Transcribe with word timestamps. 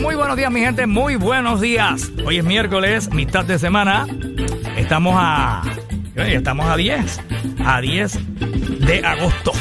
muy 0.00 0.14
buenos 0.14 0.36
días, 0.36 0.50
mi 0.50 0.60
gente, 0.60 0.86
muy 0.86 1.16
buenos 1.16 1.60
días. 1.60 2.10
Hoy 2.24 2.38
es 2.38 2.44
miércoles, 2.44 3.10
mitad 3.12 3.44
de 3.44 3.58
semana. 3.58 4.06
Estamos 4.76 5.14
a. 5.16 5.62
Estamos 6.16 6.66
a 6.66 6.76
10. 6.76 7.20
A 7.64 7.80
10 7.80 8.18
de 8.86 9.04
agosto. 9.04 9.52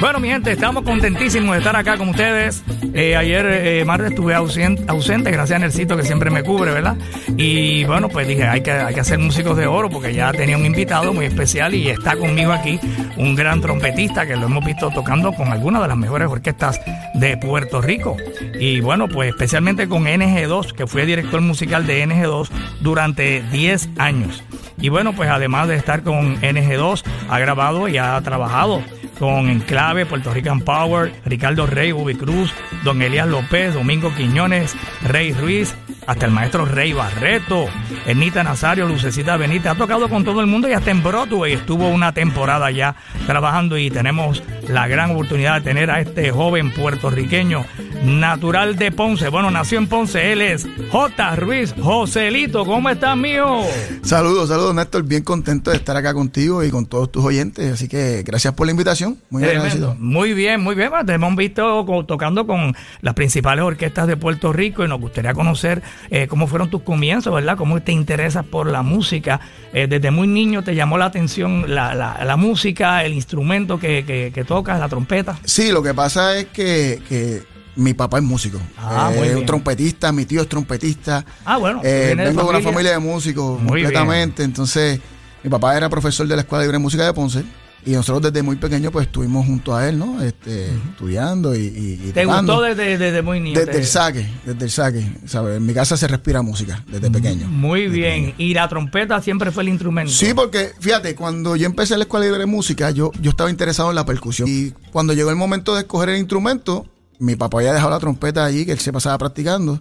Bueno, 0.00 0.20
mi 0.20 0.28
gente, 0.28 0.52
estamos 0.52 0.84
contentísimos 0.84 1.50
de 1.52 1.58
estar 1.58 1.74
acá 1.74 1.98
con 1.98 2.10
ustedes. 2.10 2.62
Eh, 2.94 3.16
ayer 3.16 3.46
eh, 3.46 3.84
martes 3.84 4.10
estuve 4.10 4.32
ausente, 4.32 5.30
gracias 5.32 5.56
a 5.56 5.58
Nercito 5.58 5.96
que 5.96 6.04
siempre 6.04 6.30
me 6.30 6.44
cubre, 6.44 6.70
¿verdad? 6.70 6.96
Y 7.36 7.82
bueno, 7.84 8.08
pues 8.08 8.28
dije, 8.28 8.44
hay 8.44 8.60
que, 8.60 8.70
hay 8.70 8.94
que 8.94 9.00
hacer 9.00 9.18
músicos 9.18 9.56
de 9.56 9.66
oro 9.66 9.90
porque 9.90 10.14
ya 10.14 10.30
tenía 10.32 10.56
un 10.56 10.64
invitado 10.64 11.12
muy 11.12 11.26
especial 11.26 11.74
y 11.74 11.88
está 11.88 12.16
conmigo 12.16 12.52
aquí 12.52 12.78
un 13.16 13.34
gran 13.34 13.60
trompetista 13.60 14.24
que 14.24 14.36
lo 14.36 14.46
hemos 14.46 14.64
visto 14.64 14.88
tocando 14.90 15.32
con 15.32 15.48
algunas 15.48 15.82
de 15.82 15.88
las 15.88 15.96
mejores 15.96 16.28
orquestas 16.28 16.80
de 17.14 17.36
Puerto 17.36 17.80
Rico. 17.80 18.16
Y 18.60 18.80
bueno, 18.80 19.08
pues 19.08 19.30
especialmente 19.30 19.88
con 19.88 20.04
NG2, 20.04 20.74
que 20.74 20.86
fue 20.86 21.06
director 21.06 21.40
musical 21.40 21.88
de 21.88 22.06
NG2 22.06 22.48
durante 22.80 23.42
10 23.50 23.88
años. 23.98 24.44
Y 24.80 24.90
bueno, 24.90 25.12
pues 25.12 25.28
además 25.28 25.66
de 25.66 25.74
estar 25.74 26.04
con 26.04 26.40
NG2, 26.40 27.02
ha 27.28 27.38
grabado 27.40 27.88
y 27.88 27.98
ha 27.98 28.20
trabajado 28.20 28.80
con 29.18 29.48
Enclave, 29.48 30.06
Puerto 30.06 30.32
Rican 30.32 30.60
Power, 30.60 31.12
Ricardo 31.24 31.66
Rey, 31.66 31.92
Ubi 31.92 32.14
Cruz, 32.14 32.52
Don 32.84 33.02
Elías 33.02 33.28
López, 33.28 33.74
Domingo 33.74 34.14
Quiñones, 34.14 34.74
Rey 35.02 35.32
Ruiz, 35.32 35.74
hasta 36.06 36.26
el 36.26 36.32
maestro 36.32 36.64
Rey 36.64 36.92
Barreto, 36.92 37.66
Ernita 38.06 38.42
Nazario, 38.42 38.86
Lucecita 38.86 39.36
Benítez, 39.36 39.72
ha 39.72 39.74
tocado 39.74 40.08
con 40.08 40.24
todo 40.24 40.40
el 40.40 40.46
mundo 40.46 40.68
y 40.68 40.72
hasta 40.72 40.90
en 40.90 41.02
Broadway 41.02 41.52
estuvo 41.52 41.88
una 41.88 42.12
temporada 42.12 42.70
ya 42.70 42.96
trabajando 43.26 43.76
y 43.76 43.90
tenemos 43.90 44.42
la 44.68 44.88
gran 44.88 45.10
oportunidad 45.10 45.56
de 45.56 45.60
tener 45.62 45.90
a 45.90 46.00
este 46.00 46.30
joven 46.30 46.72
puertorriqueño 46.72 47.64
natural 48.04 48.76
de 48.76 48.92
Ponce. 48.92 49.28
Bueno, 49.28 49.50
nació 49.50 49.78
en 49.78 49.86
Ponce, 49.86 50.32
él 50.32 50.42
es 50.42 50.66
J. 50.90 51.36
Ruiz 51.36 51.74
Joselito. 51.80 52.64
¿Cómo 52.64 52.88
estás, 52.90 53.16
mío? 53.16 53.62
Saludos, 54.02 54.48
saludos, 54.48 54.74
Néstor. 54.74 55.02
Bien 55.04 55.22
contento 55.22 55.70
de 55.70 55.76
estar 55.76 55.96
acá 55.96 56.14
contigo 56.14 56.62
y 56.64 56.70
con 56.70 56.86
todos 56.86 57.10
tus 57.10 57.24
oyentes. 57.24 57.72
Así 57.72 57.88
que 57.88 58.22
gracias 58.24 58.54
por 58.54 58.66
la 58.66 58.72
invitación. 58.72 59.07
Muy 59.30 59.44
agradecido. 59.44 59.96
Muy 59.98 60.34
bien, 60.34 60.60
muy 60.60 60.74
bien. 60.74 60.90
Te 61.06 61.12
hemos 61.14 61.36
visto 61.36 61.84
tocando 62.06 62.46
con 62.46 62.74
las 63.00 63.14
principales 63.14 63.64
orquestas 63.64 64.06
de 64.06 64.16
Puerto 64.16 64.52
Rico 64.52 64.84
y 64.84 64.88
nos 64.88 65.00
gustaría 65.00 65.34
conocer 65.34 65.82
eh, 66.10 66.26
cómo 66.28 66.46
fueron 66.46 66.70
tus 66.70 66.82
comienzos, 66.82 67.34
¿verdad? 67.34 67.56
Cómo 67.56 67.80
te 67.80 67.92
interesas 67.92 68.44
por 68.44 68.66
la 68.66 68.82
música. 68.82 69.40
Eh, 69.72 69.86
desde 69.88 70.10
muy 70.10 70.28
niño 70.28 70.62
te 70.64 70.74
llamó 70.74 70.98
la 70.98 71.06
atención 71.06 71.74
la, 71.74 71.94
la, 71.94 72.36
música, 72.36 73.04
el 73.04 73.14
instrumento 73.14 73.78
que, 73.78 74.04
que, 74.04 74.32
que, 74.34 74.44
tocas, 74.44 74.80
la 74.80 74.88
trompeta. 74.88 75.38
Sí, 75.44 75.70
lo 75.72 75.82
que 75.82 75.94
pasa 75.94 76.36
es 76.36 76.46
que, 76.46 77.00
que 77.08 77.42
mi 77.78 77.94
papá 77.94 78.18
es 78.18 78.24
músico. 78.24 78.58
Ah, 78.76 79.12
es 79.14 79.36
un 79.36 79.46
trompetista, 79.46 80.10
mi 80.10 80.24
tío 80.24 80.42
es 80.42 80.48
trompetista. 80.48 81.24
Ah, 81.44 81.58
bueno. 81.58 81.80
Eh, 81.84 82.14
vengo 82.16 82.42
de 82.42 82.48
una 82.48 82.60
familia 82.60 82.90
de 82.92 82.98
músicos 82.98 83.58
completamente. 83.58 84.42
Entonces, 84.42 85.00
mi 85.44 85.48
papá 85.48 85.76
era 85.76 85.88
profesor 85.88 86.26
de 86.26 86.34
la 86.34 86.42
Escuela 86.42 86.64
Libre 86.64 86.78
de 86.78 86.82
Música 86.82 87.06
de 87.06 87.12
Ponce. 87.12 87.44
Y 87.88 87.92
nosotros 87.92 88.30
desde 88.30 88.42
muy 88.42 88.56
pequeños 88.56 88.92
pues 88.92 89.06
estuvimos 89.06 89.46
junto 89.46 89.74
a 89.74 89.88
él, 89.88 89.98
¿no? 89.98 90.20
Este, 90.20 90.66
Estudiando 90.90 91.56
y, 91.56 91.60
y 92.04 92.12
¿Te 92.12 92.26
gustó 92.26 92.60
desde, 92.60 93.22
muy 93.22 93.40
niño? 93.40 93.58
Desde 93.58 93.78
el 93.78 93.86
saque, 93.86 94.26
desde 94.44 94.64
el 94.66 94.70
saque. 94.70 95.10
¿sabes? 95.24 95.56
En 95.56 95.64
mi 95.64 95.72
casa 95.72 95.96
se 95.96 96.06
respira 96.06 96.42
música 96.42 96.84
desde 96.86 97.10
pequeño. 97.10 97.48
Muy 97.48 97.88
bien. 97.88 98.34
¿Y 98.36 98.52
la 98.52 98.68
trompeta 98.68 99.22
siempre 99.22 99.52
fue 99.52 99.62
el 99.62 99.70
instrumento? 99.70 100.12
Sí, 100.12 100.34
porque 100.34 100.72
fíjate, 100.78 101.14
cuando 101.14 101.56
yo 101.56 101.64
empecé 101.64 101.96
la 101.96 102.04
Escuela 102.04 102.26
Libre 102.26 102.40
de 102.40 102.46
Música, 102.46 102.90
yo, 102.90 103.10
yo 103.22 103.30
estaba 103.30 103.48
interesado 103.48 103.88
en 103.88 103.94
la 103.94 104.04
percusión. 104.04 104.46
Y 104.50 104.74
cuando 104.92 105.14
llegó 105.14 105.30
el 105.30 105.36
momento 105.36 105.74
de 105.74 105.80
escoger 105.80 106.10
el 106.10 106.18
instrumento, 106.18 106.86
mi 107.18 107.36
papá 107.36 107.56
había 107.60 107.72
dejado 107.72 107.92
la 107.92 108.00
trompeta 108.00 108.44
allí, 108.44 108.66
que 108.66 108.72
él 108.72 108.80
se 108.80 108.92
pasaba 108.92 109.16
practicando. 109.16 109.80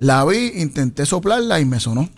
La 0.00 0.24
vi, 0.24 0.54
intenté 0.56 1.06
soplarla 1.06 1.60
y 1.60 1.66
me 1.66 1.78
sonó. 1.78 2.10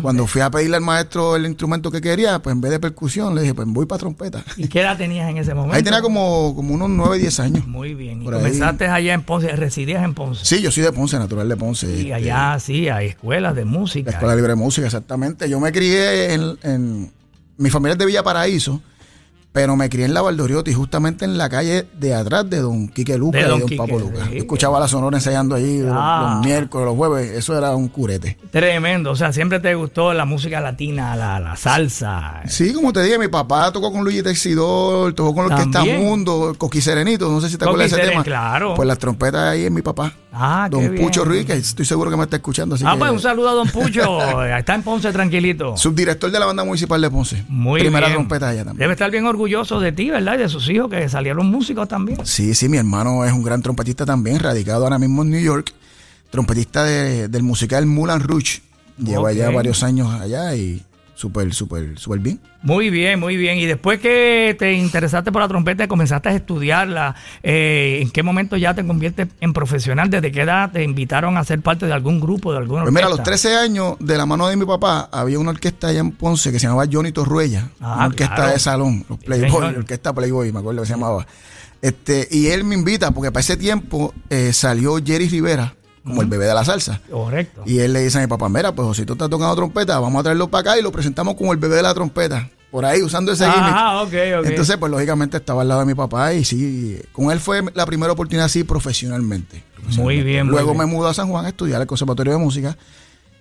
Cuando 0.00 0.26
fui 0.26 0.40
a 0.40 0.50
pedirle 0.50 0.76
al 0.76 0.82
maestro 0.82 1.36
el 1.36 1.46
instrumento 1.46 1.90
que 1.90 2.00
quería, 2.00 2.38
pues 2.40 2.54
en 2.54 2.60
vez 2.60 2.70
de 2.70 2.80
percusión, 2.80 3.34
le 3.34 3.42
dije, 3.42 3.54
pues 3.54 3.68
voy 3.68 3.86
para 3.86 3.98
trompeta. 3.98 4.42
¿Y 4.56 4.68
qué 4.68 4.80
edad 4.80 4.96
tenías 4.96 5.28
en 5.28 5.38
ese 5.38 5.54
momento? 5.54 5.76
Ahí 5.76 5.82
tenía 5.82 6.00
como, 6.00 6.54
como 6.54 6.74
unos 6.74 6.88
9, 6.88 7.18
10 7.18 7.40
años. 7.40 7.66
Muy 7.66 7.94
bien. 7.94 8.22
¿Y 8.22 8.24
comenzaste 8.24 8.86
allá 8.86 9.14
en 9.14 9.22
Ponce? 9.22 9.48
¿Residías 9.54 10.02
en 10.04 10.14
Ponce? 10.14 10.44
Sí, 10.44 10.62
yo 10.62 10.70
soy 10.70 10.82
de 10.82 10.92
Ponce, 10.92 11.18
natural 11.18 11.48
de 11.48 11.56
Ponce. 11.56 11.86
Y 11.86 12.00
este, 12.00 12.14
allá 12.14 12.58
sí, 12.58 12.88
hay 12.88 13.08
escuelas 13.08 13.54
de 13.54 13.64
música. 13.64 14.10
escuela 14.10 14.34
libre 14.34 14.52
de 14.52 14.56
música, 14.56 14.86
exactamente. 14.86 15.48
Yo 15.48 15.60
me 15.60 15.72
crié 15.72 16.34
en, 16.34 16.58
en... 16.62 17.12
Mi 17.58 17.68
familia 17.70 17.92
es 17.92 17.98
de 17.98 18.06
Villa 18.06 18.22
Paraíso 18.22 18.80
pero 19.52 19.76
me 19.76 19.90
crié 19.90 20.06
en 20.06 20.14
la 20.14 20.22
Valdoriotti, 20.22 20.72
justamente 20.72 21.26
en 21.26 21.36
la 21.36 21.48
calle 21.50 21.86
de 21.92 22.14
atrás 22.14 22.48
de 22.48 22.60
Don 22.60 22.88
Quique 22.88 23.18
Luca 23.18 23.40
y 23.40 23.44
Don 23.44 23.62
Papo 23.76 23.98
Luca. 23.98 24.28
escuchaba 24.32 24.78
a 24.78 24.80
la 24.80 24.88
Sonora 24.88 25.18
ensayando 25.18 25.58
los, 25.58 25.92
ah. 25.94 26.40
miércoles, 26.42 26.86
los 26.86 26.96
jueves, 26.96 27.30
eso 27.32 27.56
era 27.56 27.76
un 27.76 27.88
curete. 27.88 28.38
Tremendo, 28.50 29.10
o 29.10 29.16
sea, 29.16 29.32
siempre 29.32 29.60
te 29.60 29.74
gustó 29.74 30.14
la 30.14 30.24
música 30.24 30.60
latina, 30.60 31.14
la, 31.16 31.54
salsa. 31.56 32.40
Sí, 32.46 32.72
como 32.72 32.92
te 32.92 33.02
dije, 33.02 33.18
mi 33.18 33.28
papá 33.28 33.70
tocó 33.72 33.92
con 33.92 34.04
Luigi 34.04 34.22
Texidor, 34.22 35.12
tocó 35.12 35.34
con 35.34 35.48
los 35.48 35.58
que 35.58 35.66
está 35.66 35.84
mundo, 35.84 36.54
Coqui 36.56 36.80
Serenito, 36.80 37.30
no 37.30 37.40
sé 37.40 37.50
si 37.50 37.58
te 37.58 37.64
acuerdas 37.64 37.90
de 37.90 38.00
ese 38.00 38.08
tema. 38.08 38.24
Claro. 38.24 38.74
Pues 38.74 38.88
las 38.88 38.98
trompetas 38.98 39.42
ahí 39.42 39.64
es 39.64 39.70
mi 39.70 39.82
papá. 39.82 40.12
Ah, 40.32 40.66
Don 40.70 40.94
Pucho 40.94 41.26
Ruiz, 41.26 41.48
estoy 41.50 41.84
seguro 41.84 42.10
que 42.10 42.16
me 42.16 42.22
está 42.22 42.36
escuchando. 42.36 42.74
ah, 42.86 42.96
pues 42.98 43.10
un 43.10 43.20
saludo 43.20 43.50
a 43.50 43.52
Don 43.52 43.68
Pucho, 43.68 44.44
está 44.56 44.74
en 44.74 44.82
Ponce 44.82 45.12
tranquilito. 45.12 45.76
Subdirector 45.76 46.30
de 46.30 46.38
la 46.40 46.46
banda 46.46 46.64
municipal 46.64 47.00
de 47.00 47.10
Ponce. 47.10 47.44
Muy 47.48 47.80
Primera 47.80 48.10
trompeta 48.10 48.48
allá 48.48 48.64
también. 48.64 48.78
Debe 48.78 48.92
estar 48.92 49.10
bien 49.10 49.26
orgulloso 49.26 49.41
orgulloso 49.42 49.80
de 49.80 49.90
ti, 49.90 50.08
¿verdad? 50.10 50.34
Y 50.34 50.38
de 50.38 50.48
sus 50.48 50.68
hijos 50.70 50.88
que 50.88 51.08
salieron 51.08 51.46
músicos 51.50 51.88
también. 51.88 52.24
Sí, 52.24 52.54
sí, 52.54 52.68
mi 52.68 52.76
hermano 52.76 53.24
es 53.24 53.32
un 53.32 53.42
gran 53.42 53.60
trompetista 53.60 54.06
también, 54.06 54.38
radicado 54.38 54.84
ahora 54.84 54.98
mismo 54.98 55.22
en 55.22 55.30
New 55.30 55.40
York, 55.40 55.72
trompetista 56.30 56.84
del 56.84 57.42
musical 57.42 57.86
Moulin 57.86 58.20
Rouge. 58.20 58.62
Lleva 58.98 59.32
ya 59.32 59.50
varios 59.50 59.82
años 59.82 60.12
allá 60.14 60.54
y 60.54 60.80
súper, 61.22 61.54
súper, 61.54 61.96
súper 62.00 62.18
bien. 62.18 62.40
Muy 62.62 62.90
bien, 62.90 63.20
muy 63.20 63.36
bien. 63.36 63.56
Y 63.58 63.66
después 63.66 64.00
que 64.00 64.56
te 64.58 64.72
interesaste 64.72 65.30
por 65.30 65.40
la 65.40 65.46
trompeta, 65.46 65.86
comenzaste 65.86 66.30
a 66.30 66.32
estudiarla, 66.34 67.14
eh, 67.44 68.00
¿en 68.02 68.10
qué 68.10 68.24
momento 68.24 68.56
ya 68.56 68.74
te 68.74 68.84
conviertes 68.84 69.28
en 69.40 69.52
profesional? 69.52 70.10
¿Desde 70.10 70.32
qué 70.32 70.40
edad 70.40 70.72
te 70.72 70.82
invitaron 70.82 71.36
a 71.36 71.44
ser 71.44 71.60
parte 71.60 71.86
de 71.86 71.92
algún 71.92 72.20
grupo, 72.20 72.50
de 72.50 72.58
alguna 72.58 72.82
orquesta? 72.82 72.92
Pues 72.92 73.04
mira, 73.04 73.06
a 73.06 73.16
los 73.16 73.22
13 73.22 73.56
años, 73.56 73.94
de 74.00 74.18
la 74.18 74.26
mano 74.26 74.48
de 74.48 74.56
mi 74.56 74.66
papá, 74.66 75.08
había 75.12 75.38
una 75.38 75.50
orquesta 75.50 75.88
allá 75.88 76.00
en 76.00 76.10
Ponce 76.10 76.50
que 76.50 76.58
se 76.58 76.66
llamaba 76.66 76.88
Johnny 76.92 77.12
Torruella, 77.12 77.68
ah, 77.80 77.94
una 77.98 78.06
orquesta 78.06 78.48
de 78.48 78.58
salón, 78.58 79.04
los 79.08 79.18
Playboy, 79.20 79.76
orquesta 79.76 80.12
Playboy, 80.12 80.50
me 80.50 80.58
acuerdo 80.58 80.82
que 80.82 80.88
se 80.88 80.94
llamaba. 80.94 81.24
Este, 81.82 82.26
y 82.32 82.48
él 82.48 82.64
me 82.64 82.74
invita, 82.74 83.12
porque 83.12 83.30
para 83.30 83.42
ese 83.42 83.56
tiempo 83.56 84.12
eh, 84.28 84.52
salió 84.52 84.96
Jerry 84.96 85.28
Rivera, 85.28 85.76
como 86.04 86.22
el 86.22 86.28
bebé 86.28 86.46
de 86.46 86.54
la 86.54 86.64
salsa. 86.64 87.00
Correcto. 87.10 87.62
Y 87.66 87.78
él 87.78 87.92
le 87.92 88.00
dice 88.00 88.18
a 88.18 88.20
mi 88.20 88.26
papá, 88.26 88.48
mira, 88.48 88.74
pues 88.74 88.96
si 88.96 89.04
tú 89.04 89.12
estás 89.14 89.30
tocando 89.30 89.54
trompeta, 89.54 89.98
vamos 89.98 90.20
a 90.20 90.22
traerlo 90.24 90.48
para 90.48 90.60
acá 90.60 90.78
y 90.78 90.82
lo 90.82 90.92
presentamos 90.92 91.34
como 91.34 91.52
el 91.52 91.58
bebé 91.58 91.76
de 91.76 91.82
la 91.82 91.94
trompeta. 91.94 92.50
Por 92.70 92.86
ahí, 92.86 93.02
usando 93.02 93.32
ese 93.32 93.44
ah, 93.46 94.00
ok, 94.02 94.14
ok. 94.40 94.46
Entonces, 94.46 94.78
pues 94.78 94.90
lógicamente 94.90 95.36
estaba 95.36 95.60
al 95.60 95.68
lado 95.68 95.80
de 95.80 95.86
mi 95.86 95.94
papá 95.94 96.32
y 96.32 96.42
sí, 96.42 96.98
con 97.12 97.30
él 97.30 97.38
fue 97.38 97.62
la 97.74 97.84
primera 97.84 98.12
oportunidad 98.12 98.46
así 98.46 98.64
profesionalmente. 98.64 99.62
Muy 99.98 100.22
bien. 100.22 100.46
Luego 100.46 100.74
me 100.74 100.86
mudó 100.86 101.08
a 101.08 101.14
San 101.14 101.28
Juan 101.28 101.44
a 101.44 101.50
estudiar 101.50 101.82
el 101.82 101.86
Conservatorio 101.86 102.32
de 102.32 102.38
Música 102.38 102.76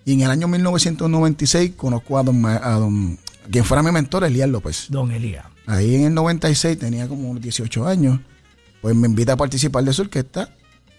y 0.03 0.13
en 0.13 0.21
el 0.21 0.31
año 0.31 0.49
1996 0.49 1.73
conozco 1.77 2.17
a 2.17 2.23
don, 2.23 2.45
a 2.45 2.71
don 2.71 3.17
quien 3.49 3.63
fuera 3.63 3.81
mi 3.81 3.91
mentor, 3.91 4.25
Elías 4.25 4.49
López. 4.49 4.87
Don 4.89 5.11
Elías. 5.11 5.45
Ahí 5.65 5.95
en 5.95 6.05
el 6.05 6.13
96 6.13 6.77
tenía 6.77 7.07
como 7.07 7.33
18 7.33 7.87
años, 7.87 8.19
pues 8.81 8.95
me 8.95 9.07
invita 9.07 9.33
a 9.33 9.37
participar 9.37 9.83
de 9.85 9.93
su 9.93 10.01
orquesta 10.01 10.49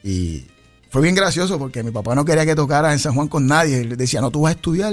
y 0.03 0.47
fue 0.93 1.01
bien 1.01 1.15
gracioso 1.15 1.59
porque 1.59 1.83
mi 1.83 1.91
papá 1.91 2.15
no 2.15 2.23
quería 2.23 2.45
que 2.45 2.55
tocara 2.55 2.93
en 2.93 2.99
San 2.99 3.15
Juan 3.15 3.27
con 3.27 3.47
nadie. 3.47 3.81
Él 3.81 3.97
decía, 3.97 4.21
no, 4.21 4.31
tú 4.31 4.43
vas 4.43 4.51
a 4.51 4.57
estudiar. 4.57 4.93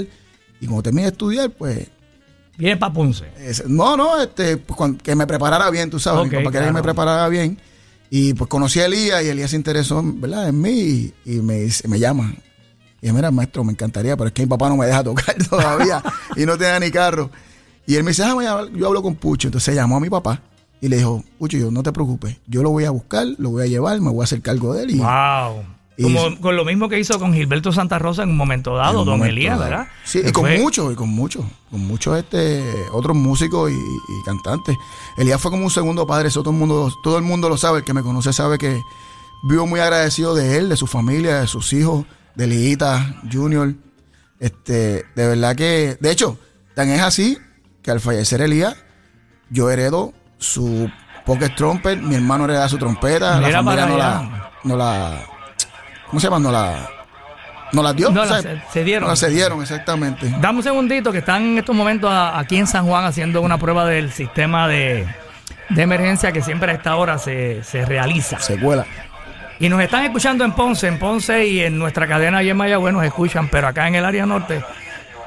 Y 0.61 0.65
cuando 0.65 0.83
termine 0.83 1.03
de 1.03 1.09
estudiar, 1.09 1.49
pues. 1.49 1.89
Viene 2.57 2.77
para 2.77 2.93
Ponce. 2.93 3.25
no, 3.67 3.97
no, 3.97 4.21
este, 4.21 4.55
pues, 4.55 4.93
que 5.03 5.13
me 5.13 5.27
preparara 5.27 5.69
bien, 5.69 5.89
tú 5.89 5.99
sabes. 5.99 6.31
mi 6.31 6.37
papá 6.37 6.51
quería 6.51 6.67
que 6.67 6.73
me 6.73 6.81
preparara 6.81 7.27
bien. 7.27 7.59
Y 8.09 8.33
pues 8.33 8.49
conocí 8.49 8.79
a 8.79 8.85
Elías 8.85 9.21
y 9.25 9.27
Elías 9.27 9.51
se 9.51 9.57
interesó 9.57 10.01
¿verdad? 10.01 10.47
en 10.47 10.61
mí 10.61 11.11
y, 11.25 11.41
me, 11.41 11.67
me 11.89 11.99
llama. 11.99 12.33
Y 13.01 13.01
dije, 13.01 13.13
mira, 13.13 13.29
maestro, 13.29 13.65
me 13.65 13.73
encantaría, 13.73 14.15
pero 14.15 14.29
es 14.29 14.33
que 14.33 14.43
mi 14.43 14.47
papá 14.47 14.69
no 14.69 14.77
me 14.77 14.85
deja 14.85 15.03
tocar 15.03 15.35
todavía 15.49 16.01
y 16.37 16.45
no 16.45 16.57
tenía 16.57 16.79
ni 16.79 16.91
carro. 16.91 17.29
Y 17.85 17.95
él 17.95 18.05
me 18.05 18.11
dice, 18.11 18.23
ah, 18.23 18.65
yo 18.73 18.87
hablo 18.87 19.03
con 19.03 19.15
Pucho. 19.15 19.49
Entonces 19.49 19.75
llamó 19.75 19.97
a 19.97 19.99
mi 19.99 20.09
papá 20.09 20.41
y 20.79 20.87
le 20.87 20.95
dijo, 20.95 21.25
Pucho, 21.37 21.57
yo 21.57 21.71
no 21.71 21.83
te 21.83 21.91
preocupes, 21.91 22.37
yo 22.47 22.63
lo 22.63 22.69
voy 22.69 22.85
a 22.85 22.91
buscar, 22.91 23.27
lo 23.37 23.49
voy 23.49 23.63
a 23.63 23.65
llevar, 23.65 23.99
me 23.99 24.11
voy 24.11 24.21
a 24.21 24.23
hacer 24.23 24.41
cargo 24.41 24.73
de 24.73 24.83
él. 24.83 24.91
Y, 24.91 24.99
wow. 24.99 25.61
Como 26.01 26.39
con 26.39 26.55
lo 26.55 26.65
mismo 26.65 26.87
que 26.87 26.99
hizo 26.99 27.19
con 27.19 27.33
Gilberto 27.33 27.71
Santa 27.71 27.99
Rosa 27.99 28.23
en 28.23 28.29
un 28.29 28.37
momento 28.37 28.75
dado, 28.75 29.03
Don 29.03 29.25
Elías, 29.25 29.59
¿verdad? 29.59 29.87
Sí, 30.03 30.21
y 30.25 30.31
con 30.31 30.49
muchos, 30.59 30.93
y 30.93 30.95
con 30.95 31.09
muchos, 31.09 31.45
con 31.69 31.81
muchos 31.81 32.17
este, 32.17 32.63
otros 32.91 33.17
músicos 33.17 33.71
y, 33.71 34.25
cantantes. 34.25 34.77
Elías 35.17 35.41
fue 35.41 35.51
como 35.51 35.63
un 35.63 35.71
segundo 35.71 36.05
padre, 36.07 36.29
eso 36.29 36.41
todo 36.41 36.53
el 36.53 36.59
mundo, 36.59 36.91
todo 37.03 37.17
el 37.17 37.23
mundo 37.23 37.49
lo 37.49 37.57
sabe, 37.57 37.79
el 37.79 37.85
que 37.85 37.93
me 37.93 38.01
conoce 38.01 38.31
sabe 38.31 38.57
que 38.57 38.79
vivo 39.43 39.65
muy 39.65 39.79
agradecido 39.79 40.35
de 40.35 40.57
él, 40.57 40.69
de 40.69 40.77
su 40.77 40.87
familia, 40.87 41.41
de 41.41 41.47
sus 41.47 41.73
hijos, 41.73 42.05
de 42.35 42.47
Liguita, 42.47 43.21
Junior. 43.31 43.73
Este, 44.39 45.05
de 45.15 45.27
verdad 45.27 45.55
que, 45.55 45.97
de 45.99 46.11
hecho, 46.11 46.37
tan 46.75 46.89
es 46.89 47.01
así 47.01 47.37
que 47.81 47.91
al 47.91 47.99
fallecer 47.99 48.41
Elías, 48.41 48.75
yo 49.49 49.69
heredo 49.69 50.13
su 50.37 50.89
pocket 51.25 51.55
trumpet, 51.55 51.99
mi 51.99 52.15
hermano 52.15 52.45
hereda 52.45 52.69
su 52.69 52.77
trompeta, 52.77 53.39
la 53.39 53.51
familia 53.51 53.85
no 53.85 53.97
la, 53.97 54.51
no 54.63 54.77
la 54.77 55.38
¿Cómo 56.09 56.19
se 56.19 56.27
llama? 56.27 56.39
No 56.39 56.51
la. 56.51 56.89
¿No 57.71 57.83
las 57.83 57.95
dio? 57.95 58.09
No 58.09 58.21
O 58.21 58.25
las 58.25 58.41
sea, 58.41 58.63
se 58.73 58.83
dieron. 58.83 59.03
No 59.03 59.09
las 59.09 59.19
cedieron, 59.19 59.61
exactamente. 59.61 60.33
Dame 60.41 60.57
un 60.57 60.63
segundito 60.63 61.11
que 61.11 61.19
están 61.19 61.43
en 61.43 61.57
estos 61.59 61.75
momentos 61.75 62.09
a- 62.11 62.39
aquí 62.39 62.57
en 62.57 62.65
San 62.65 62.87
Juan 62.87 63.05
haciendo 63.05 63.41
una 63.41 63.59
prueba 63.59 63.85
del 63.85 64.11
sistema 64.11 64.67
de, 64.67 65.07
de 65.69 65.81
emergencia 65.81 66.31
que 66.31 66.41
siempre 66.41 66.71
a 66.71 66.75
esta 66.75 66.95
hora 66.95 67.19
se, 67.19 67.63
se 67.63 67.85
realiza. 67.85 68.39
Secuela. 68.39 68.85
Y 69.59 69.69
nos 69.69 69.81
están 69.81 70.03
escuchando 70.03 70.43
en 70.45 70.53
Ponce, 70.53 70.87
en 70.87 70.97
Ponce 70.97 71.45
y 71.45 71.59
en 71.59 71.77
nuestra 71.77 72.07
cadena 72.07 72.39
allá 72.39 72.51
en 72.51 72.57
Mayagüez 72.57 72.91
nos 72.93 73.03
escuchan, 73.03 73.49
pero 73.49 73.67
acá 73.67 73.87
en 73.87 73.95
el 73.95 74.05
área 74.05 74.25
norte 74.25 74.63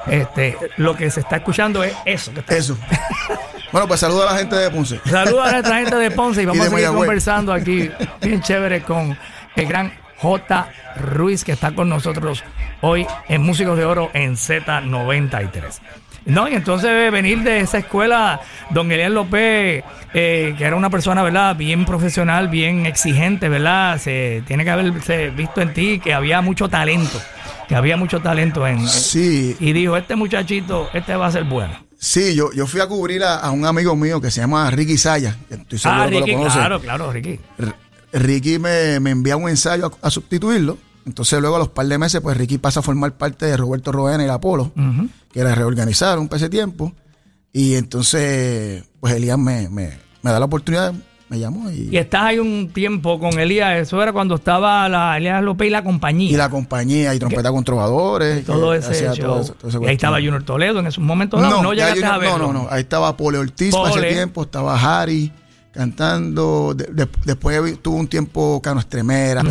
este, 0.07 0.57
lo 0.77 0.97
que 0.97 1.09
se 1.11 1.21
está 1.21 1.37
escuchando 1.37 1.81
es 1.83 1.93
eso. 2.03 2.33
que 2.33 2.41
está- 2.41 2.57
Eso. 2.57 2.77
bueno, 3.71 3.87
pues 3.87 4.01
saludo 4.01 4.27
a 4.27 4.33
la 4.33 4.39
gente 4.39 4.57
de 4.57 4.69
Ponce. 4.69 4.99
Saludos 5.05 5.47
a 5.47 5.51
nuestra 5.53 5.77
gente 5.77 5.95
de 5.95 6.11
Ponce 6.11 6.41
y 6.41 6.45
vamos 6.47 6.59
a 6.59 6.63
seguir 6.63 6.77
Mayagüez. 6.79 6.99
conversando 7.07 7.53
aquí 7.53 7.89
bien 8.21 8.41
chévere 8.41 8.81
con 8.81 9.17
el 9.55 9.65
gran 9.65 9.93
J. 10.23 10.69
Ruiz 10.95 11.43
que 11.43 11.51
está 11.51 11.75
con 11.75 11.89
nosotros 11.89 12.45
hoy 12.79 13.05
en 13.27 13.41
Músicos 13.43 13.77
de 13.77 13.83
Oro 13.83 14.09
en 14.13 14.37
Z93. 14.37 15.79
No, 16.25 16.47
y 16.47 16.53
entonces 16.55 17.11
venir 17.11 17.43
de 17.43 17.59
esa 17.59 17.79
escuela, 17.79 18.39
don 18.69 18.89
Elian 18.89 19.13
López, 19.13 19.83
eh, 20.13 20.55
que 20.57 20.63
era 20.63 20.77
una 20.77 20.89
persona, 20.89 21.21
¿verdad? 21.23 21.57
Bien 21.57 21.83
profesional, 21.83 22.47
bien 22.47 22.85
exigente, 22.85 23.49
¿verdad? 23.49 23.97
Se 23.99 24.41
tiene 24.47 24.63
que 24.63 24.69
haberse 24.69 25.29
visto 25.31 25.59
en 25.59 25.73
ti 25.73 25.99
que 25.99 26.13
había 26.13 26.39
mucho 26.41 26.69
talento, 26.69 27.21
que 27.67 27.75
había 27.75 27.97
mucho 27.97 28.21
talento 28.21 28.65
en... 28.65 28.87
Sí, 28.87 29.57
Y 29.59 29.73
dijo, 29.73 29.97
este 29.97 30.15
muchachito, 30.15 30.89
este 30.93 31.13
va 31.17 31.27
a 31.27 31.31
ser 31.33 31.43
bueno. 31.43 31.73
sí, 31.97 32.33
yo, 32.33 32.53
yo 32.53 32.67
fui 32.67 32.79
a 32.79 32.87
cubrir 32.87 33.21
a, 33.25 33.39
a 33.39 33.51
un 33.51 33.65
amigo 33.65 33.93
mío 33.97 34.21
que 34.21 34.31
se 34.31 34.39
llama 34.39 34.71
Ricky 34.71 34.97
Saya. 34.97 35.35
que 35.49 35.55
Estoy 35.55 35.77
seguro 35.79 36.03
Ah, 36.03 36.09
que 36.09 36.19
Ricky, 36.19 36.31
lo 36.31 36.37
conoce. 36.37 36.57
claro, 36.57 36.79
claro, 36.79 37.11
Ricky. 37.11 37.37
Ricky 38.13 38.59
me, 38.59 38.99
me 38.99 39.09
envía 39.09 39.35
un 39.35 39.49
ensayo 39.49 39.91
a, 40.01 40.07
a 40.07 40.09
sustituirlo. 40.11 40.77
Entonces 41.05 41.41
luego 41.41 41.57
a 41.57 41.59
los 41.59 41.67
par 41.69 41.85
de 41.87 41.97
meses, 41.97 42.21
pues 42.21 42.37
Ricky 42.37 42.57
pasa 42.59 42.79
a 42.79 42.83
formar 42.83 43.11
parte 43.17 43.45
de 43.45 43.57
Roberto 43.57 43.91
Roena 43.91 44.23
y 44.25 44.29
Apolo, 44.29 44.71
Ujú. 44.77 45.09
que 45.33 45.43
la 45.43 45.53
reorganizaron 45.53 46.27
para 46.29 46.37
ese 46.37 46.49
tiempo. 46.49 46.93
Y 47.51 47.75
entonces, 47.75 48.83
pues 48.99 49.13
Elías 49.13 49.37
me, 49.37 49.67
me, 49.69 49.97
me 50.21 50.31
da 50.31 50.39
la 50.39 50.45
oportunidad, 50.45 50.93
me 51.29 51.39
llamó 51.39 51.69
y, 51.69 51.89
Y 51.91 51.97
estás 51.97 52.21
ahí 52.23 52.39
un 52.39 52.69
tiempo 52.73 53.19
con 53.19 53.37
Elías, 53.37 53.77
eso 53.81 54.01
era 54.01 54.13
cuando 54.13 54.35
estaba 54.35 54.87
la 54.87 55.17
Elías 55.17 55.43
López 55.43 55.67
y 55.67 55.71
la 55.71 55.83
compañía. 55.83 56.31
y 56.31 56.35
la 56.37 56.49
compañía 56.49 57.13
y 57.13 57.19
trompeta 57.19 57.51
con 57.51 57.63
trovadores. 57.63 58.45
todo 58.45 58.71
que 58.71 58.77
ese 58.77 59.05
show. 59.13 59.15
todo 59.27 59.41
eso- 59.41 59.53
todo 59.55 59.69
ese 59.69 59.79
y 59.83 59.87
ahí 59.87 59.95
estaba. 59.95 60.17
Junior 60.17 60.43
Toledo 60.43 60.79
en 60.79 60.87
esos 60.87 61.03
momentos. 61.03 61.41
No, 61.41 61.61
no, 61.61 61.73
ya 61.73 61.93
llegaste 61.93 61.99
yo 62.01 62.07
no- 62.07 62.13
a 62.13 62.17
verlo. 62.17 62.37
No, 62.37 62.53
no, 62.53 62.63
no. 62.63 62.67
Ahí 62.71 62.81
estaba 62.81 63.15
Pole 63.17 63.37
Ortiz 63.39 63.71
para 63.75 63.89
Pole. 63.89 64.07
ese 64.07 64.15
tiempo, 64.15 64.43
estaba 64.43 65.01
Harry 65.01 65.31
cantando. 65.73 66.73
de- 66.75 66.85
de- 66.85 67.09
después 67.25 67.79
tuvo 67.81 67.97
un 67.97 68.07
tiempo 68.07 68.61
Cano 68.61 68.79
Estremera, 68.79 69.41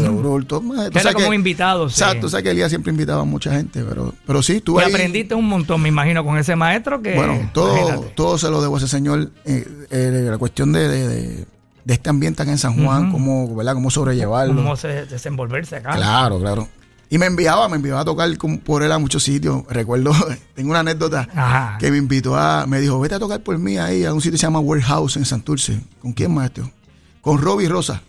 todo. 0.46 0.62
tú 0.90 0.98
Era 0.98 1.12
como 1.12 1.34
invitado. 1.34 1.88
sí. 1.88 2.00
Exacto, 2.02 2.28
sabes 2.28 2.44
que 2.44 2.50
Elías 2.50 2.70
siempre 2.70 2.90
invitaba 2.92 3.22
a 3.22 3.24
mucha 3.24 3.52
gente, 3.52 3.84
pero, 3.86 4.14
pero 4.26 4.42
sí, 4.42 4.60
tú 4.60 4.80
Y 4.80 4.84
ahí. 4.84 4.90
aprendiste 4.90 5.34
un 5.34 5.48
montón, 5.48 5.82
me 5.82 5.88
imagino, 5.88 6.24
con 6.24 6.38
ese 6.38 6.56
maestro 6.56 7.02
que. 7.02 7.14
Bueno, 7.14 7.50
todo, 7.52 7.76
imagínate. 7.76 8.12
todo 8.14 8.38
se 8.38 8.48
lo 8.50 8.62
debo 8.62 8.76
a 8.76 8.78
ese 8.78 8.88
señor. 8.88 9.30
eh, 9.44 9.66
eh, 9.90 10.26
la 10.30 10.38
cuestión 10.38 10.72
de, 10.72 10.88
de- 10.88 11.46
este 11.94 12.08
ambiente 12.10 12.40
acá 12.42 12.52
en 12.52 12.58
San 12.58 12.82
Juan, 12.82 13.10
cómo, 13.10 13.54
¿verdad? 13.56 13.74
cómo 13.74 13.90
sobrellevarlo. 13.90 14.54
Cómo 14.54 14.76
se, 14.76 15.06
desenvolverse 15.06 15.76
acá. 15.76 15.96
Claro, 15.96 16.38
claro. 16.38 16.68
Y 17.12 17.18
me 17.18 17.26
enviaba, 17.26 17.68
me 17.68 17.76
enviaba 17.76 18.00
a 18.00 18.04
tocar 18.06 18.34
con- 18.38 18.56
por 18.58 18.82
él 18.82 18.90
a 18.90 18.98
muchos 18.98 19.22
sitios. 19.22 19.64
Recuerdo, 19.68 20.12
tengo 20.54 20.70
una 20.70 20.80
anécdota 20.80 21.28
Ajá. 21.34 21.76
que 21.78 21.90
me 21.90 21.98
invitó 21.98 22.36
a, 22.36 22.66
me 22.66 22.80
dijo, 22.80 22.98
vete 23.00 23.16
a 23.16 23.18
tocar 23.18 23.42
por 23.42 23.58
mí 23.58 23.76
ahí 23.76 24.04
a 24.06 24.14
un 24.14 24.20
sitio 24.22 24.32
que 24.32 24.38
se 24.38 24.46
llama 24.46 24.60
Warehouse 24.60 25.16
en 25.18 25.26
Santurce. 25.26 25.78
¿Con 26.00 26.14
quién, 26.14 26.32
maestro? 26.32 26.70
Con 27.20 27.36
Robbie 27.38 27.68
Rosa. 27.68 28.02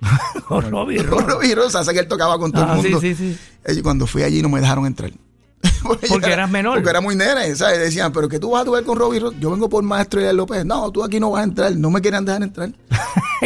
Con 0.48 0.68
Robbie 0.70 0.96
Con 1.04 1.20
Ross. 1.20 1.24
Robbie 1.34 1.54
Rosa, 1.54 1.84
sé 1.84 1.92
que 1.92 2.00
él 2.00 2.08
tocaba 2.08 2.36
con 2.38 2.50
todo 2.50 2.64
Ah, 2.64 2.74
el 2.74 2.82
sí, 2.82 2.88
mundo. 2.88 3.00
sí, 3.00 3.14
sí. 3.14 3.38
Ellos, 3.64 3.82
cuando 3.84 4.06
fui 4.06 4.22
allí 4.24 4.42
no 4.42 4.48
me 4.48 4.60
dejaron 4.60 4.84
entrar. 4.84 5.12
porque 5.84 6.08
Porque 6.08 6.32
eras 6.32 6.50
menor. 6.50 6.74
Porque 6.74 6.90
era 6.90 7.00
muy 7.00 7.14
nene, 7.16 7.54
¿sabes? 7.54 7.78
Decían, 7.78 8.12
pero 8.12 8.28
que 8.28 8.38
tú 8.40 8.50
vas 8.50 8.62
a 8.62 8.64
tocar 8.64 8.82
con 8.84 8.98
Robbie 8.98 9.20
Rosa. 9.20 9.36
Yo 9.40 9.50
vengo 9.52 9.68
por 9.68 9.82
maestro 9.84 10.18
Elias 10.20 10.34
López. 10.34 10.64
No, 10.66 10.90
tú 10.90 11.04
aquí 11.04 11.20
no 11.20 11.30
vas 11.30 11.42
a 11.42 11.44
entrar. 11.44 11.74
No 11.76 11.88
me 11.90 12.02
querían 12.02 12.24
dejar 12.24 12.42
entrar. 12.42 12.68
¿En 12.68 12.74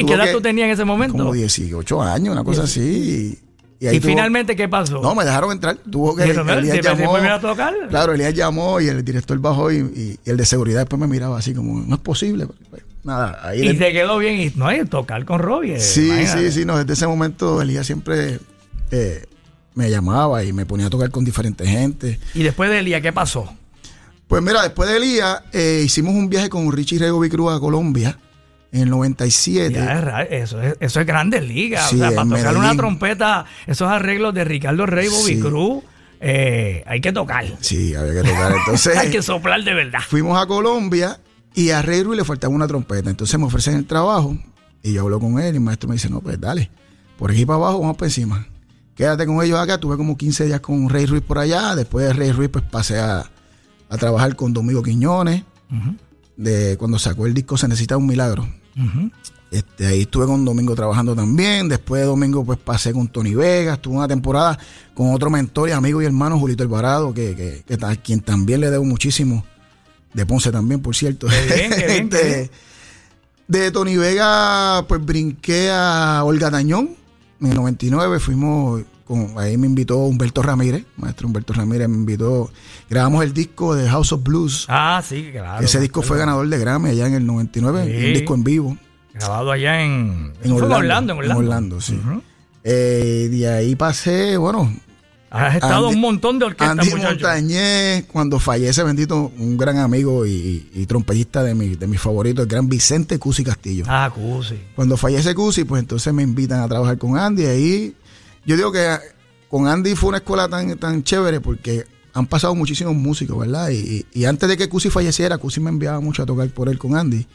Tuvo 0.01 0.07
qué 0.07 0.15
edad 0.15 0.25
que- 0.25 0.33
tú 0.33 0.41
tenías 0.41 0.65
en 0.67 0.73
ese 0.73 0.85
momento? 0.87 1.17
Como 1.17 1.33
18 1.33 2.03
años, 2.03 2.33
una 2.33 2.43
cosa 2.43 2.63
así. 2.65 2.81
Y, 2.81 3.48
ahí 3.87 3.97
y 3.97 4.01
tuvo- 4.01 4.09
finalmente, 4.11 4.57
¿qué 4.57 4.69
pasó? 4.69 5.01
No, 5.01 5.15
me 5.15 5.25
dejaron 5.25 5.53
entrar. 5.53 5.77
Tuvo 5.77 6.17
que. 6.17 6.25
Eso, 6.31 6.41
Elías 6.41 6.77
¿te- 6.77 6.83
te 6.83 6.89
llamó, 6.97 7.15
a 7.17 7.41
tocar? 7.41 7.75
Claro, 7.89 8.13
Elías 8.15 8.35
llamó 8.35 8.81
y 8.81 8.89
el 8.89 9.05
director 9.05 9.39
bajó 9.39 9.71
y, 9.71 9.77
y- 9.79 10.19
y 10.25 10.31
el 10.31 10.37
de 10.37 10.45
seguridad 10.45 10.81
después 10.81 10.99
me 10.99 11.07
miraba 11.07 11.39
así 11.39 11.55
como, 11.55 11.81
no 11.81 11.95
es 11.95 12.01
posible. 12.01 12.47
Pues, 12.71 12.83
nada, 13.05 13.39
ahí. 13.43 13.61
Y 13.61 13.69
le- 13.69 13.75
te 13.75 13.93
quedó 13.93 14.19
bien. 14.19 14.41
Y 14.41 14.51
no 14.57 14.67
hay 14.67 14.85
tocar 14.85 15.25
con 15.25 15.39
Robbie. 15.39 15.77
eh, 15.77 15.81
sí, 15.81 16.07
imagínate. 16.07 16.51
sí, 16.51 16.61
sí, 16.61 16.65
no, 16.65 16.77
desde 16.77 16.93
ese 16.95 17.07
momento 17.07 17.63
Elías 17.63 17.87
siempre 17.87 18.41
eh, 18.91 19.25
me 19.75 19.91
llamaba 19.91 20.43
y 20.43 20.53
me 20.53 20.67
ponía 20.67 20.87
a 20.87 20.91
tocar 20.91 21.11
con 21.11 21.25
diferentes 21.25 21.69
gente. 21.69 22.19
Y 22.35 22.43
después 22.43 22.71
de 22.71 22.81
Elías, 22.81 23.01
¿qué 23.01 23.13
pasó? 23.13 23.53
Pues 24.27 24.43
mira, 24.43 24.63
después 24.63 24.89
de 24.91 24.97
Elías 24.97 25.41
eh, 25.53 25.83
hicimos 25.85 26.15
un 26.15 26.29
viaje 26.29 26.49
con 26.49 26.71
Richie 26.73 26.99
Rego 26.99 27.21
Cruz 27.31 27.53
a 27.53 27.61
Colombia 27.61 28.19
en 28.73 28.83
el 28.83 28.91
97. 28.91 29.73
Ya 29.73 30.23
eso, 30.23 30.61
es, 30.61 30.77
eso 30.81 31.01
es 31.01 31.07
grandes 31.07 31.43
ligas. 31.47 31.89
Sí, 31.89 31.97
o 31.97 31.99
sea, 31.99 32.11
para 32.11 32.29
tocar 32.29 32.57
una 32.57 32.77
trompeta, 32.77 33.45
esos 33.67 33.89
arreglos 33.89 34.35
de 34.35 34.45
Ricardo 34.45 34.87
Rey 34.87 35.09
Bobby 35.09 35.35
Sí. 35.37 35.41
Cruz, 35.41 35.85
eh, 36.21 36.83
hay 36.87 37.01
que 37.01 37.13
tocar. 37.13 37.45
Sí, 37.61 37.95
había 37.95 38.23
que 38.23 38.29
tocar. 38.29 38.53
Entonces. 38.53 38.97
hay 38.99 39.11
que 39.11 39.23
soplar 39.23 39.63
de 39.65 39.75
verdad. 39.75 40.01
Fuimos 40.07 40.41
a 40.41 40.47
Colombia 40.47 41.19
y 41.55 41.71
a 41.71 41.81
Rey 41.83 42.03
Ruiz 42.03 42.19
le 42.19 42.25
faltaba 42.25 42.53
una 42.55 42.67
trompeta. 42.67 43.09
Entonces 43.11 43.39
me 43.39 43.47
ofrecen 43.47 43.75
el 43.77 43.87
trabajo 43.87 44.37
y 44.83 44.93
yo 44.93 45.03
hablo 45.03 45.19
con 45.21 45.39
él 45.41 45.55
y 45.55 45.57
el 45.57 45.61
maestro 45.61 45.89
me 45.89 45.95
dice, 45.95 46.09
no, 46.11 46.21
pues 46.21 46.41
dale, 46.41 46.71
por 47.19 47.31
aquí 47.31 47.45
para 47.47 47.57
abajo, 47.57 47.81
vamos 47.81 47.97
para 47.97 48.09
encima. 48.09 48.47
Quédate 48.95 49.27
con 49.27 49.43
ellos 49.45 49.59
acá. 49.59 49.79
Tuve 49.79 49.97
como 49.97 50.17
15 50.17 50.47
días 50.47 50.61
con 50.61 50.89
Rey 50.89 51.07
Ruiz 51.07 51.23
por 51.23 51.39
allá. 51.39 51.75
Después 51.77 52.07
de 52.07 52.13
Rey 52.13 52.33
Ruiz, 52.33 52.51
pues 52.51 52.65
pasé 52.65 52.99
a, 52.99 53.25
a 53.89 53.97
trabajar 53.97 54.35
con 54.35 54.53
Domingo 54.53 54.83
Quiñones. 54.83 55.45
De 56.39 56.77
cuando 56.79 56.99
sacó 56.99 57.27
el 57.27 57.35
disco 57.35 57.59
Se 57.59 57.69
Necesita 57.69 57.97
un 57.99 58.07
Milagro. 58.07 58.49
Este, 59.51 59.87
ahí 59.87 60.03
estuve 60.03 60.25
con 60.27 60.45
Domingo 60.45 60.75
trabajando 60.75 61.15
también. 61.17 61.69
Después 61.69 62.01
de 62.01 62.07
Domingo, 62.07 62.45
pues 62.45 62.59
pasé 62.59 62.93
con 62.93 63.09
Tony 63.09 63.35
Vega. 63.35 63.75
Estuve 63.75 63.97
una 63.97 64.09
temporada 64.09 64.59
con 64.95 65.13
otro 65.15 65.29
mentor 65.31 65.69
y 65.69 65.73
amigo 65.73 66.01
y 66.01 66.07
hermano, 66.07 66.39
Julito 66.39 66.63
Alvarado, 66.63 67.13
que, 67.13 67.35
que, 67.35 67.65
que 67.67 67.77
ta- 67.77 67.97
quien 67.97 68.21
también 68.21 68.61
le 68.61 68.71
debo 68.71 68.85
muchísimo. 68.85 69.45
De 70.15 70.25
Ponce 70.25 70.51
también, 70.51 70.81
por 70.81 70.95
cierto. 70.97 71.27
Qué 71.27 71.55
bien, 71.55 71.71
qué 71.71 71.87
bien, 71.93 72.09
qué 72.09 72.19
Este. 72.43 72.51
De 73.49 73.71
Tony 73.71 73.97
Vega, 73.97 74.85
pues 74.87 75.05
brinqué 75.05 75.71
a 75.73 76.23
Olga 76.25 76.51
Tañón. 76.51 76.91
En 77.41 77.47
el 77.49 77.55
99 77.55 78.19
fuimos, 78.21 78.83
con, 79.07 79.35
ahí 79.39 79.57
me 79.57 79.67
invitó 79.67 79.99
Humberto 79.99 80.43
Ramírez, 80.43 80.85
maestro 80.97 81.27
Humberto 81.29 81.53
Ramírez 81.53 81.89
me 81.89 81.97
invitó. 81.97 82.51
Grabamos 82.91 83.23
el 83.25 83.33
disco 83.33 83.75
de 83.75 83.89
House 83.89 84.13
of 84.13 84.23
Blues. 84.23 84.67
Ah, 84.69 85.01
sí, 85.07 85.29
claro. 85.33 85.65
Ese 85.65 85.79
disco 85.81 86.03
fue 86.03 86.19
ganador 86.19 86.49
de 86.49 86.59
Grammy 86.59 86.91
allá 86.91 87.07
en 87.07 87.15
el 87.15 87.27
99, 87.27 87.85
Sí. 87.87 88.07
un 88.07 88.13
disco 88.15 88.35
en 88.35 88.45
vivo. 88.45 88.77
Grabado 89.15 89.51
allá 89.53 89.83
en, 89.83 90.33
En 90.43 90.53
Orlando, 90.53 91.13
en 91.13 91.19
Orlando. 91.19 91.21
en 91.21 91.31
Orlando, 91.37 91.81
sí. 91.81 91.99
Eh, 92.65 93.29
de 93.31 93.49
ahí 93.49 93.75
pasé, 93.77 94.37
bueno, 94.37 94.73
Has 95.31 95.55
estado 95.57 95.87
Andy- 95.89 95.95
un 95.97 96.01
montón 96.01 96.39
de 96.39 96.47
orquestas, 96.47 96.79
Andy 96.79 96.91
muchachos. 96.91 97.23
Montañez, 97.23 98.05
cuando 98.11 98.39
fallece, 98.41 98.83
bendito, 98.83 99.31
un 99.39 99.59
gran 99.59 99.77
amigo 99.79 100.25
y, 100.25 100.69
y 100.75 100.87
trompetista 100.87 101.43
de 101.43 101.55
mi, 101.55 101.77
de 101.77 101.87
mis 101.87 102.01
favoritos, 102.01 102.45
el 102.45 102.49
gran 102.49 102.69
Vicente 102.69 103.19
Cusi 103.19 103.45
Castillo. 103.45 103.85
Ah, 103.89 104.11
Cusi. 104.15 104.59
Cuando 104.75 104.97
fallece 104.97 105.35
Cusi, 105.35 105.65
pues 105.65 105.81
entonces 105.81 106.13
me 106.15 106.23
invitan 106.23 106.61
a 106.61 106.69
trabajar 106.69 106.97
con 106.97 107.19
Andy. 107.19 107.45
Ahí 107.45 107.95
yo 108.47 108.57
digo 108.57 108.73
que 108.73 108.97
con 109.51 109.67
Andy 109.69 109.95
fue 109.95 110.09
una 110.11 110.19
escuela 110.19 110.49
tan, 110.49 110.79
tan 110.79 111.03
chévere 111.03 111.41
porque 111.41 111.85
han 112.15 112.27
pasado 112.27 112.55
muchísimos 112.55 112.95
músicos, 112.95 113.39
¿verdad? 113.39 113.69
Y, 113.71 114.07
y 114.15 114.25
antes 114.25 114.49
de 114.49 114.57
que 114.57 114.69
Cusi 114.71 114.89
falleciera, 114.89 115.37
Cusi 115.39 115.61
me 115.61 115.69
enviaba 115.71 116.01
mucho 116.01 116.23
a 116.23 116.27
tocar 116.27 116.49
por 116.51 116.69
él 116.71 116.79
con 116.79 116.97
Andy. 116.97 117.27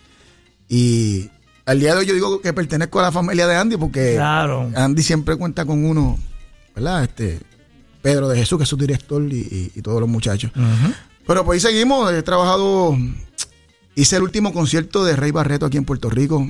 Y 0.68 1.30
al 1.66 1.80
día 1.80 1.94
de 1.94 2.00
hoy 2.00 2.06
yo 2.08 2.14
digo 2.14 2.42
que 2.42 2.54
pertenezco 2.54 3.00
a 3.00 3.04
la 3.04 3.12
familia 3.12 3.46
de 3.48 3.56
Andy 3.56 3.78
porque 3.78 4.14
Claro. 4.16 4.72
Andy 4.76 5.04
siempre 5.04 5.36
cuenta 5.36 5.66
con 5.66 5.86
uno, 5.86 6.18
¿verdad? 6.76 7.04
Este 7.04 7.40
Pedro 8.04 8.28
de 8.28 8.38
Jesús, 8.38 8.58
que 8.60 8.64
es 8.66 8.70
su 8.70 8.78
director, 8.78 9.24
y, 9.24 9.38
y- 9.38 9.72
y 9.76 9.82
todos 9.82 10.00
los 10.00 10.08
muchachos. 10.10 10.52
Pero 11.26 11.44
pues 11.44 11.66
ahí 11.66 11.72
seguimos, 11.72 12.12
he 12.14 12.22
trabajado, 12.22 12.96
hice 13.96 14.18
el 14.18 14.24
último 14.24 14.54
concierto 14.54 15.04
de 15.04 15.16
Rey 15.16 15.32
Barreto 15.32 15.66
aquí 15.66 15.78
en 15.78 15.86
Puerto 15.86 16.10
Rico. 16.12 16.48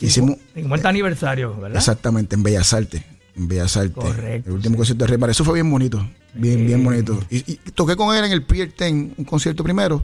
Hicimos 0.00 0.36
50 0.54 0.88
aniversario, 0.88 1.56
¿verdad? 1.58 1.78
exactamente 1.78 2.36
en 2.36 2.42
Bellas 2.42 2.72
Artes. 2.72 3.02
En 3.36 3.48
Bellas 3.48 3.76
Artes. 3.76 3.94
Correcto, 3.94 4.50
El 4.50 4.56
último 4.56 4.74
sí. 4.74 4.76
concierto 4.78 5.04
de 5.04 5.08
Rey 5.08 5.16
Barreto. 5.18 5.32
Eso 5.32 5.44
fue 5.44 5.54
bien 5.54 5.70
bonito. 5.70 6.06
Bien, 6.34 6.66
bien 6.66 6.84
bonito. 6.84 7.18
Y, 7.30 7.38
y 7.52 7.56
toqué 7.74 7.96
con 7.96 8.14
él 8.14 8.24
en 8.24 8.32
el 8.32 8.42
Pier 8.42 8.72
10, 8.76 8.92
un 9.16 9.24
concierto 9.24 9.64
primero. 9.64 10.02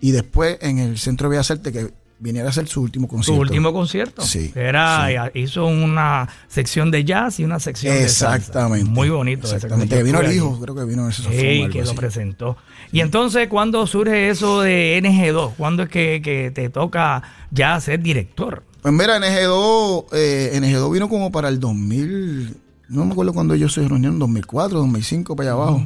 Y 0.00 0.10
después 0.12 0.58
en 0.60 0.78
el 0.78 0.98
Centro 0.98 1.28
de 1.28 1.36
Bellas 1.36 1.50
Artes, 1.50 1.72
que 1.72 1.92
viniera 2.18 2.48
a 2.48 2.52
ser 2.52 2.66
su 2.66 2.80
último 2.82 3.06
Su 3.06 3.10
concierto. 3.14 3.40
último 3.40 3.72
concierto. 3.72 4.22
Sí, 4.22 4.50
Era, 4.54 5.30
hizo 5.34 5.66
una 5.66 6.28
sección 6.48 6.90
de 6.90 7.04
jazz 7.04 7.40
y 7.40 7.44
una 7.44 7.60
sección 7.60 7.94
de 7.94 8.08
salsa. 8.08 8.36
Exactamente. 8.36 8.88
Muy 8.88 9.10
bonito. 9.10 9.46
Exactamente. 9.52 9.96
concierto. 9.96 10.04
Vino 10.06 10.20
el 10.30 10.36
hijo, 10.36 10.50
allí. 10.54 10.62
creo 10.62 10.74
que 10.74 10.84
vino 10.84 11.08
ese 11.08 11.22
Sí, 11.22 11.68
que 11.70 11.84
lo 11.84 11.94
presentó. 11.94 12.56
Y 12.92 13.00
entonces, 13.00 13.48
¿cuándo 13.48 13.86
surge 13.86 14.30
eso 14.30 14.60
de 14.62 14.98
NG2? 15.02 15.54
¿Cuándo 15.56 15.82
es 15.84 15.88
que, 15.88 16.20
que 16.22 16.50
te 16.50 16.70
toca 16.70 17.22
ya 17.50 17.78
ser 17.80 18.00
director? 18.00 18.62
Pues 18.80 18.94
mira, 18.94 19.18
NG2, 19.18 20.06
eh, 20.12 20.52
NG2 20.54 20.92
vino 20.92 21.08
como 21.08 21.30
para 21.32 21.48
el 21.48 21.58
2000, 21.60 22.56
no 22.88 23.04
me 23.04 23.12
acuerdo 23.12 23.32
cuando 23.32 23.52
ellos 23.54 23.74
se 23.74 23.86
reunieron, 23.86 24.18
2004, 24.20 24.78
2005, 24.78 25.34
para 25.36 25.50
allá 25.50 25.60
abajo. 25.60 25.84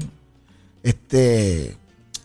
Este, 0.83 1.77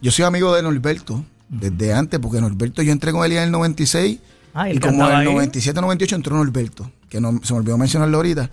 yo 0.02 0.12
soy 0.12 0.26
amigo 0.26 0.54
de 0.56 0.62
Norberto 0.64 1.24
desde 1.50 1.94
antes, 1.94 2.20
porque 2.20 2.42
Norberto 2.42 2.82
yo 2.82 2.92
entré 2.92 3.12
con 3.12 3.26
él 3.26 3.34
en 3.34 3.44
el 3.44 3.52
96 3.52 4.20
Ah, 4.58 4.70
y 4.70 4.80
como 4.80 5.06
en 5.06 5.12
el 5.12 5.18
ahí. 5.18 5.26
97, 5.26 5.82
98 5.82 6.16
entró 6.16 6.38
Norberto, 6.38 6.90
que 7.10 7.20
no, 7.20 7.42
se 7.44 7.54
me 7.54 7.60
olvidó 7.60 7.78
mencionarlo 7.78 8.16
ahorita. 8.16 8.50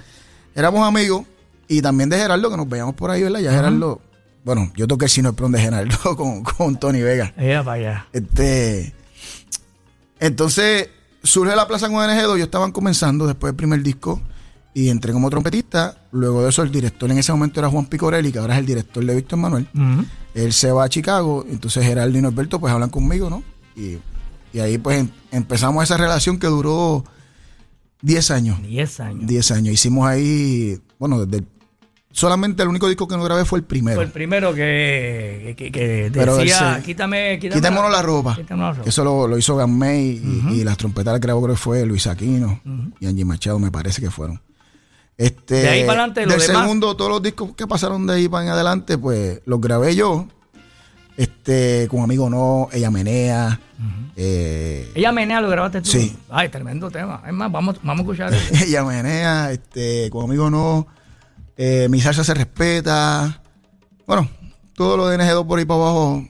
Éramos 0.52 0.86
amigos 0.86 1.24
y 1.68 1.80
también 1.80 2.10
de 2.10 2.18
Gerardo, 2.18 2.50
que 2.50 2.56
nos 2.56 2.68
veíamos 2.68 2.96
por 2.96 3.12
ahí, 3.12 3.22
¿verdad? 3.22 3.38
Ya 3.38 3.52
Gerardo, 3.52 4.00
bueno, 4.44 4.72
yo 4.74 4.88
toqué 4.88 5.04
el 5.04 5.10
Sino 5.12 5.28
el 5.28 5.36
Prom 5.36 5.52
de 5.52 5.60
Gerardo 5.60 6.16
con, 6.16 6.42
con 6.42 6.76
Tony 6.76 7.02
Vega. 7.02 7.32
Para 7.36 7.72
allá. 7.72 8.06
Este, 8.12 8.92
entonces 10.18 10.88
surge 11.22 11.54
la 11.54 11.68
plaza 11.68 11.86
con 11.88 11.98
NG2, 11.98 12.38
yo 12.38 12.44
estaban 12.44 12.72
comenzando 12.72 13.28
después 13.28 13.52
del 13.52 13.56
primer 13.56 13.80
disco 13.84 14.20
y 14.74 14.88
entré 14.88 15.12
como 15.12 15.28
trompetista. 15.30 15.96
Luego 16.12 16.42
de 16.42 16.50
eso, 16.50 16.62
el 16.62 16.70
director 16.72 17.10
en 17.10 17.18
ese 17.18 17.32
momento 17.32 17.60
era 17.60 17.68
Juan 17.68 17.86
Picorelli, 17.86 18.32
que 18.32 18.38
ahora 18.38 18.54
es 18.54 18.60
el 18.60 18.66
director 18.66 19.04
de 19.04 19.14
Víctor 19.14 19.38
Manuel. 19.38 19.66
Él 20.34 20.52
se 20.52 20.72
va 20.72 20.84
a 20.84 20.88
Chicago, 20.88 21.44
entonces 21.48 21.84
Gerardo 21.84 22.16
y 22.16 22.22
Norberto 22.22 22.58
pues 22.58 22.72
hablan 22.72 22.88
conmigo, 22.90 23.28
¿no? 23.28 23.42
Y, 23.76 23.98
y 24.56 24.60
ahí 24.60 24.78
pues 24.78 24.98
em- 25.00 25.08
empezamos 25.30 25.82
esa 25.84 25.96
relación 25.96 26.38
que 26.38 26.46
duró 26.46 27.04
10 28.02 28.30
años. 28.30 28.62
10 28.62 29.00
años. 29.00 29.26
10 29.26 29.50
años. 29.52 29.74
Hicimos 29.74 30.06
ahí, 30.08 30.78
bueno, 30.98 31.24
desde 31.24 31.38
el- 31.38 31.46
solamente 32.10 32.62
el 32.62 32.68
único 32.68 32.88
disco 32.88 33.06
que 33.08 33.16
no 33.16 33.24
grabé 33.24 33.44
fue 33.44 33.58
el 33.60 33.64
primero. 33.64 33.96
Fue 33.96 34.04
el 34.04 34.10
primero 34.10 34.54
que, 34.54 35.54
que, 35.56 35.70
que 35.70 36.10
decía, 36.36 36.76
ese- 36.76 36.82
quítame, 36.86 37.38
quítame 37.38 37.60
Quitémonos 37.60 37.90
la 37.92 38.02
ropa. 38.02 38.30
La 38.30 38.36
Eso 38.86 39.04
lo, 39.04 39.28
lo 39.28 39.38
hizo 39.38 39.54
Gammey 39.56 40.20
y, 40.50 40.60
y 40.60 40.64
las 40.64 40.76
trompetas 40.76 41.14
que 41.14 41.20
grabó 41.20 41.42
creo 41.42 41.54
que 41.54 41.60
fue 41.60 41.84
Luis 41.86 42.06
Aquino 42.06 42.60
y 43.00 43.06
Angie 43.06 43.24
Machado, 43.24 43.58
me 43.58 43.70
parece 43.70 44.00
que 44.02 44.10
fueron. 44.10 44.40
Este, 45.18 45.54
De 45.56 45.68
ahí 45.68 45.80
para 45.82 46.00
adelante, 46.00 46.26
lo 46.26 46.32
Del 46.32 46.40
demás- 46.46 46.62
segundo, 46.62 46.96
todos 46.96 47.10
los 47.10 47.22
discos 47.22 47.50
que 47.54 47.66
pasaron 47.66 48.06
de 48.06 48.14
ahí 48.14 48.28
para 48.28 48.44
en 48.44 48.50
adelante, 48.50 48.98
pues 48.98 49.40
los 49.44 49.60
grabé 49.60 49.94
yo. 49.94 50.26
Este, 51.16 51.86
con 51.90 52.00
amigo 52.00 52.30
no, 52.30 52.68
ella 52.72 52.90
menea. 52.90 53.60
eh, 54.16 54.90
Ella 54.94 55.12
menea, 55.12 55.40
lo 55.40 55.48
grabaste 55.50 55.82
tú. 55.82 55.90
Sí. 55.90 56.16
Ay, 56.30 56.48
tremendo 56.48 56.90
tema. 56.90 57.22
Es 57.26 57.32
más, 57.32 57.52
vamos, 57.52 57.76
vamos 57.82 58.00
a 58.00 58.02
escuchar 58.02 58.34
eso. 58.52 58.64
ella 58.64 58.82
menea, 58.84 59.52
este, 59.52 60.08
con 60.10 60.24
amigo 60.24 60.48
no. 60.50 60.86
eh, 61.56 61.86
mi 61.90 62.00
salsa 62.00 62.24
se 62.24 62.32
respeta. 62.34 63.42
Bueno, 64.06 64.28
todo 64.74 64.96
lo 64.96 65.06
de 65.08 65.18
NG2 65.18 65.46
por 65.46 65.58
ahí 65.58 65.64
para 65.66 65.80
abajo, 65.80 66.26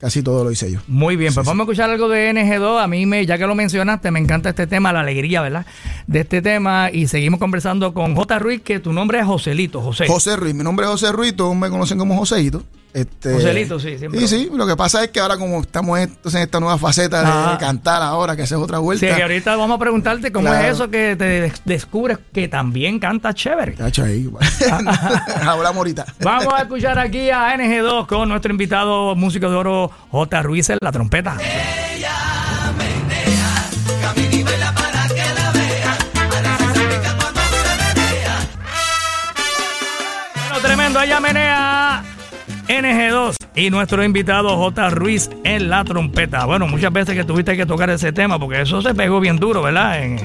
casi 0.00 0.22
todo 0.22 0.42
lo 0.42 0.50
hice 0.50 0.72
yo. 0.72 0.80
Muy 0.88 1.16
bien, 1.16 1.32
pues 1.34 1.46
vamos 1.46 1.60
a 1.60 1.64
escuchar 1.64 1.90
algo 1.90 2.08
de 2.08 2.32
NG2. 2.32 2.82
A 2.82 2.86
mí, 2.86 3.06
me, 3.06 3.24
ya 3.26 3.38
que 3.38 3.46
lo 3.46 3.54
mencionaste, 3.54 4.10
me 4.10 4.18
encanta 4.18 4.48
este 4.48 4.66
tema, 4.66 4.92
la 4.92 5.00
alegría, 5.00 5.42
¿verdad? 5.42 5.66
De 6.06 6.20
este 6.20 6.42
tema. 6.42 6.90
Y 6.90 7.06
seguimos 7.06 7.38
conversando 7.38 7.92
con 7.92 8.16
J. 8.16 8.38
Ruiz, 8.38 8.62
que 8.62 8.80
tu 8.80 8.92
nombre 8.92 9.20
es 9.20 9.26
Joselito, 9.26 9.80
José. 9.82 10.06
José 10.06 10.36
Ruiz, 10.36 10.54
mi 10.54 10.64
nombre 10.64 10.86
es 10.86 10.90
José 10.90 11.12
Ruiz, 11.12 11.36
todos 11.36 11.54
me 11.54 11.68
conocen 11.68 11.98
como 11.98 12.16
Joseito. 12.16 12.64
Este, 12.92 13.32
Joselito, 13.34 13.78
sí, 13.78 13.96
siempre. 13.98 14.20
Sí, 14.20 14.26
sí, 14.26 14.50
lo 14.52 14.66
que 14.66 14.76
pasa 14.76 15.04
es 15.04 15.10
que 15.10 15.20
ahora 15.20 15.36
como 15.36 15.60
estamos 15.60 15.98
entonces 15.98 16.34
en 16.34 16.42
esta 16.42 16.58
nueva 16.58 16.76
faceta 16.76 17.20
Ajá. 17.22 17.52
de 17.52 17.58
cantar 17.58 18.02
ahora, 18.02 18.34
que 18.34 18.42
esa 18.42 18.56
es 18.56 18.60
otra 18.60 18.78
vuelta. 18.78 19.06
Sí, 19.08 19.14
que 19.14 19.22
ahorita 19.22 19.54
vamos 19.54 19.76
a 19.76 19.78
preguntarte 19.78 20.32
cómo 20.32 20.48
Claro. 20.48 20.66
es 20.66 20.74
eso 20.74 20.90
que 20.90 21.14
te 21.16 21.24
des- 21.24 21.62
descubres 21.64 22.18
que 22.32 22.48
también 22.48 22.98
canta 22.98 23.32
chévere. 23.32 23.74
Cacho 23.74 24.02
ahí. 24.02 24.28
Hablamos 25.46 25.76
ahorita. 25.76 26.04
Vamos 26.20 26.52
a 26.52 26.62
escuchar 26.62 26.98
aquí 26.98 27.30
a 27.30 27.54
NG2 27.56 28.06
con 28.08 28.28
nuestro 28.28 28.50
invitado 28.50 29.14
músico 29.14 29.48
de 29.48 29.56
oro 29.56 29.90
J. 30.10 30.42
Ruiz 30.42 30.70
en 30.70 30.78
la 30.80 30.90
trompeta. 30.90 31.36
Bueno, 40.48 40.60
tremendo, 40.62 41.00
ella 41.00 41.20
menea 41.20 41.69
NG2 42.70 43.34
y 43.56 43.68
nuestro 43.70 44.04
invitado 44.04 44.56
J. 44.56 44.90
Ruiz 44.90 45.28
en 45.42 45.68
la 45.70 45.84
trompeta. 45.84 46.44
Bueno, 46.46 46.68
muchas 46.68 46.92
veces 46.92 47.16
que 47.16 47.24
tuviste 47.24 47.56
que 47.56 47.66
tocar 47.66 47.90
ese 47.90 48.12
tema 48.12 48.38
porque 48.38 48.60
eso 48.62 48.80
se 48.80 48.94
pegó 48.94 49.18
bien 49.18 49.38
duro, 49.38 49.60
¿verdad? 49.62 50.02
En- 50.04 50.18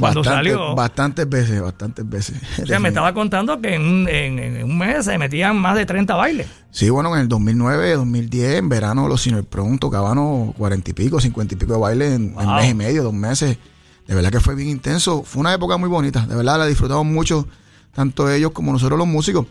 cuando 0.00 0.20
Bastante- 0.20 0.28
salió. 0.50 0.74
Bastantes 0.74 1.28
veces, 1.28 1.60
bastantes 1.60 2.08
veces. 2.08 2.40
O 2.62 2.66
sea, 2.66 2.78
me 2.78 2.88
estaba 2.88 3.12
contando 3.12 3.60
que 3.60 3.74
en, 3.74 3.82
un- 3.82 4.08
en- 4.08 4.38
en 4.38 4.64
un 4.64 4.78
mes 4.78 5.04
se 5.04 5.18
metían 5.18 5.56
más 5.58 5.76
de 5.76 5.84
30 5.84 6.14
bailes. 6.14 6.46
Sí, 6.70 6.88
bueno, 6.88 7.14
en 7.14 7.22
el 7.22 7.28
2009, 7.28 7.94
2010, 7.96 8.54
en 8.60 8.68
verano, 8.70 9.08
los 9.08 9.20
Cine 9.20 9.42
Prom 9.42 9.78
tocaban 9.78 10.52
cuarenta 10.52 10.90
y 10.90 10.94
pico, 10.94 11.20
cincuenta 11.20 11.54
y 11.54 11.58
pico 11.58 11.74
de 11.74 11.78
baile 11.80 12.14
en, 12.14 12.22
en 12.28 12.34
Wow. 12.34 12.54
mes 12.54 12.70
y 12.70 12.74
medio, 12.74 13.02
dos 13.02 13.12
meses. 13.12 13.58
De 14.06 14.14
verdad 14.14 14.30
que 14.30 14.40
fue 14.40 14.54
bien 14.54 14.68
intenso. 14.70 15.22
Fue 15.22 15.40
una 15.40 15.52
época 15.52 15.76
muy 15.76 15.88
bonita. 15.90 16.24
De 16.26 16.34
verdad 16.34 16.58
la 16.58 16.66
disfrutamos 16.66 17.04
mucho, 17.04 17.46
tanto 17.92 18.30
ellos 18.30 18.52
como 18.52 18.72
nosotros 18.72 18.98
los 18.98 19.06
músicos. 19.08 19.46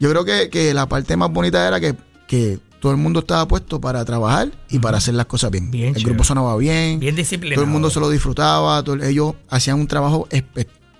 Yo 0.00 0.10
creo 0.10 0.24
que, 0.24 0.50
que 0.50 0.74
la 0.74 0.86
parte 0.88 1.16
más 1.16 1.30
bonita 1.30 1.66
era 1.66 1.80
que, 1.80 1.94
que 2.26 2.58
todo 2.80 2.92
el 2.92 2.98
mundo 2.98 3.20
estaba 3.20 3.48
puesto 3.48 3.80
para 3.80 4.04
trabajar 4.04 4.50
y 4.68 4.78
para 4.78 4.98
hacer 4.98 5.14
las 5.14 5.26
cosas 5.26 5.50
bien. 5.50 5.70
Bien 5.70 5.88
el 5.88 5.94
chévere. 5.94 6.10
grupo 6.10 6.24
sonaba 6.24 6.56
bien, 6.56 7.00
Bien 7.00 7.16
disciplinado. 7.16 7.56
todo 7.56 7.64
el 7.64 7.70
mundo 7.70 7.90
se 7.90 7.98
lo 8.00 8.10
disfrutaba, 8.10 8.82
todo- 8.82 9.02
ellos 9.02 9.34
hacían 9.48 9.80
un 9.80 9.86
trabajo 9.86 10.28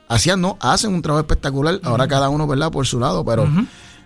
hacían 0.09 0.41
no, 0.41 0.57
hacen 0.61 0.95
un 0.95 1.03
trabajo 1.03 1.21
espectacular, 1.21 1.81
ahora 1.83 2.07
cada 2.09 2.29
uno, 2.29 2.47
¿verdad? 2.47 2.71
Por 2.71 2.87
su 2.87 2.99
lado, 3.00 3.25
pero 3.25 3.47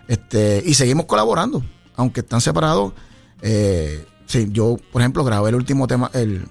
este 0.07 0.61
y 0.65 0.73
seguimos 0.73 1.05
colaborando, 1.05 1.63
aunque 1.95 2.21
están 2.21 2.41
separados. 2.41 2.93
Eh, 3.41 4.05
sí, 4.25 4.47
yo, 4.51 4.77
por 4.91 5.01
ejemplo, 5.01 5.23
grabé 5.23 5.49
el 5.49 5.55
último 5.55 5.87
tema, 5.87 6.09
el, 6.13 6.43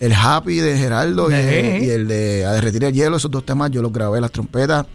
el 0.00 0.12
Happy 0.12 0.56
de 0.56 0.76
Geraldo 0.76 1.30
y, 1.30 1.34
Ejé. 1.34 1.84
y 1.84 1.90
el 1.90 2.08
de 2.08 2.44
A 2.46 2.52
Derretir 2.52 2.84
el 2.84 2.92
Hielo, 2.94 3.16
esos 3.16 3.30
dos 3.30 3.44
temas 3.46 3.70
yo 3.70 3.80
los 3.82 3.92
grabé, 3.92 4.20
las 4.20 4.30
trompetas. 4.32 4.86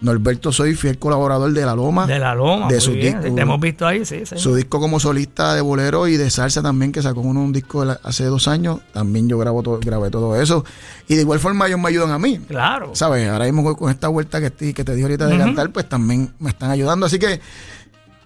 Norberto 0.00 0.52
soy 0.52 0.74
fiel 0.76 0.98
colaborador 0.98 1.52
de 1.52 1.66
La 1.66 1.74
Loma. 1.74 2.06
De 2.06 2.18
la 2.20 2.34
loma. 2.34 2.68
De 2.68 2.80
su 2.80 2.92
bien. 2.92 3.20
disco. 3.20 3.34
Te 3.34 3.40
hemos 3.42 3.60
visto 3.60 3.86
ahí, 3.86 4.04
sí, 4.04 4.24
sí. 4.24 4.36
Su 4.38 4.54
disco 4.54 4.78
como 4.78 5.00
solista 5.00 5.54
de 5.54 5.60
bolero 5.60 6.06
y 6.06 6.16
de 6.16 6.30
salsa 6.30 6.62
también, 6.62 6.92
que 6.92 7.02
sacó 7.02 7.20
uno 7.20 7.40
un 7.42 7.52
disco 7.52 7.84
hace 8.04 8.24
dos 8.26 8.46
años. 8.46 8.80
También 8.92 9.28
yo 9.28 9.38
grabo 9.38 9.62
todo, 9.62 9.80
grabé 9.80 10.10
todo 10.10 10.40
eso. 10.40 10.64
Y 11.08 11.16
de 11.16 11.22
igual 11.22 11.40
forma 11.40 11.66
ellos 11.66 11.80
me 11.80 11.88
ayudan 11.88 12.10
a 12.12 12.18
mí. 12.18 12.38
Claro. 12.38 12.90
¿Sabes? 12.94 13.28
Ahora 13.28 13.46
mismo 13.46 13.76
con 13.76 13.90
esta 13.90 14.06
vuelta 14.08 14.40
que, 14.40 14.50
te- 14.50 14.72
que 14.72 14.84
te 14.84 14.92
dije 14.94 15.04
ahorita 15.06 15.26
de 15.26 15.36
cantar, 15.38 15.70
pues 15.72 15.88
también 15.88 16.32
me 16.38 16.50
están 16.50 16.70
ayudando. 16.70 17.06
Así 17.06 17.18
que, 17.18 17.40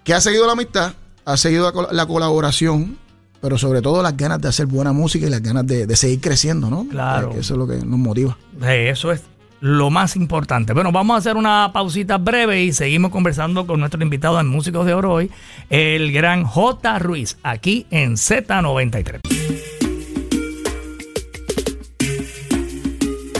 que 0.05 0.13
ha 0.15 0.21
seguido 0.21 0.47
la 0.47 0.53
amistad, 0.53 0.93
ha 1.25 1.37
seguido 1.39 1.65
la, 1.65 1.73
col- 1.73 1.89
la 1.91 2.05
colaboración, 2.07 2.99
pero 3.41 3.57
sobre 3.59 3.83
todo 3.83 4.03
las 4.03 4.17
ganas 4.17 4.41
de 4.41 4.49
hacer 4.49 4.67
buena 4.67 4.93
música 4.93 5.27
y 5.27 5.31
las 5.31 5.43
ganas 5.43 5.67
de, 5.67 5.87
de 5.87 5.97
seguir 5.97 6.21
creciendo, 6.21 6.71
¿no? 6.71 6.87
Claro. 6.89 7.31
Que 7.31 7.39
eso 7.41 7.55
es 7.55 7.59
lo 7.59 7.67
que 7.67 7.77
nos 7.79 7.99
motiva. 7.99 8.37
Eh, 8.63 8.91
Eso 8.91 9.11
es 9.11 9.23
lo 9.63 9.91
más 9.91 10.17
importante. 10.17 10.73
Bueno, 10.73 10.91
vamos 10.91 11.15
a 11.15 11.19
hacer 11.19 11.37
una 11.37 11.71
pausita 11.73 12.19
breve 12.19 12.65
y 12.65 12.73
seguimos 12.73 13.13
conversando 13.13 13.65
con 13.65 13.79
nuestro 13.79 14.03
invitado 14.03 14.41
en 14.41 14.49
Músicos 14.49 14.85
de 14.85 14.93
Oro 14.93 15.13
hoy, 15.13 15.31
el 15.71 16.13
gran 16.13 16.43
J. 16.43 16.99
Ruiz, 16.99 17.39
aquí 17.45 17.87
en 17.91 18.15
Z93. 18.15 19.21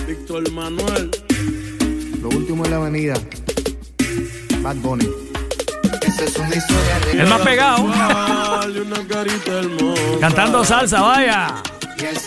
Víctor 0.07 0.53
Manuel. 0.53 1.11
Lo 2.21 2.29
último 2.29 2.65
en 2.67 2.71
la 2.71 2.77
avenida, 2.77 3.15
Bad 4.63 4.77
Bunny. 4.77 5.09
Esa 6.03 6.25
es 6.25 6.37
una 6.37 6.55
historia 6.55 6.99
real. 7.01 7.21
El 7.21 7.27
más 7.27 7.41
pegado, 7.41 7.91
cantando 10.21 10.65
salsa, 10.65 11.01
vaya. 11.01 11.63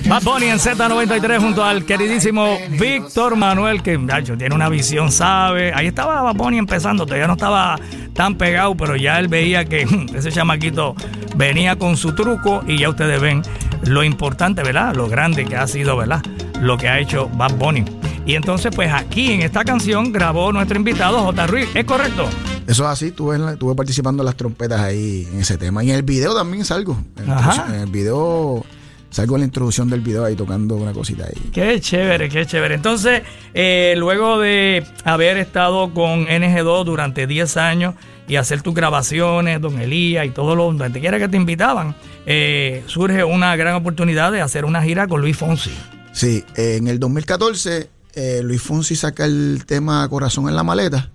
Bad 0.07 0.23
Bunny 0.23 0.45
en 0.47 0.59
Z93 0.59 1.39
junto 1.39 1.63
al 1.63 1.85
queridísimo 1.85 2.57
Víctor 2.79 3.35
Manuel, 3.35 3.81
que 3.81 3.97
tiene 4.37 4.55
una 4.55 4.69
visión, 4.69 5.11
sabe. 5.11 5.73
Ahí 5.73 5.87
estaba 5.87 6.21
Bad 6.21 6.35
Bunny 6.35 6.57
empezando, 6.57 7.05
todavía 7.05 7.27
no 7.27 7.33
estaba 7.33 7.77
tan 8.13 8.35
pegado, 8.35 8.75
pero 8.75 8.95
ya 8.95 9.19
él 9.19 9.27
veía 9.27 9.65
que 9.65 9.85
ese 10.15 10.31
chamaquito 10.31 10.95
venía 11.35 11.77
con 11.77 11.97
su 11.97 12.15
truco 12.15 12.63
y 12.67 12.77
ya 12.77 12.89
ustedes 12.89 13.19
ven 13.19 13.41
lo 13.83 14.03
importante, 14.03 14.63
¿verdad? 14.63 14.95
Lo 14.95 15.07
grande 15.07 15.45
que 15.45 15.55
ha 15.55 15.67
sido, 15.67 15.97
¿verdad? 15.97 16.23
Lo 16.61 16.77
que 16.77 16.87
ha 16.87 16.99
hecho 16.99 17.29
Bad 17.33 17.55
Bunny. 17.55 17.83
Y 18.25 18.35
entonces, 18.35 18.71
pues 18.75 18.91
aquí 18.91 19.31
en 19.33 19.41
esta 19.41 19.63
canción 19.63 20.11
grabó 20.11 20.51
nuestro 20.51 20.77
invitado 20.77 21.19
J. 21.19 21.47
Ruiz, 21.47 21.67
¿es 21.75 21.85
correcto? 21.85 22.27
Eso 22.65 22.83
es 22.83 22.89
así, 22.89 23.07
estuve, 23.07 23.35
estuve 23.51 23.75
participando 23.75 24.23
en 24.23 24.25
las 24.25 24.35
trompetas 24.35 24.81
ahí 24.81 25.27
en 25.31 25.41
ese 25.41 25.57
tema. 25.57 25.83
Y 25.83 25.91
en 25.91 25.97
el 25.97 26.03
video 26.03 26.33
también 26.33 26.65
salgo. 26.65 26.97
En, 27.17 27.29
en 27.75 27.81
el 27.81 27.91
video, 27.91 28.65
salgo 29.09 29.35
en 29.35 29.41
la 29.41 29.45
introducción 29.45 29.89
del 29.89 30.01
video 30.01 30.25
ahí 30.25 30.35
tocando 30.35 30.75
una 30.75 30.93
cosita 30.93 31.25
ahí. 31.25 31.49
Qué 31.51 31.79
chévere, 31.79 32.29
qué 32.29 32.45
chévere. 32.45 32.75
Entonces, 32.75 33.23
eh, 33.53 33.95
luego 33.97 34.39
de 34.39 34.85
haber 35.03 35.37
estado 35.37 35.93
con 35.93 36.27
NG2 36.27 36.83
durante 36.83 37.27
10 37.27 37.57
años 37.57 37.95
y 38.27 38.35
hacer 38.37 38.61
tus 38.61 38.73
grabaciones, 38.73 39.61
Don 39.61 39.79
Elías 39.79 40.25
y 40.25 40.29
todo 40.29 40.55
lo 40.55 40.71
donde 40.71 40.99
quiera 40.99 41.19
que 41.19 41.27
te 41.27 41.37
invitaban, 41.37 41.95
eh, 42.25 42.83
surge 42.87 43.23
una 43.23 43.55
gran 43.55 43.75
oportunidad 43.75 44.31
de 44.31 44.41
hacer 44.41 44.65
una 44.65 44.81
gira 44.81 45.07
con 45.07 45.21
Luis 45.21 45.37
Fonsi. 45.37 45.71
Sí, 46.11 46.43
eh, 46.55 46.77
en 46.77 46.87
el 46.87 46.99
2014, 46.99 47.89
eh, 48.13 48.41
Luis 48.43 48.61
Fonsi 48.61 48.95
saca 48.95 49.25
el 49.25 49.63
tema 49.65 50.07
Corazón 50.09 50.49
en 50.49 50.55
la 50.55 50.63
maleta. 50.63 51.11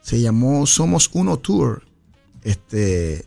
Se 0.00 0.20
llamó 0.20 0.66
Somos 0.66 1.10
Uno 1.12 1.36
Tour. 1.36 1.82
Este, 2.42 3.26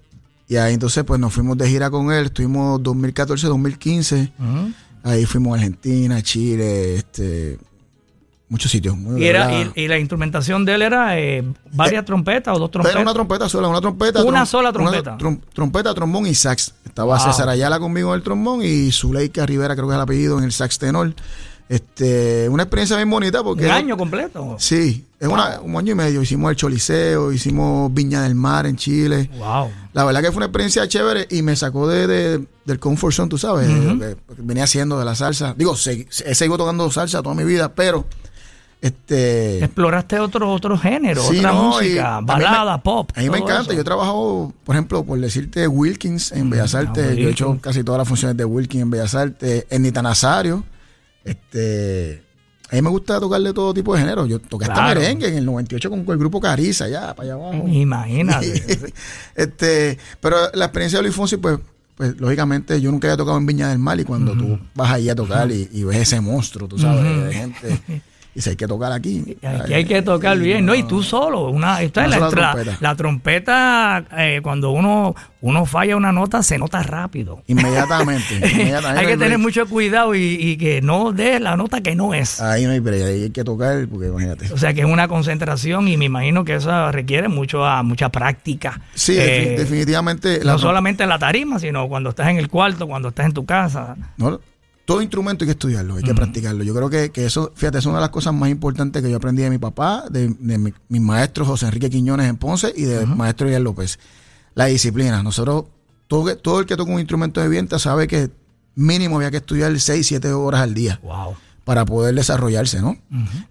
y 0.53 0.57
ahí 0.57 0.73
entonces 0.73 1.03
pues 1.03 1.19
nos 1.19 1.33
fuimos 1.33 1.57
de 1.57 1.67
gira 1.69 1.89
con 1.89 2.11
él. 2.11 2.25
Estuvimos 2.25 2.81
2014, 2.83 3.47
2015. 3.47 4.31
Ujú. 4.37 4.71
Ahí 5.03 5.25
fuimos 5.25 5.53
a 5.53 5.55
Argentina, 5.55 6.21
Chile, 6.21 6.95
este, 6.95 7.57
muchos 8.49 8.69
sitios. 8.69 8.97
muy- 8.97 9.21
Y, 9.23 9.27
era, 9.27 9.51
y, 9.51 9.71
y 9.75 9.87
la 9.87 9.97
instrumentación 9.97 10.65
de 10.65 10.75
él 10.75 10.81
era 10.81 11.17
eh, 11.17 11.43
varias 11.71 12.03
trompetas 12.05 12.55
o 12.55 12.59
dos 12.59 12.69
trompetas. 12.69 12.95
Era 12.95 13.01
una 13.01 13.13
trompeta 13.13 13.47
sola, 13.49 13.67
una 13.69 13.79
trompeta. 13.81 14.23
Una 14.23 14.41
trom- 14.43 14.45
sola 14.45 14.73
trompeta. 14.73 15.17
trom- 15.17 15.39
trompeta, 15.53 15.93
trombón 15.93 16.27
y 16.27 16.35
sax. 16.35 16.73
Estaba 16.85 17.17
Wow. 17.17 17.25
César 17.31 17.47
Ayala 17.49 17.79
conmigo 17.79 18.09
en 18.13 18.17
el 18.17 18.23
trombón 18.23 18.61
y 18.61 18.91
Zuleika 18.91 19.45
Rivera, 19.45 19.73
creo 19.75 19.87
que 19.87 19.93
es 19.93 19.95
el 19.95 20.01
apellido, 20.01 20.37
en 20.37 20.43
el 20.43 20.51
sax 20.51 20.77
tenor. 20.77 21.15
Este, 21.71 22.49
una 22.49 22.63
experiencia 22.63 22.97
bien 22.97 23.09
bonita 23.09 23.41
porque... 23.43 23.63
Un 23.65 23.71
año 23.71 23.95
completo. 23.95 24.57
Sí, 24.59 25.05
es 25.17 25.27
una- 25.29 25.61
un 25.61 25.73
año 25.77 25.93
y 25.93 25.95
medio. 25.95 26.21
Hicimos 26.21 26.49
el 26.51 26.57
Choliseo, 26.57 27.31
hicimos 27.31 27.93
Viña 27.93 28.23
del 28.23 28.35
Mar 28.35 28.65
en 28.65 28.75
Chile. 28.75 29.29
Wow. 29.37 29.69
La 29.93 30.03
verdad 30.03 30.19
que 30.21 30.27
fue 30.33 30.37
una 30.39 30.47
experiencia 30.47 30.85
chévere 30.89 31.27
y 31.29 31.41
me 31.43 31.55
sacó 31.55 31.87
de, 31.87 32.07
de- 32.07 32.45
del 32.65 32.77
comfort 32.79 33.13
zone, 33.13 33.29
tú 33.29 33.37
sabes, 33.37 33.69
de 33.69 34.15
lo 34.27 34.35
que 34.35 34.41
venía 34.41 34.65
haciendo 34.65 34.99
de 34.99 35.05
la 35.05 35.15
salsa. 35.15 35.53
Digo, 35.57 35.77
se- 35.77 36.07
he 36.25 36.35
seguido 36.35 36.57
tocando 36.57 36.91
salsa 36.91 37.21
toda 37.23 37.35
mi 37.35 37.45
vida, 37.45 37.73
pero 37.73 38.05
este 38.81 39.63
Exploraste 39.63 40.19
otro, 40.19 40.51
otro 40.51 40.77
género, 40.77 41.21
Sí, 41.21 41.37
otra 41.37 41.51
no, 41.53 41.63
música, 41.69 42.19
balada, 42.21 42.77
me- 42.77 42.83
pop. 42.83 43.11
A 43.15 43.21
mí 43.21 43.29
me 43.29 43.37
encanta. 43.37 43.61
eso. 43.61 43.73
Yo 43.73 43.81
he 43.81 43.83
trabajado, 43.85 44.51
por 44.65 44.75
ejemplo, 44.75 45.03
por 45.05 45.19
decirte 45.19 45.67
Wilkins 45.67 46.31
en 46.31 46.49
Bellas 46.49 46.75
ah, 46.75 46.79
Artes. 46.79 47.15
Yo 47.15 47.29
he 47.29 47.31
hecho 47.31 47.57
casi 47.61 47.83
todas 47.83 47.99
las 47.99 48.07
funciones 48.07 48.35
de 48.35 48.43
Wilkins 48.43 48.81
en 48.81 48.89
Bellas 48.89 49.15
Artes. 49.15 49.67
En 49.69 49.83
Nita 49.83 50.01
Nazario. 50.01 50.63
Este, 51.23 52.23
a 52.69 52.75
mí 52.75 52.81
me 52.81 52.89
gusta 52.89 53.19
tocar 53.19 53.41
de 53.41 53.53
todo 53.53 53.73
tipo 53.73 53.93
de 53.93 54.01
género. 54.01 54.25
Yo 54.25 54.39
toqué 54.39 54.65
hasta 54.65 54.75
Claro. 54.75 54.99
merengue 54.99 55.27
en 55.27 55.37
el 55.37 55.45
98 55.45 55.89
con, 55.89 56.03
con 56.05 56.13
el 56.13 56.19
grupo 56.19 56.39
Cariza, 56.39 56.87
ya, 56.87 57.13
para 57.15 57.23
allá 57.23 57.33
abajo. 57.33 57.67
Imagínate. 57.71 58.93
este, 59.35 59.97
pero 60.19 60.37
la 60.53 60.65
experiencia 60.65 60.99
de 60.99 61.03
Luis 61.03 61.15
Fonsi, 61.15 61.37
pues, 61.37 61.59
pues 61.95 62.19
lógicamente 62.19 62.79
yo 62.81 62.91
nunca 62.91 63.07
había 63.07 63.17
tocado 63.17 63.37
en 63.37 63.45
Viña 63.45 63.69
del 63.69 63.79
Mar 63.79 63.99
y 63.99 64.03
cuando 64.05 64.33
tú 64.35 64.57
vas 64.73 64.91
ahí 64.91 65.09
a 65.09 65.15
tocar 65.15 65.51
y, 65.51 65.69
y 65.71 65.83
ves 65.83 65.97
ese 65.97 66.19
monstruo, 66.21 66.67
tú 66.67 66.79
sabes, 66.79 67.03
de 67.25 67.33
gente, 67.33 68.01
y 68.33 68.41
si 68.41 68.51
hay 68.51 68.55
que 68.55 68.67
tocar 68.67 68.91
aquí. 68.91 69.37
Aquí 69.43 69.73
hay 69.73 69.85
que 69.85 70.01
tocar 70.01 70.37
bien, 70.37 70.65
¿no? 70.65 70.73
Y 70.75 70.83
tú 70.83 71.03
solo. 71.03 71.49
Una, 71.49 71.81
esta 71.81 72.05
es 72.05 72.11
la, 72.11 72.29
trompeta. 72.29 72.77
la 72.79 72.95
trompeta, 72.95 74.03
eh, 74.17 74.39
cuando 74.41 74.71
uno, 74.71 75.15
uno 75.41 75.65
falla 75.65 75.95
una 75.97 76.11
nota, 76.11 76.41
se 76.43 76.57
nota 76.57 76.81
rápido. 76.83 77.43
Inmediatamente. 77.47 78.35
inmediatamente. 78.51 78.99
hay 78.99 79.07
que 79.07 79.17
tener 79.17 79.37
mucho 79.37 79.67
cuidado 79.67 80.15
y, 80.15 80.19
y 80.39 80.57
que 80.57 80.81
no 80.81 81.11
dé 81.11 81.39
la 81.39 81.57
nota 81.57 81.81
que 81.81 81.95
no 81.95 82.13
es. 82.13 82.39
Ahí 82.41 82.65
no 82.65 82.71
hay 82.71 82.79
break, 82.79 83.03
ahí 83.03 83.23
hay 83.23 83.29
que 83.31 83.43
tocar, 83.43 83.87
porque 83.87 84.07
imagínate. 84.07 84.51
O 84.53 84.57
sea 84.57 84.73
que 84.73 84.81
es 84.81 84.87
una 84.87 85.07
concentración 85.07 85.87
y 85.87 85.97
me 85.97 86.05
imagino 86.05 86.45
que 86.45 86.55
eso 86.55 86.91
requiere 86.91 87.27
mucho, 87.27 87.65
ah, 87.65 87.83
mucha 87.83 88.09
práctica. 88.09 88.79
Sí, 88.93 89.17
Eh, 89.17 89.55
defi- 89.55 89.57
definitivamente. 89.57 90.43
la 90.43 90.53
no 90.53 90.59
solamente 90.59 91.03
en 91.03 91.09
la 91.09 91.19
tarima, 91.19 91.59
sino 91.59 91.87
cuando 91.87 92.09
estás 92.11 92.29
en 92.29 92.37
el 92.37 92.47
cuarto, 92.49 92.87
cuando 92.87 93.09
estás 93.09 93.25
en 93.25 93.33
tu 93.33 93.45
casa. 93.45 93.95
no, 94.17 94.39
todo 94.91 95.01
instrumento 95.01 95.43
hay 95.43 95.47
que 95.47 95.51
estudiarlo, 95.53 95.95
hay 95.95 96.03
que 96.03 96.13
practicarlo. 96.13 96.63
Yo 96.63 96.73
creo 96.75 96.89
que, 96.89 97.11
que 97.11 97.25
eso, 97.25 97.51
fíjate, 97.55 97.77
es 97.79 97.85
una 97.85 97.95
de 97.95 98.01
las 98.01 98.09
cosas 98.09 98.33
más 98.33 98.49
importantes 98.49 99.01
que 99.01 99.09
yo 99.09 99.17
aprendí 99.17 99.41
de 99.41 99.49
mi 99.49 99.57
papá, 99.57 100.05
de, 100.09 100.27
de 100.39 100.57
mi- 100.57 100.73
mis 100.89 101.01
maestros 101.01 101.47
José 101.47 101.65
Enrique 101.67 101.89
Quiñones 101.89 102.27
en 102.27 102.37
Ponce 102.37 102.73
y 102.75 102.83
de 102.83 103.05
maestro 103.05 103.49
Ian 103.49 103.63
López. 103.63 103.99
La 104.55 104.65
disciplina. 104.65 105.23
Nosotros, 105.23 105.65
todo, 106.07 106.59
el 106.59 106.65
que 106.65 106.75
toca 106.75 106.91
un 106.91 106.99
instrumento 106.99 107.39
de 107.41 107.47
viento 107.47 107.79
sabe 107.79 108.07
que 108.07 108.29
mínimo 108.75 109.15
había 109.17 109.31
que 109.31 109.37
estudiar 109.37 109.77
6, 109.79 110.05
7 110.07 110.31
horas 110.33 110.61
al 110.61 110.73
día. 110.73 110.99
Wow. 111.03 111.35
para 111.63 111.85
poder 111.85 112.15
desarrollarse, 112.15 112.81
¿no? 112.81 112.97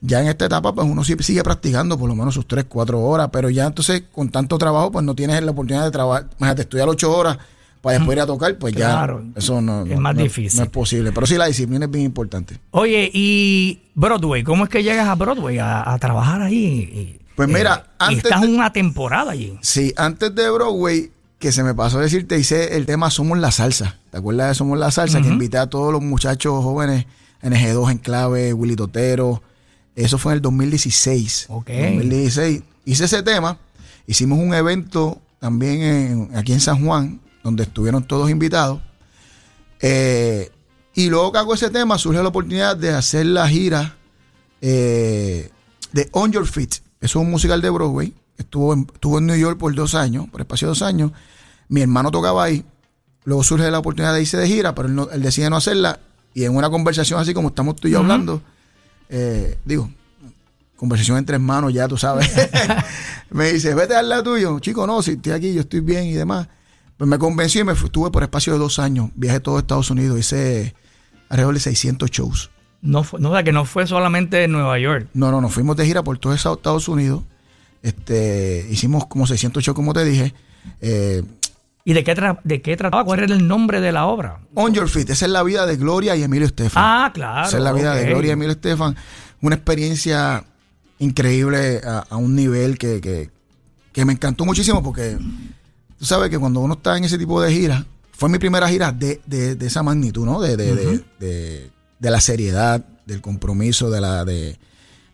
Ya 0.00 0.20
en 0.20 0.26
esta 0.28 0.44
etapa, 0.46 0.74
pues 0.74 0.86
uno 0.86 1.04
sí 1.04 1.14
sigue 1.20 1.42
practicando 1.44 1.96
por 1.96 2.08
lo 2.08 2.14
menos 2.16 2.34
sus 2.34 2.46
3, 2.46 2.66
4 2.68 3.00
horas, 3.00 3.30
pero 3.32 3.48
ya 3.50 3.66
entonces 3.66 4.02
con 4.12 4.28
tanto 4.30 4.58
trabajo, 4.58 4.90
pues 4.90 5.04
no 5.04 5.14
tienes 5.14 5.40
la 5.42 5.52
oportunidad 5.52 5.84
de 5.84 5.90
trabajar, 5.92 6.28
imagínate, 6.38 6.62
estudiar 6.62 6.88
8 6.88 7.10
horas 7.16 7.38
para 7.80 7.98
después 7.98 8.16
ir 8.16 8.20
a 8.22 8.26
tocar, 8.26 8.56
pues 8.58 8.74
Claro. 8.74 9.22
ya 9.34 9.38
eso 9.38 9.60
no, 9.60 9.84
Es 9.86 9.98
más 9.98 10.14
no- 10.14 10.22
difícil. 10.22 10.58
No 10.58 10.64
es 10.64 10.70
posible, 10.70 11.12
pero 11.12 11.26
sí 11.26 11.36
la 11.36 11.46
disciplina 11.46 11.84
es 11.86 11.90
bien 11.90 12.04
importante. 12.04 12.58
Oye, 12.72 13.10
y 13.12 13.82
Broadway, 13.94 14.42
¿cómo 14.42 14.64
es 14.64 14.70
que 14.70 14.82
llegas 14.82 15.08
a 15.08 15.14
Broadway 15.14 15.58
a, 15.58 15.90
a 15.92 15.98
trabajar 15.98 16.42
ahí? 16.42 17.18
Pues 17.36 17.48
mira, 17.48 17.86
y 18.00 18.04
antes 18.04 18.24
estás 18.24 18.42
de- 18.42 18.48
una 18.48 18.72
temporada 18.72 19.32
allí. 19.32 19.56
Sí, 19.62 19.94
antes 19.96 20.34
de 20.34 20.50
Broadway, 20.50 21.10
que 21.38 21.52
se 21.52 21.62
me 21.62 21.74
pasó 21.74 21.98
a 21.98 22.02
decirte, 22.02 22.38
hice 22.38 22.76
el 22.76 22.84
tema 22.84 23.10
Somos 23.10 23.38
la 23.38 23.50
Salsa. 23.50 23.96
¿Te 24.10 24.18
acuerdas 24.18 24.48
de 24.48 24.54
Somos 24.56 24.78
la 24.78 24.90
Salsa? 24.90 25.22
Que 25.22 25.28
invité 25.28 25.56
a 25.56 25.68
todos 25.68 25.90
los 25.90 26.02
muchachos 26.02 26.62
jóvenes, 26.62 27.06
NG2 27.42 27.92
en 27.92 27.96
clave, 27.98 28.52
Willy 28.52 28.76
Totero. 28.76 29.42
Eso 29.96 30.18
fue 30.18 30.32
en 30.32 30.36
el 30.36 30.42
2016. 30.42 31.46
Ok. 31.48 31.68
2016. 31.70 32.62
Hice 32.84 33.04
ese 33.06 33.22
tema. 33.22 33.56
Hicimos 34.06 34.38
un 34.38 34.52
evento 34.52 35.18
también 35.38 35.80
en- 35.82 36.36
aquí 36.36 36.52
en 36.52 36.60
San 36.60 36.84
Juan, 36.84 37.20
donde 37.42 37.62
estuvieron 37.64 38.04
todos 38.04 38.30
invitados. 38.30 38.80
Eh, 39.80 40.50
y 40.94 41.08
luego 41.08 41.32
que 41.32 41.38
hago 41.38 41.54
ese 41.54 41.70
tema, 41.70 41.98
surge 41.98 42.22
la 42.22 42.28
oportunidad 42.28 42.76
de 42.76 42.90
hacer 42.90 43.26
la 43.26 43.48
gira 43.48 43.96
eh, 44.60 45.50
de 45.92 46.08
On 46.12 46.30
Your 46.32 46.46
Feet. 46.46 46.74
Eso 47.00 47.18
es 47.20 47.24
un 47.24 47.30
musical 47.30 47.60
de 47.62 47.70
Broadway. 47.70 48.12
Estuvo 48.36 48.72
en, 48.72 48.86
estuvo 48.92 49.18
en 49.18 49.26
New 49.26 49.36
York 49.36 49.58
por 49.58 49.74
dos 49.74 49.94
años, 49.94 50.28
por 50.30 50.40
espacio 50.40 50.66
de 50.68 50.70
dos 50.70 50.82
años. 50.82 51.12
Mi 51.68 51.82
hermano 51.82 52.10
tocaba 52.10 52.44
ahí. 52.44 52.64
Luego 53.24 53.42
surge 53.44 53.70
la 53.70 53.78
oportunidad 53.78 54.14
de 54.14 54.22
irse 54.22 54.36
de 54.36 54.46
gira, 54.48 54.74
pero 54.74 54.88
él, 54.88 54.94
no- 54.94 55.10
él 55.10 55.22
decide 55.22 55.48
no 55.50 55.56
hacerla. 55.56 56.00
Y 56.34 56.44
en 56.44 56.54
una 56.56 56.70
conversación 56.70 57.20
así 57.20 57.34
como 57.34 57.48
estamos 57.48 57.76
tú 57.76 57.88
y 57.88 57.92
yo 57.92 57.98
hablando, 57.98 58.40
eh, 59.08 59.58
digo, 59.64 59.90
conversación 60.76 61.18
entre 61.18 61.34
hermanos 61.36 61.72
ya, 61.72 61.86
tú 61.88 61.96
sabes. 61.96 62.30
me 63.30 63.52
dice, 63.52 63.74
vete 63.74 63.94
al 63.94 64.08
lado 64.08 64.22
tuyo. 64.24 64.58
Chico, 64.58 64.86
no, 64.86 65.02
si 65.02 65.12
estoy 65.12 65.32
aquí, 65.32 65.52
yo 65.54 65.60
estoy 65.62 65.80
bien 65.80 66.04
y 66.04 66.12
demás. 66.14 66.48
Pues 67.00 67.08
me 67.08 67.18
convenció 67.18 67.62
y 67.62 67.64
me 67.64 67.72
estuve 67.72 68.10
por 68.10 68.22
espacio 68.22 68.52
de 68.52 68.58
dos 68.58 68.78
años. 68.78 69.08
Viajé 69.14 69.40
todo 69.40 69.58
Estados 69.58 69.90
Unidos, 69.90 70.18
hice 70.18 70.74
alrededor 71.30 71.54
de 71.54 71.60
600 71.60 72.10
shows. 72.10 72.50
No, 72.82 73.04
fue, 73.04 73.18
no, 73.20 73.30
o 73.30 73.32
sea, 73.32 73.42
que 73.42 73.52
no 73.52 73.64
fue 73.64 73.86
solamente 73.86 74.44
en 74.44 74.52
Nueva 74.52 74.78
York. 74.78 75.08
No, 75.14 75.30
no, 75.30 75.40
nos 75.40 75.54
fuimos 75.54 75.78
de 75.78 75.86
gira 75.86 76.02
por 76.04 76.18
todo 76.18 76.34
Estados 76.34 76.88
Unidos. 76.88 77.22
Este, 77.82 78.66
hicimos 78.70 79.06
como 79.06 79.26
600 79.26 79.64
shows, 79.64 79.74
como 79.74 79.94
te 79.94 80.04
dije. 80.04 80.34
Eh, 80.82 81.22
¿Y 81.86 81.94
de 81.94 82.04
qué, 82.04 82.14
de 82.44 82.60
qué 82.60 82.76
trataba? 82.76 83.02
¿Cuál 83.02 83.20
era 83.20 83.34
el 83.34 83.48
nombre 83.48 83.80
de 83.80 83.92
la 83.92 84.04
obra? 84.04 84.40
On 84.54 84.74
Your 84.74 84.86
Feet, 84.86 85.08
esa 85.08 85.24
es 85.24 85.32
la 85.32 85.42
vida 85.42 85.64
de 85.64 85.76
Gloria 85.78 86.14
y 86.16 86.22
Emilio 86.22 86.46
Estefan. 86.46 86.82
Ah, 86.84 87.10
claro. 87.14 87.48
esa 87.48 87.56
es 87.56 87.62
la 87.64 87.72
vida 87.72 87.94
de 87.94 88.04
Gloria 88.10 88.28
y 88.28 88.32
Emilio 88.32 88.52
Estefan. 88.52 88.94
Una 89.40 89.54
experiencia 89.54 90.44
increíble 90.98 91.80
a, 91.82 92.04
a 92.10 92.16
un 92.18 92.34
nivel 92.36 92.76
que, 92.76 93.00
que- 93.00 93.30
que 93.92 94.04
me 94.04 94.12
encantó 94.12 94.44
muchísimo 94.44 94.82
porque 94.82 95.16
tú 96.00 96.04
sabes 96.06 96.30
que 96.30 96.38
cuando 96.38 96.58
uno 96.60 96.74
está 96.74 96.96
en 96.96 97.04
ese 97.04 97.16
tipo 97.18 97.40
de 97.40 97.52
gira, 97.52 97.84
fue 98.12 98.28
mi 98.28 98.38
primera 98.38 98.68
gira 98.68 98.90
de, 98.90 99.20
de- 99.26 99.54
de 99.54 99.66
esa 99.66 99.82
magnitud, 99.84 100.24
¿no? 100.26 100.40
De, 100.40 100.56
de, 100.56 100.74
de- 100.74 101.00
de- 101.20 101.70
de 102.00 102.10
la 102.10 102.20
seriedad, 102.20 102.84
del 103.06 103.20
compromiso, 103.20 103.90
de 103.90 104.00
la, 104.00 104.24
de, 104.24 104.56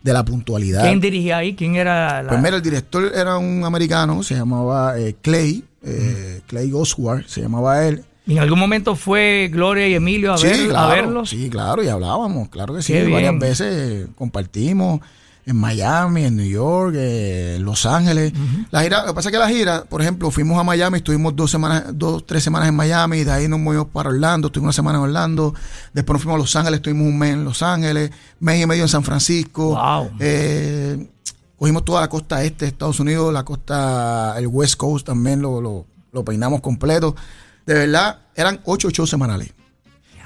de 0.01 0.13
la 0.13 0.23
puntualidad. 0.25 0.83
¿Quién 0.83 0.99
dirigía 1.01 1.37
ahí? 1.37 1.53
¿Quién 1.55 1.75
era 1.75 2.23
la...? 2.23 2.29
Pues 2.29 2.41
mira, 2.41 2.55
el 2.55 2.61
director 2.61 3.11
era 3.13 3.37
un 3.37 3.63
americano, 3.65 4.23
se 4.23 4.35
llamaba 4.35 4.97
eh, 4.97 5.15
Clay, 5.21 5.63
eh, 5.83 6.41
Clay 6.47 6.71
Oswald, 6.73 7.27
se 7.27 7.41
llamaba 7.41 7.85
él. 7.85 8.03
¿Y 8.25 8.33
en 8.33 8.39
algún 8.39 8.59
momento 8.59 8.95
fue 8.95 9.49
Gloria 9.51 9.87
y 9.87 9.93
Emilio 9.95 10.33
a, 10.33 10.37
ver, 10.37 10.75
a 10.75 10.87
verlos? 10.87 11.29
Sí, 11.29 11.49
claro, 11.49 11.81
y 11.83 11.87
hablábamos, 11.87 12.49
claro 12.49 12.73
que 12.75 12.81
sí. 12.81 12.91
Qué 12.93 13.03
Varias 13.03 13.31
bien. 13.31 13.39
veces 13.39 14.07
compartimos 14.17 14.99
en 15.47 15.55
Miami, 15.55 16.25
en 16.25 16.35
New 16.35 16.45
York, 16.45 16.93
eh, 16.97 17.55
en 17.55 17.63
Los 17.63 17.85
Ángeles. 17.85 18.33
La 18.69 18.83
gira, 18.83 19.03
lo 19.03 19.07
que 19.07 19.13
pasa 19.13 19.29
es 19.29 19.33
que 19.33 19.39
la 19.39 19.47
gira, 19.47 19.85
por 19.85 20.01
ejemplo, 20.01 20.29
fuimos 20.29 20.59
a 20.59 20.63
Miami, 20.65 20.97
estuvimos 20.97 21.37
dos 21.37 21.49
semanas, 21.49 21.85
dos, 21.93 22.25
tres 22.25 22.43
semanas 22.43 22.67
en 22.67 22.75
Miami, 22.75 23.23
de 23.23 23.31
ahí 23.31 23.47
nos 23.47 23.57
movimos 23.57 23.87
para 23.87 24.09
Orlando, 24.09 24.47
estuvimos 24.47 24.67
una 24.67 24.73
semana 24.73 24.97
en 24.97 25.05
Orlando, 25.05 25.55
después 25.93 26.15
nos 26.15 26.23
fuimos 26.23 26.35
a 26.35 26.39
Los 26.39 26.55
Ángeles, 26.57 26.79
estuvimos 26.79 27.07
un 27.07 27.17
mes 27.17 27.31
en 27.31 27.45
Los 27.45 27.63
Ángeles, 27.63 28.11
mes 28.41 28.61
y 28.61 28.67
medio 28.67 28.83
en 28.83 28.89
San 28.89 29.03
Francisco. 29.03 29.69
Wow. 29.69 30.11
Eh, 30.19 31.09
cogimos 31.57 31.85
toda 31.85 32.01
la 32.01 32.09
costa 32.09 32.43
este 32.43 32.65
de 32.65 32.71
Estados 32.71 32.99
Unidos, 32.99 33.31
la 33.31 33.45
costa, 33.45 34.35
el 34.37 34.47
West 34.47 34.75
Coast 34.75 35.05
también 35.05 35.41
lo, 35.41 35.61
lo, 35.61 35.85
lo 36.11 36.25
peinamos 36.25 36.59
completo. 36.59 37.15
De 37.65 37.73
verdad, 37.73 38.19
eran 38.35 38.59
ocho 38.65 38.89
shows 38.89 39.09
semanales. 39.09 39.53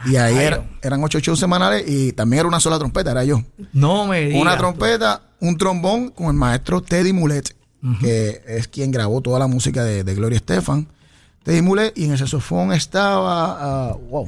Y 0.05 0.15
ahí 0.15 0.49
eran 0.81 1.03
ocho 1.03 1.19
shows 1.19 1.39
semanales 1.39 1.83
y 1.87 2.11
también 2.13 2.39
era 2.41 2.47
una 2.47 2.59
sola 2.59 2.77
trompeta, 2.79 3.11
era 3.11 3.23
yo. 3.23 3.41
No 3.73 4.07
me 4.07 4.21
digas. 4.25 4.41
Una 4.41 4.53
tú. 4.53 4.59
trompeta, 4.59 5.21
un 5.39 5.57
trombón 5.57 6.09
con 6.09 6.27
el 6.27 6.33
maestro 6.33 6.81
Teddy 6.81 7.13
Mulet, 7.13 7.55
que 7.99 8.41
es 8.47 8.67
quien 8.67 8.91
grabó 8.91 9.21
toda 9.21 9.39
la 9.39 9.47
música 9.47 9.83
de, 9.83 10.03
de 10.03 10.15
Gloria 10.15 10.37
Estefan. 10.37 10.87
Teddy 11.43 11.61
Mulet, 11.61 11.97
y 11.97 12.05
en 12.05 12.11
el 12.11 12.17
saxofón 12.19 12.71
estaba, 12.71 13.89
ah, 13.89 13.97
wow, 14.09 14.23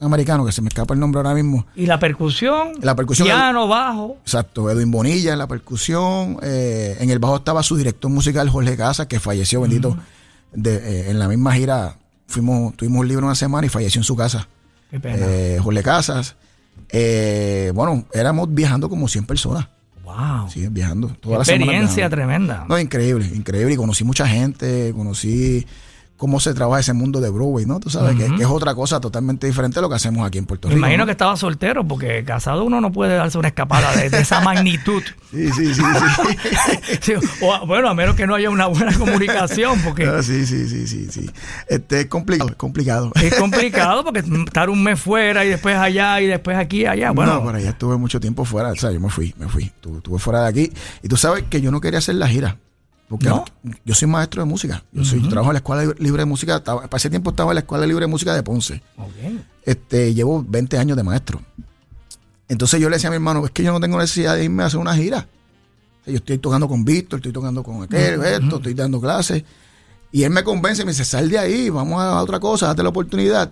un 0.00 0.06
americano 0.06 0.44
que 0.44 0.52
se 0.52 0.60
me 0.62 0.68
escapa 0.68 0.94
el 0.94 1.00
nombre 1.00 1.18
ahora 1.20 1.34
mismo. 1.34 1.66
¿Y 1.76 1.86
la 1.86 1.98
percusión? 2.00 2.72
La 2.82 2.94
percusión- 2.96 3.26
Piano, 3.26 3.66
bajo. 3.68 4.16
Exacto, 4.22 4.70
Edwin 4.70 4.90
Bonilla 4.90 5.32
en 5.32 5.38
la 5.38 5.46
percusión. 5.46 6.38
eh, 6.42 6.96
en 7.00 7.10
el 7.10 7.18
bajo 7.20 7.36
estaba 7.36 7.62
su 7.62 7.76
director 7.76 8.10
musical 8.10 8.48
Jorge 8.48 8.76
Casas, 8.76 9.06
que 9.06 9.20
falleció, 9.20 9.60
bendito. 9.60 9.96
de- 10.52 10.76
eh, 10.76 11.10
en 11.10 11.18
la 11.18 11.28
misma 11.28 11.52
gira 11.54 11.96
fuimos, 12.26 12.74
tuvimos 12.76 13.00
un 13.00 13.08
libro 13.08 13.26
una 13.26 13.34
semana 13.34 13.66
y 13.66 13.70
falleció 13.70 14.00
en 14.00 14.04
su 14.04 14.16
casa. 14.16 14.48
Qué 14.90 15.00
pena. 15.00 15.16
Eh, 15.20 15.58
Jorge 15.62 15.82
Casas. 15.82 16.36
Eh, 16.90 17.72
bueno, 17.74 18.06
éramos 18.12 18.52
viajando 18.52 18.88
como 18.88 19.08
100 19.08 19.26
personas. 19.26 19.68
wow. 20.04 20.48
Sí, 20.48 20.66
viajando. 20.70 21.08
Toda 21.20 21.38
la 21.38 21.44
semana 21.44 21.64
Experiencia 21.64 21.96
viajando. 22.08 22.16
tremenda. 22.16 22.66
No, 22.68 22.78
increíble, 22.78 23.26
increíble. 23.34 23.74
Y 23.74 23.76
conocí 23.76 24.04
mucha 24.04 24.26
gente, 24.26 24.92
conocí 24.96 25.66
cómo 26.18 26.40
se 26.40 26.52
trabaja 26.52 26.80
ese 26.80 26.92
mundo 26.92 27.20
de 27.20 27.30
Broadway, 27.30 27.64
¿no? 27.64 27.78
Tú 27.80 27.88
sabes 27.90 28.16
que, 28.16 28.26
que 28.34 28.42
es 28.42 28.48
otra 28.48 28.74
cosa 28.74 29.00
totalmente 29.00 29.46
diferente 29.46 29.78
a 29.78 29.82
lo 29.82 29.88
que 29.88 29.94
hacemos 29.94 30.26
aquí 30.26 30.36
en 30.36 30.46
Puerto 30.46 30.68
Me 30.68 30.74
Rico. 30.74 30.78
imagino 30.80 31.02
¿no? 31.04 31.06
que 31.06 31.12
estaba 31.12 31.36
soltero 31.36 31.86
porque 31.86 32.24
casado 32.24 32.64
uno 32.64 32.80
no 32.80 32.90
puede 32.92 33.14
darse 33.14 33.38
una 33.38 33.48
escapada 33.48 33.94
de, 33.96 34.10
de 34.10 34.18
esa 34.20 34.40
magnitud. 34.42 35.02
Sí, 35.30 35.48
sí, 35.52 35.74
sí, 35.74 35.80
sí. 35.82 36.98
Sí, 37.00 37.12
o 37.40 37.66
bueno, 37.66 37.88
a 37.88 37.94
menos 37.94 38.16
que 38.16 38.26
no 38.26 38.34
haya 38.34 38.50
una 38.50 38.66
buena 38.66 38.92
comunicación 38.98 39.80
porque 39.82 40.06
Ah, 40.06 40.22
sí, 40.22 40.44
sí, 40.44 40.68
sí, 40.68 40.86
sí, 40.88 41.06
sí. 41.10 41.30
Este 41.68 42.00
es 42.00 42.06
complicado, 42.06 42.50
es 42.50 42.56
complicado. 42.56 43.12
es 43.14 43.34
complicado 43.36 44.02
porque 44.04 44.18
estar 44.20 44.68
un 44.70 44.82
mes 44.82 45.00
fuera 45.00 45.44
y 45.44 45.48
después 45.50 45.76
allá 45.76 46.20
y 46.20 46.26
después 46.26 46.56
aquí 46.56 46.84
allá. 46.84 47.12
Bueno, 47.12 47.34
no, 47.34 47.42
por 47.44 47.54
allá 47.54 47.70
estuve 47.70 47.96
mucho 47.96 48.18
tiempo 48.18 48.44
fuera. 48.44 48.70
O 48.72 48.74
sea, 48.76 48.90
yo 48.90 48.98
me 48.98 49.08
fui, 49.08 49.32
me 49.38 49.48
fui. 49.48 49.64
Estuve, 49.64 49.98
estuve 49.98 50.18
fuera 50.18 50.42
de 50.42 50.48
aquí. 50.48 50.72
Y 51.02 51.08
tú 51.08 51.16
sabes 51.16 51.44
que 51.48 51.60
yo 51.60 51.70
no 51.70 51.80
quería 51.80 52.00
hacer 52.00 52.16
la 52.16 52.26
gira. 52.26 52.56
Porque 53.08 53.26
¿No? 53.26 53.44
yo 53.84 53.94
soy 53.94 54.06
maestro 54.06 54.42
de 54.42 54.48
música. 54.48 54.84
Yo, 54.92 55.04
soy, 55.04 55.22
yo 55.22 55.28
trabajo 55.28 55.50
en 55.50 55.54
la 55.54 55.58
Escuela 55.58 55.94
Libre 55.98 56.22
de 56.22 56.26
Música. 56.26 56.62
Para 56.62 56.96
ese 56.96 57.08
tiempo 57.08 57.30
estaba 57.30 57.52
en 57.52 57.56
la 57.56 57.60
Escuela 57.60 57.86
Libre 57.86 58.02
de 58.04 58.06
Música 58.10 58.34
de 58.34 58.42
Ponce. 58.42 58.82
Este, 59.64 60.12
llevo 60.12 60.44
20 60.46 60.76
años 60.78 60.96
de 60.96 61.02
maestro. 61.02 61.40
Entonces 62.48 62.80
yo 62.80 62.88
le 62.88 62.96
decía 62.96 63.08
a 63.08 63.10
mi 63.10 63.16
hermano, 63.16 63.44
es 63.44 63.50
que 63.50 63.62
yo 63.62 63.72
no 63.72 63.80
tengo 63.80 63.98
necesidad 63.98 64.36
de 64.36 64.44
irme 64.44 64.62
a 64.62 64.66
hacer 64.66 64.80
una 64.80 64.94
gira. 64.94 65.26
O 66.00 66.04
sea, 66.04 66.12
yo 66.12 66.16
estoy 66.18 66.38
tocando 66.38 66.68
con 66.68 66.84
Víctor, 66.84 67.18
estoy 67.18 67.32
tocando 67.32 67.62
con 67.62 67.82
aquel, 67.82 68.22
esto, 68.24 68.56
estoy 68.56 68.74
dando 68.74 69.00
clases. 69.00 69.42
Y 70.12 70.22
él 70.22 70.30
me 70.30 70.42
convence, 70.44 70.84
me 70.84 70.92
dice, 70.92 71.04
sal 71.04 71.28
de 71.28 71.38
ahí, 71.38 71.68
vamos 71.70 72.00
a 72.00 72.20
otra 72.22 72.40
cosa, 72.40 72.66
date 72.68 72.82
la 72.82 72.88
oportunidad. 72.90 73.50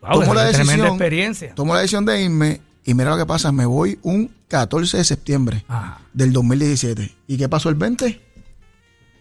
Wow, 0.00 0.20
Tomo 0.20 0.34
la 0.34 0.44
decisión. 0.44 0.86
experiencia. 0.86 1.54
Tomo 1.54 1.74
la 1.74 1.80
decisión 1.80 2.04
de 2.06 2.22
irme 2.22 2.60
y 2.84 2.94
mira 2.94 3.10
lo 3.10 3.18
que 3.18 3.26
pasa, 3.26 3.52
me 3.52 3.66
voy 3.66 3.98
un 4.02 4.30
14 4.48 4.96
de 4.96 5.04
septiembre 5.04 5.64
Ajá. 5.68 6.00
del 6.14 6.32
2017. 6.32 7.14
¿Y 7.26 7.36
qué 7.36 7.48
pasó 7.48 7.68
el 7.68 7.74
20? 7.74 8.20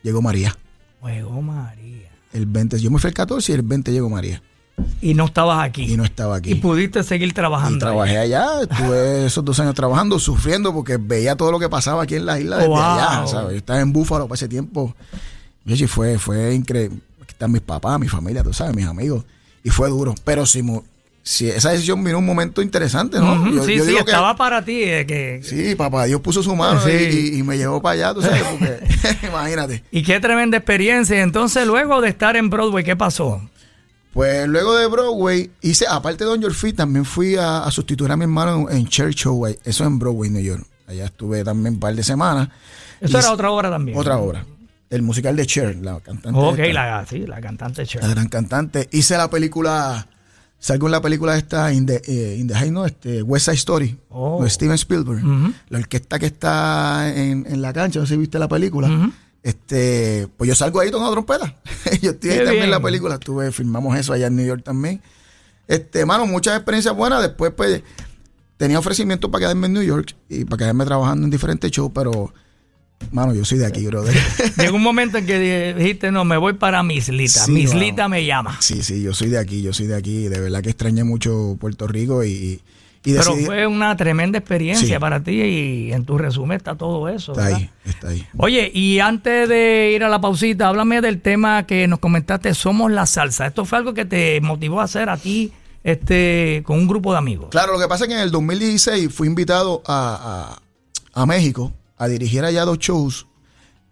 Llegó 0.03 0.21
María. 0.21 0.55
Juego 1.01 1.41
María. 1.41 2.09
El 2.33 2.45
20, 2.45 2.79
yo 2.79 2.91
me 2.91 2.99
fui 2.99 3.07
el 3.09 3.13
14 3.13 3.51
y 3.51 3.55
el 3.55 3.62
20 3.63 3.91
llegó 3.91 4.09
María. 4.09 4.41
Y 5.01 5.13
no 5.13 5.25
estabas 5.25 5.63
aquí. 5.63 5.91
Y 5.91 5.97
no 5.97 6.03
estaba 6.05 6.38
aquí. 6.38 6.51
Y 6.51 6.55
pudiste 6.55 7.03
seguir 7.03 7.33
trabajando. 7.33 7.77
Y 7.77 7.79
trabajé 7.79 8.17
allá, 8.17 8.62
estuve 8.62 9.25
esos 9.27 9.43
dos 9.43 9.59
años 9.59 9.73
trabajando, 9.75 10.19
sufriendo 10.19 10.73
porque 10.73 10.97
veía 10.97 11.35
todo 11.35 11.51
lo 11.51 11.59
que 11.59 11.67
pasaba 11.69 12.03
aquí 12.03 12.15
en 12.15 12.25
la 12.25 12.39
isla 12.39 12.57
desde 12.57 12.69
Wow. 12.69 12.77
allá, 12.79 13.27
¿sabes? 13.27 13.51
Yo 13.51 13.57
estaba 13.57 13.79
en 13.81 13.91
Búfalo 13.91 14.27
para 14.27 14.35
ese 14.35 14.47
tiempo. 14.47 14.95
Y 15.65 15.88
fue, 15.88 16.17
fue 16.17 16.53
increíble. 16.53 16.99
Aquí 17.21 17.31
están 17.31 17.51
mis 17.51 17.62
papás, 17.62 17.99
mi 17.99 18.07
familia, 18.07 18.43
tú 18.43 18.53
sabes, 18.53 18.75
mis 18.75 18.85
amigos. 18.85 19.25
Y 19.63 19.69
fue 19.69 19.89
duro. 19.89 20.15
Pero 20.23 20.45
si, 20.45 20.63
si 21.31 21.47
esa 21.47 21.69
decisión 21.69 22.03
vino 22.03 22.17
un 22.17 22.25
momento 22.25 22.59
interesante, 22.59 23.19
¿no? 23.19 23.51
Yo- 23.53 23.63
sí, 23.63 23.75
yo 23.75 23.85
sí, 23.85 23.93
que- 23.93 23.99
estaba 23.99 24.35
para 24.35 24.65
ti. 24.65 24.81
eh, 24.83 25.05
que, 25.05 25.41
Sí, 25.43 25.75
papá, 25.75 26.05
Dios 26.05 26.21
puso 26.21 26.41
su 26.41 26.55
mano 26.55 26.81
Sí. 26.83 26.89
y, 26.91 27.35
y- 27.35 27.39
y 27.39 27.43
me 27.43 27.55
llevó 27.55 27.79
para 27.81 27.93
allá, 27.93 28.13
tú 28.15 28.21
sabes, 28.23 28.41
porque 28.49 28.79
imagínate. 29.27 29.83
Y 29.91 30.01
qué 30.01 30.19
tremenda 30.19 30.57
experiencia. 30.57 31.21
Entonces, 31.21 31.67
luego 31.67 32.01
de 32.01 32.09
estar 32.09 32.35
en 32.35 32.49
Broadway, 32.49 32.83
¿qué 32.83 32.95
pasó? 32.95 33.47
Pues 34.11 34.47
luego 34.47 34.75
de 34.75 34.87
Broadway, 34.87 35.51
hice, 35.61 35.85
aparte 35.87 36.23
de 36.23 36.31
Don 36.31 36.41
Your 36.41 36.53
Feet, 36.55 36.75
también 36.75 37.05
fui 37.05 37.35
a, 37.35 37.59
a 37.63 37.69
sustituir 37.69 38.11
a 38.11 38.17
mi 38.17 38.23
hermano 38.23 38.67
en, 38.67 38.77
en 38.77 38.87
Churchill, 38.87 39.55
eso 39.63 39.85
en 39.85 39.99
Broadway, 39.99 40.31
New 40.31 40.41
York. 40.41 40.65
Allá 40.87 41.05
estuve 41.05 41.43
también 41.43 41.75
un 41.75 41.79
par 41.79 41.93
de 41.93 42.01
semanas. 42.03 42.49
Eso 42.99 43.17
Y 43.17 43.19
era 43.19 43.31
otra 43.31 43.51
obra 43.51 43.69
también. 43.69 43.95
Otra 43.95 44.17
obra. 44.17 44.43
El 44.89 45.03
musical 45.03 45.35
de 45.35 45.45
Cher, 45.45 45.75
la 45.75 45.99
cantante. 45.99 46.39
Ok, 46.39 46.57
esta, 46.57 46.73
la, 46.97 47.05
sí, 47.05 47.19
la 47.27 47.39
cantante 47.39 47.85
Cher. 47.85 48.01
la 48.01 48.09
gran 48.09 48.27
cantante. 48.29 48.89
Hice 48.91 49.15
la 49.15 49.29
película, 49.29 50.07
salgo 50.59 50.87
en 50.87 50.91
la 50.91 51.01
película 51.01 51.37
esta, 51.37 51.73
In 51.73 51.85
the, 51.85 52.01
eh, 52.05 52.35
In 52.37 52.47
the 52.47 52.53
High, 52.53 52.71
no, 52.71 52.85
este, 52.85 53.23
West 53.23 53.45
Side 53.45 53.55
Story, 53.57 53.97
Oh. 54.09 54.43
de 54.43 54.49
Steven 54.49 54.75
Spielberg. 54.75 55.21
La 55.69 55.79
orquesta 55.79 56.19
que 56.19 56.25
está 56.27 57.13
en, 57.15 57.45
en 57.47 57.61
la 57.61 57.71
cancha, 57.73 57.99
no 57.99 58.05
sé 58.05 58.13
si 58.15 58.19
viste 58.19 58.37
la 58.39 58.47
película. 58.47 59.11
Este, 59.41 60.27
pues 60.37 60.47
yo 60.49 60.55
salgo 60.55 60.79
ahí 60.81 60.91
tocando 60.91 61.11
trompeta. 61.13 61.55
yo 62.01 62.11
estoy 62.11 62.31
ahí 62.31 62.37
también 62.43 62.63
en 62.65 62.71
la 62.71 62.81
película. 62.81 63.15
Estuve, 63.15 63.51
filmamos 63.51 63.97
eso 63.97 64.11
allá 64.13 64.27
en 64.27 64.35
New 64.35 64.45
York 64.45 64.63
también. 64.63 65.01
Este, 65.67 66.05
mano, 66.05 66.25
muchas 66.25 66.55
experiencias 66.57 66.95
buenas. 66.95 67.21
Después, 67.21 67.53
pues, 67.55 67.81
tenía 68.57 68.77
ofrecimientos 68.79 69.31
para 69.31 69.43
quedarme 69.45 69.67
en 69.67 69.73
New 69.73 69.83
York 69.83 70.13
y 70.27 70.43
para 70.43 70.57
quedarme 70.57 70.83
trabajando 70.85 71.23
en 71.25 71.31
diferentes 71.31 71.71
shows, 71.71 71.91
pero, 71.95 72.33
mano, 73.12 73.33
yo 73.33 73.43
soy 73.45 73.57
de 73.57 73.65
aquí, 73.65 73.85
brother. 73.88 74.15
Llegó 74.57 74.75
un 74.77 74.83
momento 74.83 75.17
en 75.17 75.25
que 75.25 75.73
dijiste, 75.73 76.12
no, 76.12 76.25
me 76.25 76.38
voy 76.38 76.53
para 76.53 76.83
Mislita. 76.83 77.45
Sí, 77.45 77.51
Mislita 77.51 78.07
me 78.07 78.25
llama. 78.25 78.57
sí, 78.62 78.83
sí, 78.83 79.01
yo 79.01 79.13
soy 79.13 79.29
de 79.29 79.39
aquí, 79.39 79.62
yo 79.62 79.73
soy 79.73 79.88
de 79.88 79.95
aquí. 79.95 80.27
De 80.27 80.39
verdad 80.39 80.62
que 80.62 80.69
extrañé 80.69 81.03
mucho 81.03 81.57
Puerto 81.59 81.88
Rico 81.88 82.23
y, 82.23 82.29
y 82.29 82.62
Pero 83.13 83.23
decidí. 83.31 83.45
fue 83.45 83.65
una 83.67 83.95
tremenda 83.95 84.38
experiencia 84.38 84.95
Sí. 84.95 84.99
para 84.99 85.23
ti 85.23 85.31
y 85.41 85.91
en 85.93 86.03
tu 86.05 86.17
resumen 86.17 86.57
está 86.57 86.75
todo 86.75 87.07
eso. 87.09 87.31
Está 87.31 87.43
¿verdad? 87.45 87.57
ahí, 87.59 87.69
está 87.85 88.09
ahí. 88.09 88.27
Oye, 88.38 88.69
y 88.73 88.99
antes 88.99 89.47
de 89.49 89.93
ir 89.95 90.03
a 90.03 90.09
la 90.09 90.19
pausita, 90.21 90.67
háblame 90.67 91.01
del 91.01 91.21
tema 91.21 91.65
que 91.65 91.88
nos 91.88 91.99
comentaste, 91.99 92.53
Somos 92.53 92.91
la 92.91 93.05
Salsa. 93.05 93.47
Esto 93.47 93.65
fue 93.65 93.77
algo 93.79 93.93
que 93.93 94.05
te 94.05 94.39
motivó 94.41 94.81
a 94.81 94.83
hacer 94.83 95.09
a 95.09 95.17
ti 95.17 95.51
este, 95.83 96.62
con 96.65 96.77
un 96.77 96.88
grupo 96.88 97.13
de 97.13 97.17
amigos. 97.19 97.47
Claro, 97.51 97.73
lo 97.73 97.79
que 97.79 97.88
pasa 97.88 98.03
es 98.03 98.09
que 98.09 98.15
en 98.15 98.21
el 98.21 98.31
2016 98.31 99.12
fui 99.13 99.27
invitado 99.27 99.81
a, 99.88 100.59
a, 101.15 101.21
a 101.21 101.25
México 101.25 101.71
a 101.99 102.07
dirigir 102.07 102.43
allá 102.43 102.65
dos 102.65 102.79
shows. 102.79 103.27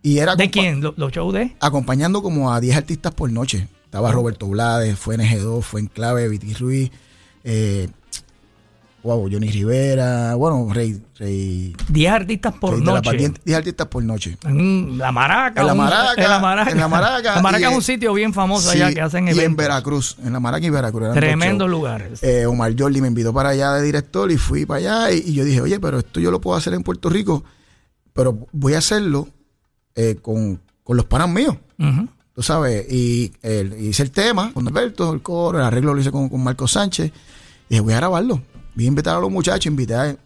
Y 0.01 0.17
era 0.19 0.35
¿De 0.35 0.49
quién? 0.49 0.81
¿Lo- 0.81 0.93
¿Los 0.97 1.11
shows 1.11 1.33
de? 1.33 1.55
acompañando 1.59 2.23
como 2.23 2.51
a 2.53 2.59
10 2.59 2.75
artistas 2.77 3.13
por 3.13 3.29
noche. 3.31 3.67
Estaba 3.85 4.11
Roberto 4.11 4.47
Blades, 4.47 4.97
fue 4.97 5.17
NG2, 5.17 5.61
fue 5.61 5.81
Enclave, 5.81 6.27
Viti 6.29 6.53
Ruiz, 6.53 6.91
eh, 7.43 7.87
wow, 9.03 9.29
Johnny 9.31 9.49
Rivera, 9.49 10.35
bueno, 10.35 10.67
Rey, 10.73 11.01
Rey, 11.17 11.73
10 11.89 12.11
artistas 12.11 12.53
por 12.59 12.73
Rey 12.73 12.81
noche. 12.83 13.09
Paz, 13.11 13.17
10 13.17 13.31
10 13.45 13.57
artistas 13.57 13.87
por 13.87 14.03
noche. 14.03 14.37
En 14.43 14.97
la 14.97 15.11
Maraca. 15.11 15.61
En 15.61 15.67
la 15.67 15.73
Maraca, 15.73 16.21
En 16.23 16.29
la 16.29 16.39
Maraca. 16.39 16.71
en 16.71 16.77
la 16.77 16.87
Maraca 16.89 17.35
La 17.35 17.41
Maraca 17.41 17.69
y 17.69 17.71
es 17.71 17.75
un 17.77 17.83
sitio 17.83 18.13
bien 18.13 18.33
famoso 18.33 18.69
Sí, 18.71 18.81
allá 18.81 18.93
que 18.93 19.01
hacen 19.01 19.25
y 19.27 19.31
eventos. 19.31 19.45
en 19.45 19.55
Veracruz, 19.55 20.17
en 20.23 20.33
la 20.33 20.39
Maraca 20.41 20.65
y 20.65 20.69
Veracruz. 20.69 21.07
shows. 21.65 21.69
lugares. 21.71 22.21
Eh, 22.23 22.45
Omar 22.45 22.73
Jordi 22.77 22.99
me 23.01 23.07
invitó 23.07 23.33
para 23.33 23.49
allá 23.49 23.71
de 23.73 23.83
director 23.83 24.29
y 24.31 24.37
fui 24.37 24.65
para 24.65 24.79
allá 25.05 25.11
y, 25.13 25.29
y 25.29 25.33
yo 25.33 25.45
dije, 25.45 25.61
oye, 25.61 25.79
pero 25.79 25.99
esto 25.99 26.19
yo 26.19 26.29
lo 26.29 26.41
puedo 26.41 26.57
hacer 26.57 26.73
en 26.73 26.83
Puerto 26.83 27.09
Rico, 27.09 27.43
pero 28.17 28.47
voy 28.51 28.73
a 28.73 28.79
hacerlo 28.79 29.27
eh, 29.95 30.17
con, 30.21 30.59
con 30.83 30.97
los 30.97 31.05
panas 31.05 31.29
míos. 31.29 31.55
Ujú. 31.79 32.07
tú 32.33 32.41
sabes, 32.41 32.91
y 32.91 33.31
hice 33.79 34.01
el 34.01 34.09
tema 34.09 34.51
con 34.51 34.67
Alberto, 34.67 35.13
el 35.13 35.21
coro, 35.21 35.59
el 35.59 35.63
arreglo 35.63 35.93
lo 35.93 36.01
hice 36.01 36.11
con, 36.11 36.27
con 36.27 36.43
Marco 36.43 36.67
Sánchez, 36.67 37.11
y 37.69 37.69
dije, 37.69 37.81
voy 37.81 37.93
a 37.93 37.97
grabarlo. 37.97 38.41
Voy 38.73 38.85
a 38.85 38.87
invitar 38.87 39.15
a 39.15 39.19
los 39.19 39.31
muchachos, 39.31 39.67
invité 39.67 39.93
a... 39.93 40.17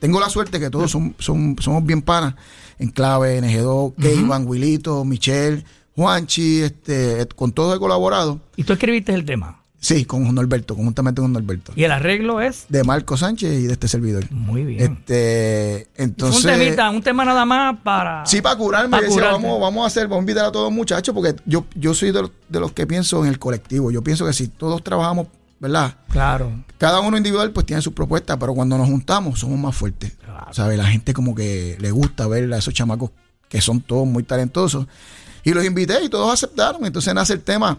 Tengo 0.00 0.20
la 0.20 0.28
suerte 0.28 0.60
que 0.60 0.68
todos 0.70 0.90
son, 0.90 1.14
son, 1.18 1.56
somos 1.60 1.86
bien 1.86 2.02
panas, 2.02 2.34
en 2.78 2.90
clave, 2.90 3.40
NG2, 3.40 3.94
Keivan, 3.94 4.46
Wilito, 4.46 5.04
Michelle, 5.04 5.64
Juanchi, 5.94 6.62
este, 6.62 7.26
con 7.34 7.52
todos 7.52 7.76
he 7.76 7.78
colaborado. 7.78 8.40
Y 8.56 8.64
tú 8.64 8.74
escribiste 8.74 9.14
el 9.14 9.24
tema. 9.24 9.62
Sí, 9.78 10.04
con 10.04 10.34
Norberto, 10.34 10.74
conjuntamente 10.74 11.20
con 11.20 11.32
Norberto. 11.32 11.72
Y 11.76 11.84
el 11.84 11.92
arreglo 11.92 12.40
es 12.40 12.66
De 12.68 12.82
Marco 12.82 13.16
Sánchez 13.16 13.60
y 13.60 13.66
de 13.66 13.72
este 13.72 13.88
servidor. 13.88 14.24
muy 14.30 14.64
bien. 14.64 14.98
Este, 15.00 15.88
entonces... 15.96 16.44
un 16.44 16.50
temita, 16.50 16.90
un 16.90 17.02
tema 17.02 17.24
nada 17.24 17.44
más 17.44 17.78
para. 17.80 18.24
Sí, 18.26 18.40
para 18.40 18.56
curarme. 18.56 18.90
para 18.90 19.06
decía, 19.06 19.32
vamos, 19.32 19.60
vamos 19.60 19.84
a 19.84 19.86
hacer, 19.86 20.08
vamos 20.08 20.18
a 20.18 20.22
invitar 20.22 20.46
a 20.46 20.52
todos 20.52 20.66
los 20.66 20.74
muchachos, 20.74 21.14
porque 21.14 21.36
yo, 21.44 21.66
yo 21.74 21.94
soy 21.94 22.10
de 22.10 22.22
los, 22.22 22.30
de 22.48 22.60
los 22.60 22.72
que 22.72 22.86
pienso 22.86 23.24
en 23.24 23.30
el 23.30 23.38
colectivo. 23.38 23.90
Yo 23.90 24.02
pienso 24.02 24.26
que 24.26 24.32
si 24.32 24.48
todos 24.48 24.82
trabajamos, 24.82 25.28
¿verdad? 25.60 25.94
Claro. 26.10 26.52
Cada 26.78 27.00
uno 27.00 27.16
individual 27.16 27.52
pues 27.52 27.66
tiene 27.66 27.82
sus 27.82 27.92
propuestas, 27.92 28.36
pero 28.38 28.54
cuando 28.54 28.76
nos 28.78 28.88
juntamos 28.88 29.38
somos 29.38 29.58
más 29.58 29.76
fuertes. 29.76 30.14
Claro. 30.24 30.52
¿Sabes? 30.52 30.78
La 30.78 30.86
gente 30.86 31.14
como 31.14 31.34
que 31.34 31.76
le 31.80 31.90
gusta 31.90 32.26
ver 32.26 32.52
a 32.52 32.58
esos 32.58 32.74
chamacos 32.74 33.10
que 33.48 33.60
son 33.60 33.80
todos 33.80 34.06
muy 34.06 34.22
talentosos. 34.22 34.86
Y 35.44 35.52
los 35.54 35.64
invité 35.64 36.02
y 36.02 36.08
todos 36.08 36.32
aceptaron. 36.32 36.84
Entonces 36.84 37.14
nace 37.14 37.34
el 37.34 37.42
tema. 37.42 37.78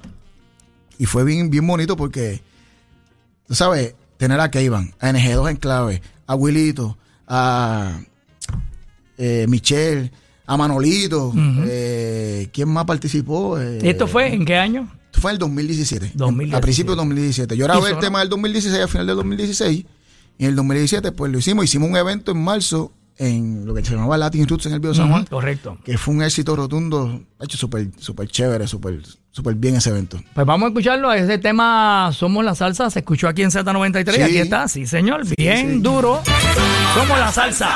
Y 0.98 1.06
fue 1.06 1.24
bien, 1.24 1.50
bien 1.50 1.66
bonito 1.66 1.96
porque, 1.96 2.42
tú 3.48 3.56
sabes, 3.56 3.96
tener 4.18 4.40
a 4.40 4.50
Keivan, 4.50 4.94
a 5.00 5.12
NG2 5.12 5.50
en 5.52 5.58
clave, 5.58 6.02
a 6.26 6.36
Wilito, 6.36 6.98
a 7.28 8.00
eh, 9.18 9.46
Michelle, 9.48 10.12
a 10.46 10.58
Manolito, 10.58 11.34
eh, 11.36 12.50
¿quién 12.54 12.70
más 12.70 12.86
participó? 12.86 13.60
Eh, 13.60 13.80
¿Esto 13.84 14.08
fue 14.08 14.34
en 14.34 14.46
qué 14.46 14.56
año? 14.56 14.90
esto 15.06 15.22
fue 15.22 15.32
en 15.32 15.36
el 15.36 15.40
2017. 15.40 16.12
2017. 16.16 16.58
A 16.58 16.62
principios 16.62 16.96
del 16.96 16.98
2017. 16.98 17.58
Yo 17.58 17.66
grabé 17.66 17.90
el 17.92 18.00
tema 18.00 18.20
del 18.20 18.30
2016 18.30 18.82
al 18.82 18.90
final 18.90 19.08
del 19.08 19.16
2016. 19.18 19.86
Y 20.40 20.44
en 20.44 20.50
el 20.50 20.56
2017 20.56 21.12
pues 21.12 21.32
lo 21.32 21.40
hicimos. 21.40 21.66
Hicimos 21.66 21.90
un 21.90 21.98
evento 21.98 22.32
en 22.32 22.44
marzo 22.44 22.92
en 23.18 23.66
lo 23.66 23.74
que 23.74 23.84
se 23.84 23.92
llamaba 23.92 24.18
Latin 24.18 24.48
Roots 24.48 24.68
en 24.68 24.74
el 24.74 24.80
Bio 24.80 24.94
San 24.94 25.10
Juan. 25.10 25.26
Correcto. 25.26 25.78
Que 25.84 25.98
fue 25.98 26.14
un 26.14 26.22
éxito 26.22 26.56
rotundo. 26.56 27.22
Ha 27.40 27.46
hecho 27.46 27.58
súper 27.58 27.88
súper 27.98 28.28
chévere, 28.28 28.68
súper 28.68 29.02
súper 29.32 29.56
bien 29.56 29.76
ese 29.76 29.90
evento. 29.90 30.20
Pues 30.34 30.46
vamos 30.46 30.66
a 30.66 30.70
escucharlo. 30.70 31.12
Ese 31.14 31.38
tema 31.38 32.12
Somos 32.14 32.44
la 32.44 32.56
Salsa 32.56 32.90
se 32.90 33.00
escuchó 33.00 33.28
aquí 33.28 33.44
en 33.44 33.52
Z93. 33.52 34.16
Sí. 34.16 34.22
Aquí 34.22 34.38
está, 34.38 34.68
sí, 34.68 34.86
señor. 34.86 35.24
Bien 35.38 35.74
sí. 35.74 35.80
duro. 35.80 36.22
Somos 36.94 37.20
la 37.20 37.32
salsa. 37.32 37.70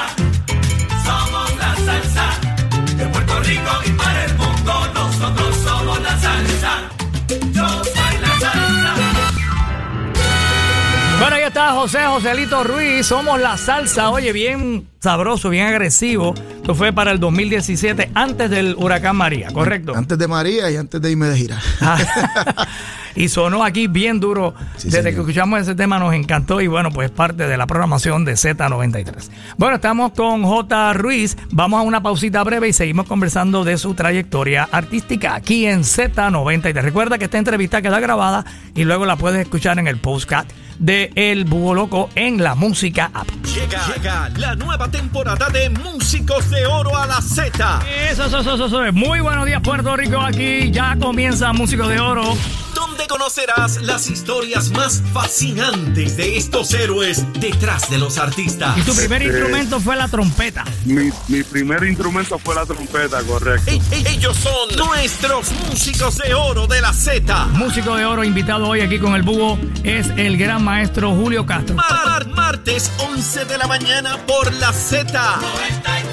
Somos 1.03 1.57
la 1.57 1.75
salsa 1.75 2.39
de 2.97 3.05
Puerto 3.07 3.39
Rico 3.41 3.71
y 3.85 3.91
para 3.91 4.20
está 11.61 11.73
José, 11.73 11.99
Joselito 12.07 12.63
Ruiz. 12.63 13.05
Somos 13.05 13.39
la 13.39 13.55
salsa. 13.55 14.09
Oye, 14.09 14.33
bien 14.33 14.87
sabroso, 14.99 15.49
bien 15.49 15.67
agresivo. 15.67 16.33
Esto 16.55 16.73
fue 16.73 16.91
para 16.91 17.11
el 17.11 17.19
2017, 17.19 18.11
antes 18.15 18.49
del 18.49 18.75
huracán 18.77 19.15
María, 19.15 19.49
¿correcto? 19.51 19.93
Antes 19.95 20.17
de 20.17 20.27
María 20.27 20.71
y 20.71 20.77
antes 20.77 20.99
de 20.99 21.11
irme 21.11 21.27
de 21.27 21.37
gira. 21.37 21.59
y 23.15 23.27
sonó 23.27 23.63
aquí 23.63 23.85
bien 23.85 24.19
duro. 24.19 24.55
Sí, 24.77 24.87
Desde 24.87 25.03
señor. 25.03 25.13
que 25.13 25.19
escuchamos 25.21 25.61
ese 25.61 25.75
tema 25.75 25.99
nos 25.99 26.15
encantó 26.15 26.61
y 26.61 26.67
bueno, 26.67 26.89
pues 26.91 27.11
parte 27.11 27.47
de 27.47 27.57
la 27.57 27.67
programación 27.67 28.25
de 28.25 28.33
Z93. 28.33 29.29
Bueno, 29.57 29.75
estamos 29.75 30.13
con 30.13 30.43
J. 30.43 30.93
Ruiz. 30.93 31.37
Vamos 31.51 31.79
a 31.79 31.83
una 31.83 32.01
pausita 32.01 32.43
breve 32.43 32.69
y 32.69 32.73
seguimos 32.73 33.05
conversando 33.07 33.63
de 33.63 33.77
su 33.77 33.93
trayectoria 33.93 34.67
artística 34.71 35.35
aquí 35.35 35.67
en 35.67 35.81
Z93. 35.81 36.81
Recuerda 36.81 37.19
que 37.19 37.25
esta 37.25 37.37
entrevista 37.37 37.83
queda 37.83 37.99
grabada 37.99 38.45
y 38.73 38.83
luego 38.83 39.05
la 39.05 39.15
puedes 39.15 39.41
escuchar 39.41 39.77
en 39.77 39.87
el 39.87 39.97
postcat 39.97 40.47
de 40.81 41.11
El 41.15 41.45
Búho 41.45 41.73
Loco 41.75 42.09
en 42.15 42.43
la 42.43 42.55
música 42.55 43.11
app. 43.13 43.27
Llega, 43.45 43.87
llega 43.87 44.29
la 44.37 44.55
nueva 44.55 44.89
temporada 44.89 45.47
de 45.49 45.69
Músicos 45.69 46.49
de 46.49 46.65
Oro 46.65 46.97
a 46.97 47.05
la 47.05 47.21
Z. 47.21 47.79
Eso, 48.09 48.25
eso, 48.25 48.39
eso, 48.39 48.65
eso. 48.65 48.93
Muy 48.93 49.19
buenos 49.19 49.45
días, 49.45 49.61
Puerto 49.61 49.95
Rico. 49.95 50.19
Aquí 50.19 50.71
ya 50.71 50.97
comienza 50.99 51.53
Músicos 51.53 51.87
de 51.87 51.99
Oro. 51.99 52.33
Donde 53.01 53.07
conocerás 53.07 53.81
las 53.81 54.07
historias 54.11 54.69
más 54.69 55.01
fascinantes 55.11 56.17
de 56.17 56.37
estos 56.37 56.71
héroes 56.75 57.25
detrás 57.39 57.89
de 57.89 57.97
los 57.97 58.19
artistas. 58.19 58.77
Y 58.77 58.81
tu 58.81 58.93
primer 58.95 59.23
instrumento 59.23 59.79
fue 59.79 59.95
la 59.95 60.07
trompeta. 60.07 60.63
Mi, 60.85 61.09
mi 61.27 61.41
primer 61.41 61.83
instrumento 61.85 62.37
fue 62.37 62.53
la 62.53 62.63
trompeta, 62.63 63.23
correcto. 63.23 63.71
E- 63.71 63.81
e- 63.91 64.09
ellos 64.11 64.37
son 64.37 64.87
nuestros 64.87 65.51
músicos 65.67 66.17
de 66.17 66.35
oro 66.35 66.67
de 66.67 66.79
la 66.79 66.93
Z. 66.93 67.45
Músico 67.53 67.95
de 67.95 68.05
oro 68.05 68.23
invitado 68.23 68.67
hoy 68.67 68.81
aquí 68.81 68.99
con 68.99 69.15
el 69.15 69.23
búho 69.23 69.57
es 69.83 70.07
el 70.17 70.37
gran 70.37 70.63
maestro 70.63 71.09
Julio 71.15 71.43
Castro. 71.47 71.73
Mar- 71.75 72.27
martes 72.27 72.91
11 72.99 73.45
de 73.45 73.57
la 73.57 73.65
mañana 73.65 74.17
por 74.27 74.53
la 74.53 74.71
Z. 74.73 75.39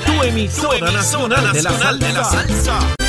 Tu 0.07 0.22
emisora, 0.22 0.90
nacional, 0.90 1.53
de 1.98 2.12
la 2.14 2.24
salsa. 2.24 2.79
Oh 2.98 3.08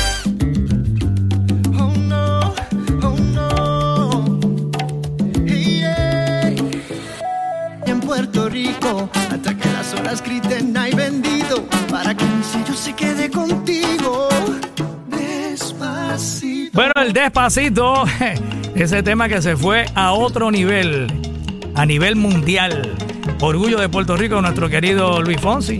Rico, 8.50 9.08
hasta 9.14 9.56
que 9.56 9.68
las 9.70 9.94
horas 9.94 10.22
griten 10.22 10.76
ay 10.76 10.92
bendito, 10.92 11.64
para 11.90 12.14
que 12.14 12.24
mi 12.24 12.42
sello 12.42 12.74
se 12.74 12.92
quede 12.94 13.30
contigo. 13.30 14.28
Despacito. 15.08 16.70
Bueno, 16.74 16.92
el 16.96 17.12
despacito, 17.12 18.04
ese 18.74 19.02
tema 19.02 19.28
que 19.28 19.40
se 19.40 19.56
fue 19.56 19.86
a 19.94 20.12
otro 20.12 20.50
nivel, 20.50 21.06
a 21.74 21.86
nivel 21.86 22.16
mundial. 22.16 22.96
Orgullo 23.40 23.78
de 23.78 23.88
Puerto 23.88 24.16
Rico, 24.16 24.40
nuestro 24.42 24.68
querido 24.68 25.22
Luis 25.22 25.40
Fonsi. 25.40 25.78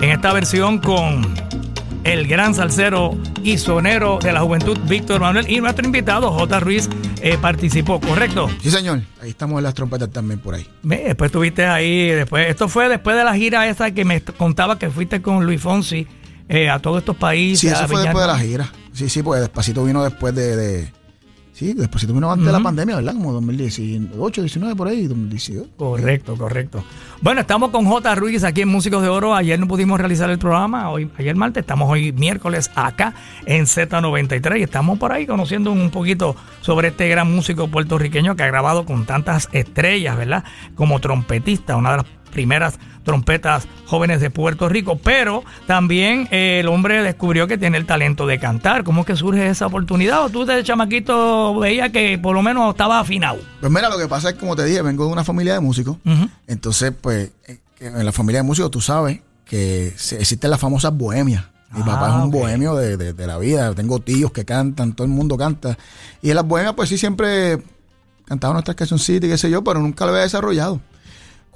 En 0.00 0.10
esta 0.10 0.32
versión 0.32 0.78
con 0.78 1.34
el 2.04 2.26
gran 2.26 2.54
salsero 2.54 3.16
y 3.42 3.58
sonero 3.58 4.18
de 4.22 4.32
la 4.32 4.40
juventud, 4.40 4.78
Víctor 4.86 5.20
Manuel. 5.20 5.50
Y 5.50 5.60
nuestro 5.60 5.84
invitado, 5.84 6.30
J. 6.30 6.60
Ruiz, 6.60 6.88
eh, 7.28 7.38
participó, 7.38 8.00
¿correcto? 8.00 8.48
Sí, 8.62 8.70
señor. 8.70 9.00
Ahí 9.20 9.30
estamos 9.30 9.58
en 9.58 9.64
las 9.64 9.74
trompetas 9.74 10.10
también 10.10 10.38
por 10.38 10.54
ahí. 10.54 10.66
Ve, 10.82 11.04
Después 11.06 11.28
estuviste 11.28 11.66
ahí, 11.66 12.08
después, 12.10 12.48
esto 12.48 12.68
fue 12.68 12.88
después 12.88 13.16
de 13.16 13.24
la 13.24 13.34
gira 13.34 13.66
esa 13.68 13.90
que 13.90 14.04
me 14.04 14.22
contaba 14.22 14.78
que 14.78 14.90
fuiste 14.90 15.20
con 15.22 15.44
Luis 15.44 15.60
Fonsi 15.60 16.06
eh, 16.48 16.70
a 16.70 16.78
todos 16.78 16.98
estos 16.98 17.16
países. 17.16 17.60
Sí, 17.60 17.66
eso 17.68 17.88
fue 17.88 18.02
después 18.02 18.24
de 18.24 18.32
la 18.32 18.38
gira. 18.38 18.72
Sí, 18.92 19.08
sí, 19.08 19.22
pues 19.22 19.40
Despacito 19.40 19.84
vino 19.84 20.04
después 20.04 20.34
de... 20.34 20.56
de- 20.56 20.95
sí, 21.56 21.72
Despacito 21.72 22.12
vino 22.12 22.30
antes 22.30 22.46
de 22.46 22.52
la 22.52 22.60
pandemia, 22.60 22.96
¿verdad? 22.96 23.14
Como 23.14 23.32
2018, 23.32 24.42
19 24.42 24.76
por 24.76 24.88
ahí, 24.88 25.06
2018. 25.06 25.70
Correcto, 25.76 26.36
correcto. 26.36 26.84
Bueno, 27.22 27.40
estamos 27.40 27.70
con 27.70 27.86
J. 27.86 28.14
Ruiz 28.14 28.44
aquí 28.44 28.60
en 28.60 28.68
Músicos 28.68 29.02
de 29.02 29.08
Oro. 29.08 29.34
Ayer 29.34 29.58
no 29.58 29.66
pudimos 29.66 29.98
realizar 29.98 30.28
el 30.28 30.38
programa, 30.38 30.90
hoy, 30.90 31.10
ayer 31.16 31.34
martes, 31.34 31.62
estamos 31.62 31.90
hoy 31.90 32.12
miércoles 32.12 32.70
acá 32.74 33.14
en 33.46 33.64
Z93 33.64 34.60
y 34.60 34.62
estamos 34.64 34.98
por 34.98 35.12
ahí 35.12 35.26
conociendo 35.26 35.72
un 35.72 35.90
poquito 35.90 36.36
sobre 36.60 36.88
este 36.88 37.08
gran 37.08 37.34
músico 37.34 37.68
puertorriqueño 37.68 38.36
que 38.36 38.42
ha 38.42 38.48
grabado 38.48 38.84
con 38.84 39.06
tantas 39.06 39.48
estrellas, 39.52 40.16
¿verdad? 40.18 40.44
Como 40.74 41.00
trompetista, 41.00 41.76
una 41.76 41.92
de 41.92 41.96
las 41.98 42.06
primeras 42.36 42.78
trompetas 43.02 43.66
jóvenes 43.86 44.20
de 44.20 44.28
Puerto 44.28 44.68
Rico, 44.68 44.98
pero 45.02 45.42
también 45.66 46.28
eh, 46.30 46.60
el 46.60 46.68
hombre 46.68 47.02
descubrió 47.02 47.46
que 47.46 47.56
tiene 47.56 47.78
el 47.78 47.86
talento 47.86 48.26
de 48.26 48.38
cantar. 48.38 48.84
¿Cómo 48.84 49.00
es 49.00 49.06
que 49.06 49.16
surge 49.16 49.46
esa 49.48 49.66
oportunidad? 49.66 50.24
¿O 50.26 50.28
tú 50.28 50.44
de 50.44 50.62
chamaquito 50.62 51.58
veías 51.58 51.90
que 51.92 52.18
por 52.18 52.34
lo 52.34 52.42
menos 52.42 52.68
estaba 52.70 53.00
afinado? 53.00 53.38
Pues 53.60 53.72
mira, 53.72 53.88
lo 53.88 53.96
que 53.96 54.06
pasa 54.06 54.28
es 54.28 54.34
que, 54.34 54.40
como 54.40 54.54
te 54.54 54.64
dije, 54.66 54.82
vengo 54.82 55.06
de 55.06 55.12
una 55.12 55.24
familia 55.24 55.54
de 55.54 55.60
músicos. 55.60 55.96
Entonces, 56.46 56.92
pues, 57.00 57.30
eh, 57.48 57.58
en 57.80 58.04
la 58.04 58.12
familia 58.12 58.40
de 58.42 58.46
músicos 58.46 58.70
tú 58.70 58.82
sabes 58.82 59.20
que 59.46 59.88
existen 59.88 60.50
las 60.50 60.60
famosas 60.60 60.92
bohemias. 60.94 61.42
Mi 61.72 61.80
Ah, 61.82 61.86
papá 61.86 62.08
es 62.18 62.24
un 62.24 62.30
bohemio 62.30 62.74
de, 62.74 62.96
de- 62.98 63.12
de 63.14 63.26
la 63.26 63.38
vida. 63.38 63.72
Tengo 63.74 63.98
tíos 64.00 64.30
que 64.30 64.44
cantan, 64.44 64.92
todo 64.94 65.06
el 65.06 65.12
mundo 65.12 65.36
canta. 65.38 65.78
Y 66.22 66.28
en 66.30 66.36
las 66.36 66.46
bohemias, 66.46 66.74
pues 66.74 66.88
sí, 66.90 66.98
siempre 66.98 67.58
cantaba 68.26 68.52
nuestras 68.52 68.76
cancioncitas 68.76 69.26
y 69.28 69.30
qué 69.32 69.38
sé 69.38 69.48
yo, 69.50 69.62
pero 69.64 69.80
nunca 69.80 70.04
lo 70.04 70.10
había 70.10 70.22
desarrollado. 70.22 70.80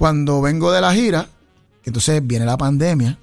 Cuando 0.01 0.41
vengo 0.41 0.73
de 0.73 0.81
la 0.81 0.95
gira, 0.95 1.29
entonces 1.85 2.27
viene 2.27 2.47
la 2.47 2.57
pandemia, 2.57 3.19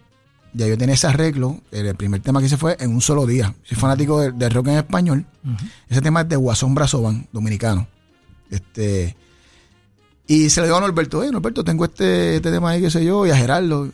ya 0.53 0.67
yo 0.67 0.77
tenía 0.77 0.93
ese 0.93 1.07
arreglo. 1.07 1.59
El 1.71 1.95
primer 1.95 2.21
tema 2.21 2.39
que 2.39 2.45
hice 2.45 2.55
fue 2.55 2.77
en 2.79 2.91
un 2.91 3.01
solo 3.01 3.25
día. 3.25 3.55
Soy 3.63 3.75
fanático 3.75 4.21
del 4.21 4.37
del 4.37 4.51
rock 4.51 4.67
en 4.67 4.77
español. 4.77 5.25
Ese 5.89 6.03
tema 6.03 6.21
es 6.21 6.29
de 6.29 6.35
Guasón 6.35 6.75
Brazoban, 6.75 7.27
dominicano. 7.31 7.87
Este. 8.51 9.17
Y 10.27 10.51
se 10.51 10.61
le 10.61 10.67
dio 10.67 10.77
a 10.77 10.81
Norberto, 10.81 11.17
oye, 11.17 11.31
Norberto, 11.31 11.63
tengo 11.63 11.83
este, 11.83 12.35
este 12.35 12.51
tema 12.51 12.69
ahí, 12.69 12.81
qué 12.81 12.91
sé 12.91 13.03
yo, 13.03 13.25
y 13.25 13.31
a 13.31 13.35
Gerardo. 13.35 13.85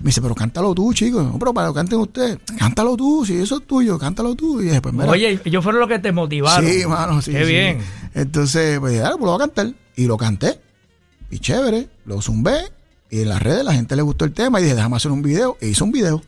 Me 0.00 0.06
dice, 0.06 0.20
pero 0.20 0.34
cántalo 0.34 0.74
tú, 0.74 0.92
chico. 0.92 1.22
No, 1.22 1.38
pero 1.38 1.54
para 1.54 1.68
que 1.68 1.74
canten 1.74 2.00
ustedes. 2.00 2.38
Cántalo 2.58 2.96
tú, 2.96 3.24
si 3.24 3.36
eso 3.36 3.58
es 3.58 3.66
tuyo, 3.68 4.00
cántalo 4.00 4.34
tú. 4.34 4.60
Y 4.60 4.64
dije, 4.64 4.80
pues 4.80 4.92
mira. 4.92 5.08
Oye, 5.08 5.40
ellos 5.44 5.62
fueron 5.62 5.78
los 5.78 5.88
que 5.88 6.00
te 6.00 6.10
motivaron. 6.10 6.68
Sí, 6.68 6.84
mano, 6.88 7.22
sí. 7.22 7.30
Qué 7.30 7.44
sí. 7.44 7.52
bien. 7.52 7.78
Entonces, 8.14 8.80
pues 8.80 8.94
dije, 8.94 9.04
ah, 9.04 9.10
pues 9.10 9.20
lo 9.20 9.26
voy 9.26 9.36
a 9.36 9.46
cantar. 9.46 9.72
Y 9.94 10.06
lo 10.06 10.16
canté. 10.16 10.60
Y 11.32 11.38
chévere, 11.40 11.88
lo 12.04 12.20
zumbé. 12.22 12.70
Y 13.10 13.22
en 13.22 13.28
las 13.30 13.42
redes 13.42 13.64
la 13.64 13.72
gente 13.74 13.96
le 13.96 14.02
gustó 14.02 14.24
el 14.24 14.32
tema. 14.32 14.60
Y 14.60 14.64
dije, 14.64 14.74
déjame 14.76 14.96
hacer 14.96 15.10
un 15.10 15.22
video. 15.22 15.56
E 15.60 15.68
hice 15.68 15.82
un 15.82 15.90
video. 15.92 16.22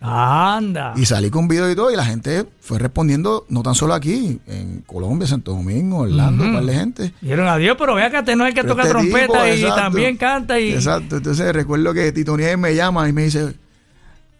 Anda. 0.00 0.94
Y 0.96 1.06
salí 1.06 1.30
con 1.30 1.42
un 1.44 1.48
video 1.48 1.70
y 1.70 1.76
todo. 1.76 1.90
Y 1.90 1.96
la 1.96 2.04
gente 2.04 2.44
fue 2.60 2.78
respondiendo, 2.78 3.46
no 3.48 3.62
tan 3.62 3.74
solo 3.74 3.94
aquí, 3.94 4.40
en 4.46 4.80
Colombia, 4.86 5.26
Santo 5.28 5.52
Domingo, 5.52 5.98
Orlando, 5.98 6.44
un 6.44 6.54
par 6.54 6.64
de 6.64 6.74
gente. 6.74 7.14
Dijeron 7.20 7.46
adiós, 7.48 7.76
pero 7.78 7.94
vea 7.94 8.10
que 8.10 8.18
este 8.18 8.34
no 8.36 8.44
es 8.44 8.48
el 8.50 8.54
que 8.54 8.62
Pero 8.62 8.74
toca 8.74 8.82
este 8.82 8.94
trompeta 8.94 9.26
tipo, 9.26 9.46
y 9.46 9.50
exacto. 9.50 9.76
también 9.80 10.16
canta 10.16 10.58
y. 10.60 10.72
Exacto. 10.72 11.16
Entonces 11.18 11.52
recuerdo 11.52 11.94
que 11.94 12.10
Tito 12.12 12.36
Nieves 12.36 12.58
me 12.58 12.74
llama 12.74 13.08
y 13.08 13.12
me 13.12 13.24
dice, 13.24 13.54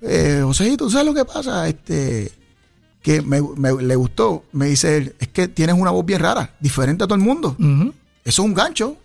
eh, 0.00 0.40
José, 0.42 0.76
¿tú 0.76 0.90
sabes 0.90 1.06
lo 1.06 1.14
que 1.14 1.24
pasa? 1.24 1.68
Este, 1.68 2.32
que 3.02 3.22
me, 3.22 3.40
me- 3.56 3.82
le 3.82 3.96
gustó. 3.96 4.44
Me 4.52 4.66
dice 4.66 4.96
él, 4.96 5.14
es 5.20 5.28
que 5.28 5.46
tienes 5.48 5.76
una 5.78 5.90
voz 5.92 6.04
bien 6.04 6.20
rara, 6.20 6.54
diferente 6.58 7.04
a 7.04 7.06
todo 7.06 7.14
el 7.16 7.22
mundo. 7.24 7.56
Eso 7.58 7.92
es 8.24 8.38
un 8.40 8.54
gancho. 8.54 8.96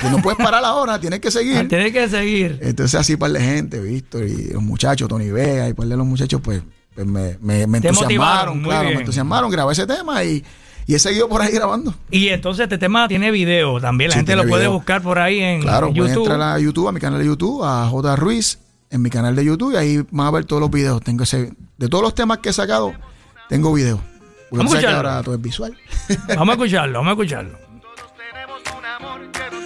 Que 0.00 0.10
no 0.10 0.18
puedes 0.22 0.38
parar 0.38 0.64
ahora, 0.64 0.98
tienes 0.98 1.20
que 1.20 1.28
Ah, 1.28 1.30
seguir. 1.30 1.68
Tienes 1.68 1.92
que 1.92 2.08
seguir. 2.08 2.58
Entonces 2.62 2.98
así 2.98 3.16
par 3.16 3.30
de 3.30 3.40
gente, 3.40 3.80
Víctor 3.80 4.24
y 4.24 4.48
los 4.52 4.62
muchachos, 4.62 5.08
Tony 5.08 5.30
Vega 5.30 5.68
y 5.68 5.72
par 5.74 5.86
de 5.86 5.96
los 5.96 6.06
muchachos, 6.06 6.40
pues, 6.42 6.62
pues 6.94 7.06
me, 7.06 7.38
me, 7.40 7.66
me 7.66 7.78
entusiasmaron, 7.78 8.58
muy 8.60 8.68
claro, 8.70 8.82
bien. 8.84 8.94
me 8.96 9.00
entusiasmaron, 9.02 9.50
grabé 9.50 9.72
ese 9.72 9.86
tema 9.86 10.24
y, 10.24 10.44
y 10.86 10.94
he 10.94 10.98
seguido 10.98 11.28
por 11.28 11.40
ahí 11.42 11.52
grabando. 11.52 11.94
Y 12.10 12.28
entonces 12.28 12.64
este 12.64 12.76
tema 12.78 13.06
tiene 13.08 13.30
video 13.30 13.80
también. 13.80 14.10
La 14.10 14.14
Sí, 14.14 14.18
gente 14.18 14.34
lo 14.36 14.42
puede 14.48 14.62
video. 14.62 14.72
buscar 14.72 15.00
por 15.00 15.18
ahí 15.20 15.40
en 15.40 15.62
Claro, 15.62 15.88
pueden 15.92 16.08
YouTube. 16.08 16.28
entrar 16.30 16.42
a 16.42 16.58
YouTube, 16.58 16.88
a 16.88 16.92
mi 16.92 17.00
canal 17.00 17.20
de 17.20 17.26
YouTube, 17.26 17.62
a 17.64 17.86
J. 17.88 18.16
Ruiz, 18.16 18.58
en 18.90 19.00
mi 19.00 19.10
canal 19.10 19.34
de 19.36 19.44
YouTube, 19.44 19.74
y 19.74 19.76
ahí 19.76 20.04
van 20.10 20.26
a 20.26 20.30
ver 20.32 20.44
todos 20.44 20.60
los 20.60 20.70
videos. 20.72 21.00
Tengo 21.02 21.22
ese, 21.22 21.52
de 21.78 21.88
todos 21.88 22.02
los 22.02 22.14
temas 22.16 22.38
que 22.38 22.48
he 22.48 22.52
sacado, 22.52 22.92
tengo 23.48 23.72
videos. 23.72 24.00
Porque 24.50 24.58
Vamos 24.58 24.72
tú 24.72 24.78
a 24.78 24.80
que 24.80 24.86
escucharlo. 24.86 25.08
ahora 25.10 25.22
todo 25.22 25.34
es 25.36 25.40
visual. 25.40 25.76
Vamos 26.36 26.48
a 26.48 26.52
escucharlo, 26.52 26.98
vamos 26.98 27.10
a 27.10 27.12
escucharlo. 27.12 27.58
Todos 27.58 28.12
tenemos 28.16 28.60
un 28.78 28.84
amor 28.84 29.30
que 29.32 29.63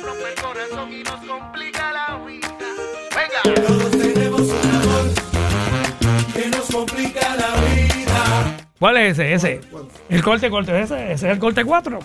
¿Cuál 8.78 8.96
es 8.98 9.18
ese? 9.18 9.32
Ese. 9.34 9.60
El 10.08 10.22
corte, 10.22 10.48
corte, 10.50 10.80
ese. 10.80 11.12
Ese 11.12 11.26
es 11.26 11.32
el 11.32 11.38
corte 11.38 11.64
4. 11.64 11.98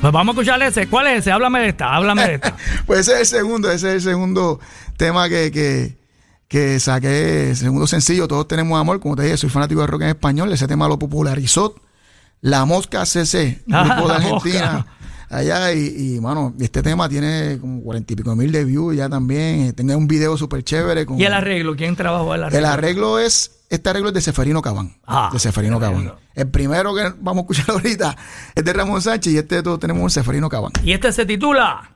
pues 0.00 0.12
vamos 0.12 0.28
a 0.28 0.40
escuchar 0.40 0.62
ese. 0.62 0.86
¿Cuál 0.86 1.08
es 1.08 1.18
ese? 1.20 1.32
Háblame 1.32 1.60
de 1.60 1.68
esta, 1.68 1.94
háblame 1.94 2.28
de 2.28 2.34
esta. 2.34 2.56
pues 2.86 3.00
ese 3.00 3.14
es 3.14 3.20
el 3.20 3.26
segundo, 3.26 3.70
ese 3.70 3.88
es 3.88 3.94
el 3.94 4.02
segundo 4.02 4.60
tema 4.96 5.28
que, 5.28 5.50
que, 5.50 5.98
que 6.46 6.78
saqué, 6.78 7.50
el 7.50 7.56
segundo 7.56 7.86
sencillo, 7.86 8.28
Todos 8.28 8.46
tenemos 8.46 8.80
amor, 8.80 9.00
como 9.00 9.16
te 9.16 9.22
dije, 9.22 9.36
soy 9.36 9.50
fanático 9.50 9.80
de 9.80 9.88
rock 9.88 10.02
en 10.02 10.08
español, 10.08 10.52
ese 10.52 10.68
tema 10.68 10.86
lo 10.88 10.98
popularizó 10.98 11.74
La 12.40 12.64
Mosca 12.64 13.04
CC, 13.04 13.62
Ah, 13.72 13.84
grupo 13.84 14.08
de 14.08 14.14
Argentina. 14.14 14.86
Allá 15.30 15.72
y, 15.72 16.16
y, 16.16 16.20
mano, 16.20 16.54
este 16.60 16.82
tema 16.82 17.08
tiene 17.08 17.58
como 17.60 17.82
cuarenta 17.82 18.12
y 18.12 18.16
pico 18.16 18.34
mil 18.36 18.50
de 18.52 18.64
views 18.64 18.96
ya 18.96 19.08
también. 19.08 19.60
eh, 19.66 19.72
Tiene 19.72 19.94
un 19.96 20.06
video 20.08 20.36
súper 20.36 20.62
chévere. 20.62 21.06
Con, 21.06 21.20
¿Y 21.20 21.24
el 21.24 21.32
arreglo? 21.32 21.76
¿Quién 21.76 21.96
trabajó 21.96 22.34
el 22.34 22.44
arreglo? 22.44 22.58
el 22.58 22.64
arreglo 22.64 23.18
es, 23.18 23.60
este 23.70 23.90
arreglo 23.90 24.08
es 24.08 24.14
de 24.14 24.20
Seferino 24.20 24.62
Cabán. 24.62 24.96
Ah, 25.06 25.30
de 25.32 25.38
Seferino 25.38 25.78
Cabán. 25.78 26.12
El 26.34 26.48
primero 26.50 26.94
que 26.94 27.12
vamos 27.20 27.42
a 27.42 27.52
escuchar 27.52 27.70
ahorita 27.74 28.16
es 28.54 28.64
de 28.64 28.72
Ramón 28.72 29.02
Sánchez 29.02 29.32
y 29.32 29.38
este 29.38 29.56
de 29.56 29.62
todos 29.62 29.78
tenemos 29.80 30.02
un 30.02 30.10
Seferino 30.10 30.48
Cabán. 30.48 30.72
Y 30.82 30.92
este 30.92 31.12
se 31.12 31.26
titula... 31.26 31.94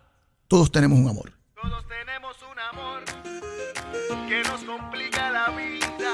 Todos 0.48 0.70
tenemos 0.70 0.98
un 0.98 1.08
amor. 1.08 1.32
Todos 1.54 1.82
tenemos 1.88 2.36
un 2.42 2.58
amor 2.58 3.04
que 4.28 4.42
nos 4.50 4.60
complica 4.64 5.30
la 5.30 5.48
vida. 5.56 6.12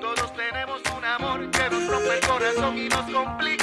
Todos 0.00 0.32
tenemos 0.36 0.80
un 0.96 1.04
amor 1.04 1.50
que 1.50 1.70
nos 1.70 1.88
rompe 1.90 2.14
el 2.14 2.28
corazón 2.28 2.78
y 2.78 2.88
nos 2.88 3.10
complica. 3.10 3.59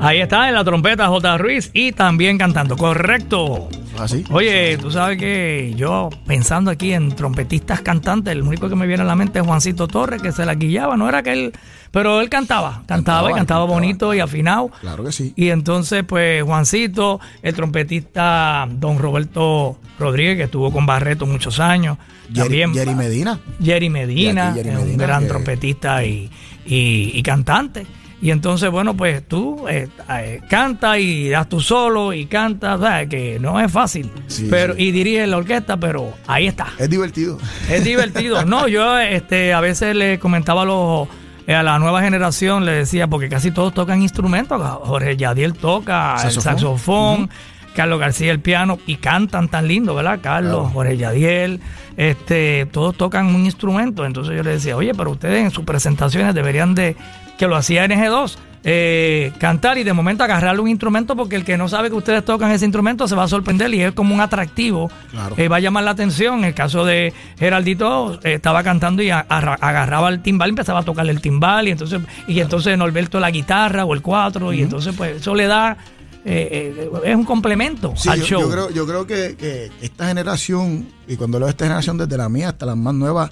Ahí 0.00 0.20
está 0.20 0.48
en 0.48 0.54
la 0.54 0.62
trompeta 0.62 1.08
J. 1.08 1.38
Ruiz 1.38 1.70
y 1.74 1.90
también 1.92 2.38
cantando. 2.38 2.76
Correcto. 2.76 3.68
Así. 3.98 4.22
Oye, 4.30 4.78
tú 4.78 4.92
sabes 4.92 5.18
que 5.18 5.74
yo 5.76 6.08
pensando 6.24 6.70
aquí 6.70 6.92
en 6.92 7.10
trompetistas 7.16 7.80
cantantes, 7.80 8.30
el 8.32 8.42
único 8.42 8.68
que 8.68 8.76
me 8.76 8.86
viene 8.86 9.02
a 9.02 9.06
la 9.06 9.16
mente 9.16 9.40
es 9.40 9.44
Juancito 9.44 9.88
Torres, 9.88 10.22
que 10.22 10.30
se 10.30 10.46
la 10.46 10.54
guillaba, 10.54 10.96
no 10.96 11.08
era 11.08 11.24
que 11.24 11.32
él, 11.32 11.52
pero 11.90 12.20
él 12.20 12.28
cantaba, 12.28 12.84
cantaba, 12.86 13.32
y 13.32 13.34
Cantaba, 13.34 13.64
bonito 13.64 14.14
y 14.14 14.20
afinado. 14.20 14.70
Claro 14.80 15.02
que 15.02 15.10
sí. 15.10 15.32
Y 15.34 15.48
entonces, 15.48 16.04
pues, 16.06 16.44
Juancito, 16.44 17.18
el 17.42 17.54
trompetista 17.54 18.68
Don 18.70 19.00
Roberto 19.00 19.80
Rodríguez, 19.98 20.36
que 20.36 20.44
estuvo 20.44 20.70
con 20.72 20.86
Barreto 20.86 21.26
muchos 21.26 21.58
años. 21.58 21.98
Jerry, 22.32 22.60
también 22.60 22.72
Jerry 22.74 22.94
Medina. 22.94 23.40
Jerry 23.60 23.90
Medina, 23.90 24.52
Jerry 24.54 24.70
un 24.76 24.96
gran 24.96 25.22
que- 25.22 25.28
trompetista 25.28 26.04
y, 26.04 26.30
y- 26.66 27.10
y 27.14 27.22
cantante. 27.24 27.84
Y 28.20 28.32
entonces, 28.32 28.68
bueno, 28.70 28.94
pues 28.96 29.22
tú 29.28 29.68
eh, 29.68 29.88
eh, 30.10 30.40
canta 30.50 30.98
y 30.98 31.28
das 31.28 31.48
tu 31.48 31.60
solo 31.60 32.12
y 32.12 32.26
canta, 32.26 32.76
¿sabes? 32.76 33.08
que 33.08 33.38
no 33.38 33.60
es 33.60 33.70
fácil. 33.70 34.10
Sí, 34.26 34.48
pero 34.50 34.74
sí. 34.74 34.82
Y 34.82 34.90
dirige 34.90 35.24
la 35.28 35.36
orquesta, 35.36 35.76
pero 35.76 36.12
ahí 36.26 36.48
está. 36.48 36.66
Es 36.78 36.90
divertido. 36.90 37.38
Es 37.70 37.84
divertido. 37.84 38.44
No, 38.48 38.66
yo 38.66 38.98
este, 38.98 39.52
a 39.52 39.60
veces 39.60 39.94
le 39.94 40.18
comentaba 40.18 40.62
a, 40.62 40.64
los, 40.64 41.06
eh, 41.46 41.54
a 41.54 41.62
la 41.62 41.78
nueva 41.78 42.02
generación, 42.02 42.64
le 42.64 42.72
decía, 42.72 43.06
porque 43.06 43.28
casi 43.28 43.52
todos 43.52 43.72
tocan 43.72 44.02
instrumentos. 44.02 44.60
Jorge 44.82 45.16
Yadiel 45.16 45.52
toca 45.54 46.14
el 46.14 46.32
Saxofón. 46.32 46.42
saxofón, 46.42 47.30
Carlos 47.76 48.00
García 48.00 48.32
el 48.32 48.40
piano, 48.40 48.80
y 48.86 48.96
cantan 48.96 49.48
tan 49.48 49.68
lindo, 49.68 49.94
¿verdad? 49.94 50.18
Carlos, 50.20 50.62
Claro. 50.62 50.70
Jorge 50.74 50.96
Yadiel, 50.96 51.60
este, 51.96 52.66
todos 52.72 52.96
tocan 52.96 53.26
un 53.26 53.44
instrumento. 53.44 54.04
Entonces 54.04 54.34
yo 54.36 54.42
le 54.42 54.50
decía, 54.50 54.76
oye, 54.76 54.92
pero 54.94 55.10
ustedes 55.12 55.44
en 55.44 55.50
sus 55.52 55.64
presentaciones 55.64 56.34
deberían 56.34 56.74
de, 56.74 56.96
que 57.38 57.46
lo 57.46 57.56
hacía 57.56 57.86
NG2, 57.86 58.36
eh, 58.64 59.32
cantar 59.38 59.78
y 59.78 59.84
de 59.84 59.92
momento 59.92 60.24
agarrarle 60.24 60.60
un 60.60 60.68
instrumento 60.68 61.14
porque 61.16 61.36
el 61.36 61.44
que 61.44 61.56
no 61.56 61.68
sabe 61.68 61.88
que 61.88 61.94
ustedes 61.96 62.24
tocan 62.24 62.50
ese 62.50 62.64
instrumento 62.64 63.06
se 63.06 63.14
va 63.14 63.22
a 63.22 63.28
sorprender 63.28 63.72
y 63.72 63.82
es 63.82 63.92
como 63.92 64.12
un 64.14 64.20
atractivo 64.20 64.90
Claro. 65.12 65.34
eh, 65.38 65.46
va 65.48 65.56
a 65.56 65.60
llamar 65.60 65.84
la 65.84 65.92
atención. 65.92 66.40
En 66.40 66.44
el 66.46 66.54
caso 66.54 66.84
de 66.84 67.14
Geraldito, 67.38 68.14
eh, 68.24 68.34
estaba 68.34 68.62
cantando 68.64 69.00
y 69.02 69.10
a- 69.10 69.20
agarraba 69.20 70.08
el 70.08 70.20
timbal 70.20 70.48
y 70.48 70.50
empezaba 70.50 70.80
a 70.80 70.82
tocarle 70.82 71.12
el 71.12 71.20
timbal. 71.20 71.68
Y 71.68 71.70
entonces, 71.70 72.00
y 72.26 72.40
entonces 72.40 72.76
Norberto 72.76 73.20
la 73.20 73.30
guitarra 73.30 73.84
o 73.84 73.94
el 73.94 74.02
cuatro. 74.02 74.52
Y 74.52 74.62
entonces, 74.62 74.94
pues, 74.96 75.20
eso 75.20 75.34
le 75.34 75.46
da. 75.46 75.76
eh, 76.24 76.74
eh, 76.76 76.90
es 77.04 77.16
un 77.16 77.24
complemento 77.24 77.94
Sí, 77.96 78.08
al 78.08 78.18
yo, 78.20 78.26
show. 78.26 78.40
yo 78.42 78.50
creo, 78.50 78.70
yo 78.70 78.86
creo 78.86 79.06
que, 79.06 79.36
que 79.36 79.70
esta 79.80 80.08
generación, 80.08 80.86
y 81.06 81.16
cuando 81.16 81.38
leo 81.38 81.48
esta 81.48 81.64
generación 81.64 81.96
desde 81.96 82.16
la 82.18 82.28
mía 82.28 82.48
hasta 82.50 82.66
las 82.66 82.76
más 82.76 82.92
nuevas, 82.92 83.30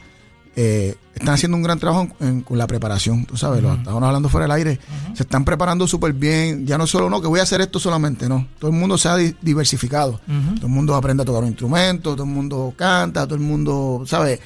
eh, 0.56 0.96
están 1.14 1.34
haciendo 1.34 1.56
un 1.56 1.62
gran 1.62 1.78
trabajo 1.78 2.08
en- 2.20 2.40
con 2.40 2.56
la 2.58 2.66
preparación. 2.66 3.26
Tú 3.26 3.36
sabes, 3.36 3.62
lo 3.62 3.74
estábamos 3.74 4.02
hablando 4.06 4.28
fuera 4.30 4.44
del 4.44 4.52
aire. 4.52 4.80
Se 5.14 5.22
están 5.24 5.44
preparando 5.44 5.86
súper 5.86 6.12
bien. 6.14 6.66
Ya 6.66 6.78
no 6.78 6.86
solo, 6.86 7.08
no, 7.10 7.20
que 7.20 7.26
voy 7.28 7.40
a 7.40 7.42
hacer 7.42 7.60
esto 7.60 7.78
solamente, 7.78 8.28
no. 8.28 8.46
Todo 8.58 8.70
el 8.70 8.76
mundo 8.76 8.96
se 8.98 9.08
ha 9.08 9.16
di- 9.16 9.34
diversificado. 9.42 10.20
Todo 10.56 10.66
el 10.66 10.72
mundo 10.72 10.94
aprende 10.94 11.22
a 11.22 11.26
tocar 11.26 11.42
un 11.42 11.48
instrumento, 11.50 12.14
todo 12.14 12.24
el 12.24 12.30
mundo 12.30 12.72
canta, 12.76 13.24
todo 13.26 13.34
el 13.34 13.42
mundo, 13.42 14.02
¿sabes? 14.06 14.40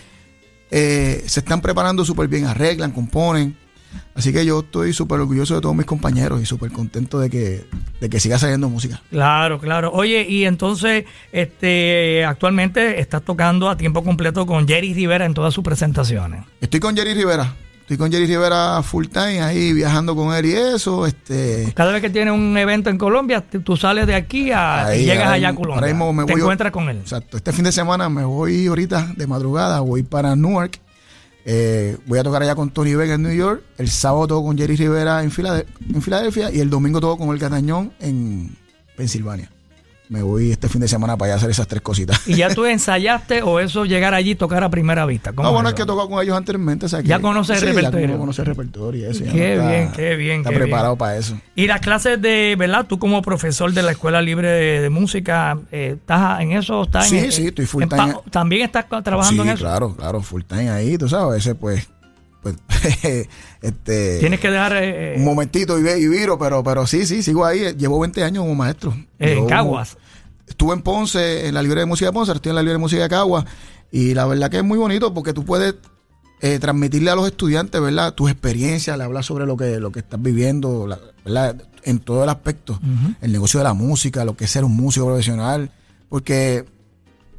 Eh, 0.71 1.25
se 1.27 1.41
están 1.41 1.61
preparando 1.61 2.05
súper 2.05 2.29
bien, 2.29 2.45
arreglan, 2.47 2.93
componen. 2.93 3.57
Así 4.15 4.33
que 4.33 4.45
yo 4.45 4.61
estoy 4.61 4.93
súper 4.93 5.21
orgulloso 5.21 5.55
de 5.55 5.61
todos 5.61 5.75
mis 5.75 5.87
compañeros 5.87 6.41
y 6.43 6.47
súper 6.47 6.71
contento 6.73 7.19
de 7.19 7.31
que, 7.31 7.65
de 8.01 8.11
que 8.11 8.21
siga 8.21 8.39
saliendo 8.39 8.69
música. 8.69 9.01
Claro, 9.11 9.59
claro. 9.61 9.91
Oye, 9.93 10.27
y 10.29 10.45
entonces, 10.45 11.05
este, 11.33 12.25
actualmente 12.25 13.01
estás 13.01 13.23
tocando 13.23 13.69
a 13.69 13.77
tiempo 13.77 14.05
completo 14.05 14.47
con 14.47 14.67
Jerry 14.69 14.95
Rivera 14.95 15.25
en 15.27 15.35
todas 15.35 15.55
sus 15.55 15.65
presentaciones. 15.65 16.45
Estoy 16.61 16.81
con 16.81 16.97
Jerry 16.97 17.15
Rivera. 17.15 17.55
Estoy 17.81 17.97
con 17.97 18.13
Jerry 18.13 18.27
Rivera 18.27 18.81
full 18.85 19.07
time 19.09 19.41
ahí 19.43 19.73
viajando 19.73 20.15
con 20.15 20.33
él 20.33 20.47
y 20.47 20.53
eso. 20.53 21.07
Este, 21.07 21.73
Cada 21.75 21.91
vez 21.93 22.01
que 22.01 22.09
tiene 22.11 22.31
un 22.31 22.57
evento 22.57 22.89
en 22.89 22.97
Colombia, 22.97 23.41
tú 23.65 23.77
sales 23.77 24.07
de 24.07 24.15
aquí 24.15 24.53
a, 24.53 24.87
ahí, 24.87 25.03
y 25.03 25.05
llegas 25.07 25.27
allá 25.29 25.49
a 25.49 25.55
Colombia. 25.55 25.75
ahora 25.81 25.87
mismo 25.89 26.13
me 26.13 26.25
Te 26.25 26.33
voy- 26.35 26.41
encuentras 26.41 26.71
con 26.71 26.89
él. 26.89 26.99
Exacto. 26.99 27.37
Este 27.37 27.53
fin 27.53 27.65
de 27.65 27.73
semana 27.73 28.09
me 28.09 28.23
voy 28.23 28.69
ahorita 28.69 29.13
de 29.17 29.27
madrugada, 29.27 29.81
voy 29.81 30.05
para 30.05 30.37
Newark. 30.37 30.79
Eh, 31.45 31.97
voy 32.07 32.19
a 32.19 32.23
tocar 32.23 32.43
allá 32.43 32.55
con 32.55 32.71
Tony 32.71 32.95
Vega 32.95 33.15
en 33.15 33.23
New 33.23 33.33
York. 33.35 33.63
El 33.79 33.89
sábado 33.89 34.27
toco 34.27 34.47
con 34.49 34.59
Jerry 34.59 34.77
Rivera 34.77 35.23
en, 35.23 35.31
Filade- 35.31 35.67
en 35.93 36.03
Filadelfia 36.03 36.51
y 36.53 36.61
el 36.61 36.71
domingo 36.71 37.01
toco 37.01 37.25
con 37.25 37.35
el 37.35 37.41
Catañón 37.41 37.93
en 38.01 38.57
Pensilvania. 38.97 39.51
Me 40.11 40.23
voy 40.25 40.51
este 40.51 40.69
fin 40.69 40.81
de 40.81 40.89
semana 40.89 41.17
para 41.17 41.31
allá 41.31 41.37
hacer 41.37 41.51
esas 41.51 41.69
tres 41.69 41.83
cositas. 41.83 42.21
¿Y 42.27 42.35
ya 42.35 42.53
tú 42.53 42.65
ensayaste 42.67 43.43
o 43.43 43.61
eso 43.61 43.85
llegar 43.85 44.13
allí 44.13 44.33
y 44.33 44.35
tocar 44.35 44.65
a 44.65 44.69
primera 44.69 45.07
vista? 45.07 45.33
¿Cómo 45.33 45.45
No, 45.49 45.53
bueno, 45.55 45.69
es 45.69 45.77
que 45.77 45.83
he 45.83 45.87
tocado 45.87 46.09
con 46.11 46.21
ellos 46.21 46.37
anteriormente. 46.37 46.87
o 46.87 46.89
sea 46.89 47.01
que- 47.01 47.07
Ya 47.07 47.21
conoce 47.21 47.53
el 47.55 47.61
repertorio. 47.61 48.09
Ya 48.09 48.17
conoce 48.19 48.43
el 48.43 48.47
repertorio 48.47 49.13
ya 49.13 49.17
Qué 49.17 49.25
no 49.25 49.63
está- 49.63 49.69
bien, 49.71 49.93
qué 49.93 50.17
bien, 50.17 50.39
Está 50.41 50.51
qué 50.51 50.57
preparado 50.57 50.89
bien. 50.95 50.99
para 50.99 51.17
eso. 51.17 51.39
Y 51.55 51.69
las 51.69 51.81
clases 51.81 52.21
de, 52.21 52.57
¿verdad? 52.59 52.87
Tú 52.89 52.99
como 52.99 53.23
profesor 53.23 53.73
de 53.73 53.83
la 53.83 53.93
Escuela 53.93 54.21
Libre 54.21 54.49
de, 54.49 54.81
de 54.81 54.91
Música, 54.91 55.57
eh, 55.71 55.95
¿estás 55.97 56.41
en 56.41 56.53
eso? 56.53 56.83
¿Estás 56.83 57.09
Sí, 57.09 57.17
en- 57.19 57.31
sí, 57.31 57.47
estoy 57.47 57.67
full 57.67 57.85
en 57.85 57.89
time. 57.91 58.15
¿También 58.33 58.63
estás 58.63 58.87
trabajando 59.05 59.45
sí, 59.45 59.49
en 59.49 59.55
eso? 59.55 59.63
claro, 59.65 59.95
claro, 59.95 60.21
full 60.23 60.43
time 60.43 60.71
ahí, 60.71 60.99
tú 60.99 61.09
sabes, 61.09 61.39
ese 61.47 61.55
pues, 61.55 61.89
pues 62.43 62.57
este, 63.63 64.19
Tienes 64.19 64.41
que 64.41 64.51
dejar 64.51 64.73
eh, 64.77 65.15
un 65.19 65.25
momentito 65.25 65.79
y, 65.79 65.89
y 65.89 66.09
viro, 66.09 66.39
pero, 66.39 66.65
pero 66.65 66.87
sí, 66.87 67.07
sí, 67.07 67.23
sigo 67.23 67.45
ahí, 67.45 67.61
eh, 67.61 67.75
llevo 67.77 68.01
20 68.01 68.25
años 68.25 68.43
como 68.43 68.55
maestro. 68.55 68.95
en 69.19 69.47
Caguas. 69.47 69.97
Estuve 70.51 70.75
en 70.75 70.83
Ponce, 70.83 71.47
en 71.49 71.55
la 71.55 71.63
librería 71.63 71.83
de 71.85 71.87
música 71.89 72.09
de 72.11 72.13
Ponce, 72.13 72.33
estoy 72.33 72.51
en 72.51 72.57
la 72.57 72.63
librería 72.63 72.77
de 72.79 72.83
música 72.83 73.03
de 73.05 73.09
Caguas, 73.09 73.45
y 73.91 74.13
la 74.15 74.27
verdad 74.27 74.51
que 74.51 74.59
es 74.59 74.65
muy 74.65 74.77
bonito 74.79 75.15
porque 75.15 75.33
tú 75.33 75.45
puedes 75.45 75.75
eh, 76.43 76.59
transmitirle 76.59 77.11
a 77.11 77.15
los 77.15 77.27
estudiantes, 77.27 77.81
¿verdad? 77.81 78.15
Tus 78.15 78.31
experiencias, 78.31 78.97
le 78.99 79.05
hablas 79.05 79.27
sobre 79.27 79.47
lo 79.47 79.57
que, 79.57 79.79
lo 79.81 79.91
que 79.93 80.01
estás 80.01 80.21
viviendo, 80.21 80.87
la- 80.87 80.99
¿verdad? 81.25 81.57
En 81.85 81.99
todo 82.01 82.23
el 82.25 82.29
aspecto, 82.31 82.79
el 83.23 83.33
negocio 83.33 83.59
de 83.61 83.65
la 83.65 83.73
música, 83.75 84.25
lo 84.25 84.37
que 84.37 84.45
es 84.45 84.51
ser 84.51 84.65
un 84.65 84.77
músico 84.77 85.07
profesional, 85.07 85.71
porque 86.09 86.65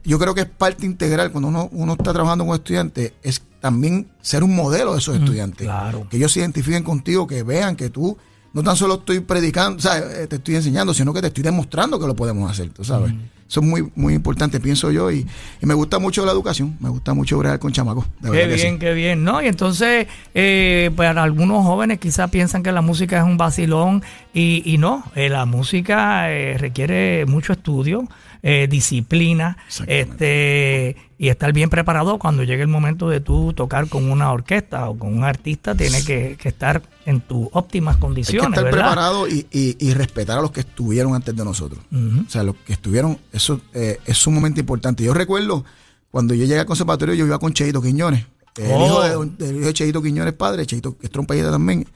yo 0.04 0.18
creo 0.18 0.34
que 0.34 0.42
es 0.42 0.48
parte 0.50 0.86
integral 0.86 1.32
cuando 1.32 1.48
uno, 1.50 1.70
uno 1.74 1.94
está 1.94 2.12
trabajando 2.14 2.46
con 2.46 2.56
estudiantes, 2.56 3.14
es 3.22 3.42
también 3.60 4.10
ser 4.22 4.44
un 4.44 4.56
modelo 4.56 4.94
de 4.94 5.00
esos 5.00 5.16
estudiantes. 5.16 5.68
claro. 5.68 6.08
Que 6.10 6.18
ellos 6.18 6.32
se 6.32 6.40
identifiquen 6.40 6.84
contigo, 6.84 7.28
que 7.28 7.44
vean 7.44 7.76
que 7.76 7.90
tú 7.92 8.18
no 8.54 8.64
tan 8.64 8.76
solo 8.76 8.96
estoy 8.96 9.20
predicando, 9.22 9.78
o 9.78 9.82
sea, 9.82 9.98
eh, 9.98 10.28
te 10.28 10.38
estoy 10.38 10.56
enseñando, 10.56 10.94
sino 10.94 11.14
que 11.14 11.22
te 11.22 11.28
estoy 11.28 11.44
demostrando 11.44 12.00
que 12.00 12.08
lo 12.08 12.16
podemos 12.16 12.50
hacer, 12.50 12.70
tú 12.70 12.84
sabes. 12.84 13.14
Eso 13.48 13.60
es 13.60 13.66
muy, 13.66 13.92
muy 13.96 14.14
importante, 14.14 14.62
pienso 14.62 14.92
yo, 14.92 15.12
y, 15.12 15.28
y 15.62 15.66
me 15.66 15.74
gusta 15.74 16.00
mucho 16.00 16.26
la 16.26 16.32
educación, 16.32 16.78
me 16.80 16.88
gusta 16.88 17.14
mucho 17.14 17.38
bregar 17.38 17.60
con 17.60 17.74
chamacos. 17.74 18.06
de 18.22 18.30
Qué 18.32 18.38
verdad 18.38 18.50
que 18.50 18.56
bien, 18.62 18.74
sí. 18.76 18.80
qué 18.80 18.94
bien, 18.94 19.24
¿no? 19.26 19.42
Y 19.42 19.48
entonces, 19.48 20.08
eh, 20.34 20.90
para 20.96 21.22
algunos 21.22 21.66
jóvenes 21.66 22.00
quizás 22.00 22.30
piensan 22.30 22.64
que 22.64 22.72
la 22.72 22.82
música 22.82 23.18
es 23.18 23.26
un 23.26 23.36
vacilón 23.36 24.04
y, 24.34 24.62
y 24.66 24.78
no, 24.78 25.04
eh, 25.16 25.28
la 25.28 25.46
música 25.46 26.32
eh, 26.32 26.58
requiere 26.58 27.26
mucho 27.26 27.52
estudio, 27.52 28.08
eh, 28.44 28.68
disciplina, 28.70 29.58
este 29.88 30.96
y 31.18 31.30
estar 31.30 31.54
bien 31.54 31.70
preparado 31.70 32.18
cuando 32.18 32.42
llegue 32.44 32.64
el 32.64 32.68
momento 32.68 33.08
de 33.08 33.20
tú 33.20 33.54
tocar 33.54 33.88
con 33.88 34.10
una 34.12 34.32
orquesta 34.32 34.90
o 34.90 34.98
con 34.98 35.16
un 35.16 35.24
artista, 35.24 35.76
tiene 35.76 36.04
que, 36.04 36.36
que 36.42 36.50
estar 36.50 36.82
en 37.06 37.22
tus 37.22 37.48
óptimas 37.52 37.94
Hay 37.96 38.00
que 38.00 38.02
condiciones, 38.02 38.50
estar 38.50 38.64
¿verdad? 38.64 38.80
preparado 38.80 39.28
y, 39.28 39.46
y- 39.52 39.78
y 39.80 39.94
respetar 39.94 40.40
a 40.40 40.42
los 40.42 40.50
que 40.52 40.62
estuvieron 40.62 41.14
antes 41.14 41.36
de 41.36 41.46
nosotros. 41.46 41.80
O 41.92 42.30
sea, 42.30 42.42
los 42.42 42.56
que 42.56 42.74
estuvieron, 42.74 43.20
eso 43.32 43.62
eh, 43.74 44.00
es 44.06 44.18
sumamente 44.18 44.62
importante. 44.62 45.04
Yo 45.04 45.14
recuerdo 45.14 45.64
cuando 46.10 46.34
yo 46.34 46.46
llegué 46.46 46.60
al 46.60 46.66
conservatorio, 46.66 47.14
yo 47.14 47.26
iba 47.28 47.38
con 47.38 47.54
Cheito 47.54 47.82
Quiñones, 47.82 48.26
el 48.58 48.72
Oh. 48.72 48.86
hijo 48.88 49.02
de, 49.04 49.10
don- 49.12 49.38
del 49.38 49.56
hijo 49.58 49.68
de 49.68 49.74
Cheito 49.74 50.02
Quiñones, 50.02 50.34
padre, 50.34 50.66
Cheito, 50.66 50.98
que 50.98 51.06
es 51.06 51.12
trompetista 51.12 51.52
también. 51.52 51.88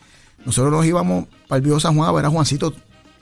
Nosotros 0.45 0.71
nos 0.71 0.85
íbamos 0.85 1.25
para 1.47 1.57
el 1.57 1.63
Viejo 1.63 1.79
San 1.79 1.95
Juan 1.95 2.07
a 2.07 2.11
ver 2.11 2.25
a 2.25 2.29
Juancito 2.29 2.71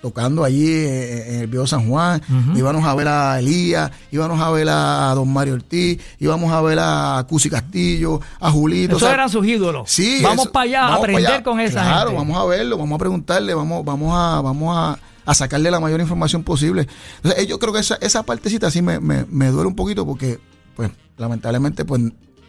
tocando 0.03 0.43
allí 0.43 0.67
eh, 0.69 1.35
en 1.35 1.39
el 1.43 1.47
Viejo 1.47 1.65
San 1.65 1.87
Juan. 1.87 2.21
Íbamos 2.57 2.83
a 2.83 2.93
ver 2.93 3.07
a 3.07 3.39
Elías, 3.39 3.89
íbamos 4.11 4.37
a 4.41 4.51
ver 4.51 4.67
a 4.69 5.13
Don 5.15 5.31
Mario 5.31 5.53
Ortiz, 5.53 5.97
íbamos 6.19 6.51
a 6.51 6.61
ver 6.61 6.77
a 6.81 7.25
Cusi 7.29 7.49
Castillo, 7.49 8.19
a 8.37 8.51
Julito. 8.51 8.97
Esos 8.97 9.09
eran 9.09 9.29
sus 9.29 9.47
ídolos. 9.47 9.89
Sí, 9.89 10.19
Vamos 10.21 10.49
para 10.49 10.63
allá 10.65 10.79
a 10.79 10.83
vamos 10.89 10.99
aprender 10.99 11.25
allá. 11.27 11.43
con 11.43 11.59
esa 11.61 11.81
claro, 11.83 12.09
gente. 12.09 12.17
vamos 12.17 12.37
a 12.37 12.45
verlo, 12.45 12.77
vamos 12.77 12.97
a 12.97 12.99
preguntarle, 12.99 13.53
vamos, 13.53 13.85
vamos 13.85 14.11
a, 14.13 14.41
vamos 14.41 14.75
a, 14.77 14.99
a 15.25 15.33
sacarle 15.33 15.71
la 15.71 15.79
mayor 15.79 16.01
información 16.01 16.43
posible. 16.43 16.85
Entonces, 17.23 17.41
eh, 17.41 17.47
yo 17.47 17.57
creo 17.57 17.71
que 17.71 17.79
esa, 17.79 17.95
esa 18.01 18.23
partecita 18.23 18.69
sí 18.71 18.81
me, 18.81 18.99
me, 18.99 19.23
me 19.29 19.47
duele 19.47 19.69
un 19.69 19.75
poquito 19.77 20.05
porque, 20.05 20.37
pues, 20.75 20.91
lamentablemente, 21.17 21.85
pues, 21.85 22.01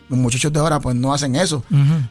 Los 0.08 0.18
muchachos 0.18 0.52
de 0.52 0.58
ahora 0.60 0.80
pues 0.80 0.94
no 0.96 1.14
hacen 1.14 1.34
eso. 1.36 1.64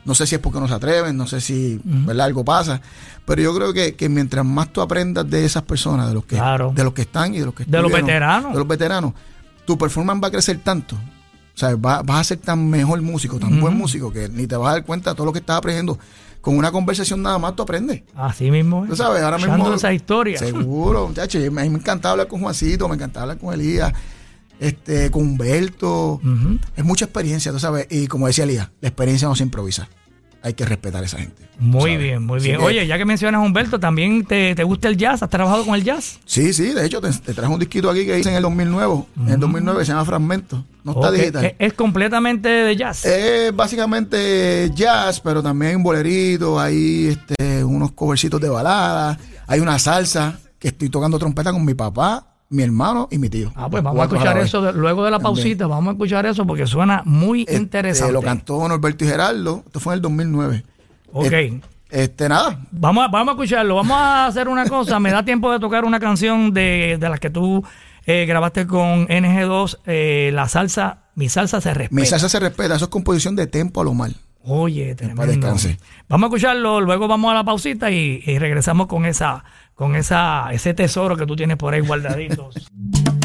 No 0.03 0.15
sé 0.15 0.25
si 0.25 0.35
es 0.35 0.41
porque 0.41 0.59
no 0.59 0.67
se 0.67 0.73
atreven, 0.73 1.15
no 1.15 1.27
sé 1.27 1.39
si 1.41 1.79
¿verdad? 1.83 2.25
algo 2.25 2.43
pasa. 2.43 2.81
Pero 3.25 3.41
yo 3.41 3.55
creo 3.55 3.71
que, 3.73 3.95
que 3.95 4.09
mientras 4.09 4.43
más 4.45 4.73
tú 4.73 4.81
aprendas 4.81 5.29
de 5.29 5.45
esas 5.45 5.63
personas, 5.63 6.07
de 6.07 6.13
los 6.15 6.25
que, 6.25 6.35
Claro. 6.35 6.71
de 6.75 6.83
los 6.83 6.93
que 6.93 7.03
están 7.03 7.33
y 7.35 7.39
de 7.39 7.45
los 7.45 7.53
que 7.53 7.65
De 7.65 7.81
los 7.81 7.91
veteranos. 7.91 8.51
de 8.53 8.57
los 8.59 8.67
veteranos, 8.67 9.13
tu 9.65 9.77
performance 9.77 10.21
va 10.23 10.27
a 10.27 10.31
crecer 10.31 10.59
tanto. 10.63 10.95
O 10.95 11.57
sea, 11.57 11.75
va- 11.75 12.01
vas 12.01 12.19
a 12.21 12.23
ser 12.23 12.39
tan 12.39 12.67
mejor 12.67 12.99
músico, 13.03 13.37
tan 13.39 13.61
buen 13.61 13.77
músico, 13.77 14.11
que 14.11 14.27
ni 14.27 14.47
te 14.47 14.55
vas 14.55 14.69
a 14.69 14.71
dar 14.73 14.85
cuenta 14.85 15.11
de 15.11 15.15
todo 15.15 15.27
lo 15.27 15.31
que 15.33 15.39
estás 15.39 15.57
aprendiendo. 15.59 15.99
Con 16.41 16.57
una 16.57 16.71
conversación 16.71 17.21
nada 17.21 17.37
más 17.37 17.55
tú 17.55 17.61
aprendes. 17.61 18.01
Así 18.15 18.49
mismo. 18.51 18.83
es. 18.83 18.89
Tú 18.89 18.95
sabes, 18.97 19.21
ahora 19.21 19.37
mismo. 19.37 19.71
esa 19.73 19.93
historia. 19.93 20.37
Seguro, 20.39 21.07
muchachos. 21.07 21.41
A 21.45 21.49
mí 21.49 21.69
me 21.69 21.77
encanta 21.77 22.09
hablar 22.09 22.27
con 22.27 22.41
Juancito, 22.41 22.89
me 22.89 22.95
encanta 22.95 23.21
hablar 23.21 23.37
con 23.37 23.53
Elías, 23.53 23.93
este, 24.63 25.11
con 25.11 25.23
Humberto. 25.23 26.21
Es 26.75 26.85
mucha 26.85 27.05
experiencia, 27.05 27.51
tú 27.51 27.59
sabes. 27.59 27.87
Y 27.89 28.07
como 28.07 28.27
decía 28.27 28.45
Elías, 28.45 28.69
la 28.79 28.87
experiencia 28.87 29.27
no 29.27 29.35
se 29.35 29.43
improvisa. 29.43 29.89
Hay 30.41 30.53
que 30.55 30.65
respetar 30.65 31.01
a 31.01 31.05
esa 31.05 31.19
gente. 31.19 31.41
Muy 31.57 31.91
¿sabes? 31.91 31.99
bien, 31.99 32.25
muy 32.25 32.39
bien. 32.41 32.59
Oye, 32.59 32.85
ya 32.85 32.97
que 32.97 33.05
mencionas 33.05 33.39
a 33.39 33.43
Humberto, 33.45 33.79
¿también 33.79 34.25
te, 34.25 34.55
te 34.55 34.63
gusta 34.63 34.89
el 34.89 34.97
jazz? 34.97 35.23
¿Has 35.23 35.29
trabajado 35.29 35.65
con 35.65 35.75
el 35.75 35.83
jazz? 35.83 36.19
Sí, 36.25 36.51
sí, 36.51 36.73
de 36.73 36.85
hecho 36.85 36.99
te, 36.99 37.11
te 37.11 37.33
traje 37.33 37.53
un 37.53 37.59
disquito 37.59 37.89
aquí 37.89 38.05
que 38.05 38.19
hice 38.19 38.29
en 38.29 38.35
el 38.35 38.41
2009. 38.41 39.05
En 39.19 39.29
el 39.29 39.39
2009 39.39 39.85
se 39.85 39.91
llama 39.91 40.03
Fragmento. 40.03 40.65
No 40.83 40.93
está 40.93 41.11
digital. 41.11 41.45
Es, 41.45 41.55
es 41.59 41.73
completamente 41.73 42.49
de 42.49 42.75
jazz. 42.75 43.05
Es 43.05 43.55
básicamente 43.55 44.69
jazz, 44.75 45.21
pero 45.21 45.41
también 45.41 45.71
hay 45.71 45.75
un 45.75 45.83
bolerito, 45.83 46.59
hay 46.59 47.07
este, 47.07 47.63
unos 47.63 47.91
covercitos 47.93 48.41
de 48.41 48.49
balada, 48.49 49.17
hay 49.47 49.61
una 49.61 49.79
salsa 49.79 50.39
que 50.59 50.69
estoy 50.69 50.89
tocando 50.89 51.19
trompeta 51.19 51.53
con 51.53 51.63
mi 51.63 51.73
papá, 51.73 52.32
mi 52.53 52.63
hermano 52.63 53.07
y 53.11 53.17
mi 53.17 53.29
tío. 53.29 53.51
Ah, 53.55 53.67
pues 53.69 53.81
vamos 53.83 53.99
a 54.01 54.03
escuchar 54.05 54.37
eso 54.37 54.61
de- 54.61 54.73
luego 54.73 55.03
de 55.03 55.11
la 55.11 55.17
También. 55.17 55.35
pausita. 55.35 55.67
Vamos 55.67 55.89
a 55.89 55.91
escuchar 55.93 56.25
eso 56.25 56.45
porque 56.45 56.67
suena 56.67 57.01
muy 57.05 57.41
Este, 57.41 57.55
interesante. 57.55 58.13
lo 58.13 58.21
cantó 58.21 58.67
Norberto 58.67 59.03
y 59.03 59.07
Gerardo. 59.07 59.63
Esto 59.65 59.79
fue 59.79 59.93
en 59.93 59.97
el 59.97 60.01
2009. 60.03 60.63
Ok. 61.11 61.31
Eh, 61.31 61.61
Este, 61.89 62.27
nada. 62.29 62.59
Vamos 62.71 63.05
a, 63.05 63.07
vamos 63.07 63.29
a 63.29 63.31
escucharlo. 63.33 63.75
Vamos 63.75 63.97
a 63.97 64.25
hacer 64.27 64.47
una 64.47 64.67
cosa. 64.67 64.99
Me 64.99 65.11
da 65.11 65.23
tiempo 65.25 65.51
de 65.51 65.59
tocar 65.59 65.85
una 65.85 65.99
canción 65.99 66.51
de, 66.53 66.97
de 66.99 67.09
las 67.09 67.19
que 67.19 67.29
tú 67.29 67.63
eh, 68.05 68.25
grabaste 68.27 68.65
con 68.67 69.07
NG2. 69.07 69.77
eh, 69.85 70.31
la 70.33 70.47
salsa, 70.47 71.03
mi 71.15 71.29
salsa 71.29 71.61
se 71.61 71.73
respeta. 71.73 71.99
Mi 72.01 72.05
salsa 72.07 72.29
se 72.29 72.39
respeta. 72.39 72.75
Eso 72.75 72.85
es 72.85 72.89
composición 72.89 73.35
de 73.35 73.45
Tempo 73.47 73.81
a 73.81 73.83
lo 73.83 73.93
mal. 73.93 74.15
Oye, 74.45 74.93
tremendo. 74.95 75.55
Vamos 76.09 76.25
a 76.25 76.27
escucharlo, 76.27 76.81
luego 76.81 77.07
vamos 77.07 77.31
a 77.31 77.35
la 77.35 77.43
pausita 77.43 77.89
y, 77.91 78.21
y 78.25 78.39
regresamos 78.39 78.87
con 78.87 79.05
esa, 79.05 79.43
con 79.73 79.95
esa, 79.95 80.51
ese 80.51 80.73
tesoro 80.73 81.15
que 81.15 81.25
tú 81.25 81.35
tienes 81.35 81.57
por 81.57 81.73
ahí 81.73 81.81
guardaditos. 81.81 82.69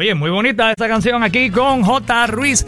Oye, 0.00 0.14
muy 0.14 0.30
bonita 0.30 0.70
esta 0.70 0.88
canción 0.88 1.22
aquí 1.22 1.50
con 1.50 1.82
J. 1.82 2.26
Ruiz, 2.28 2.64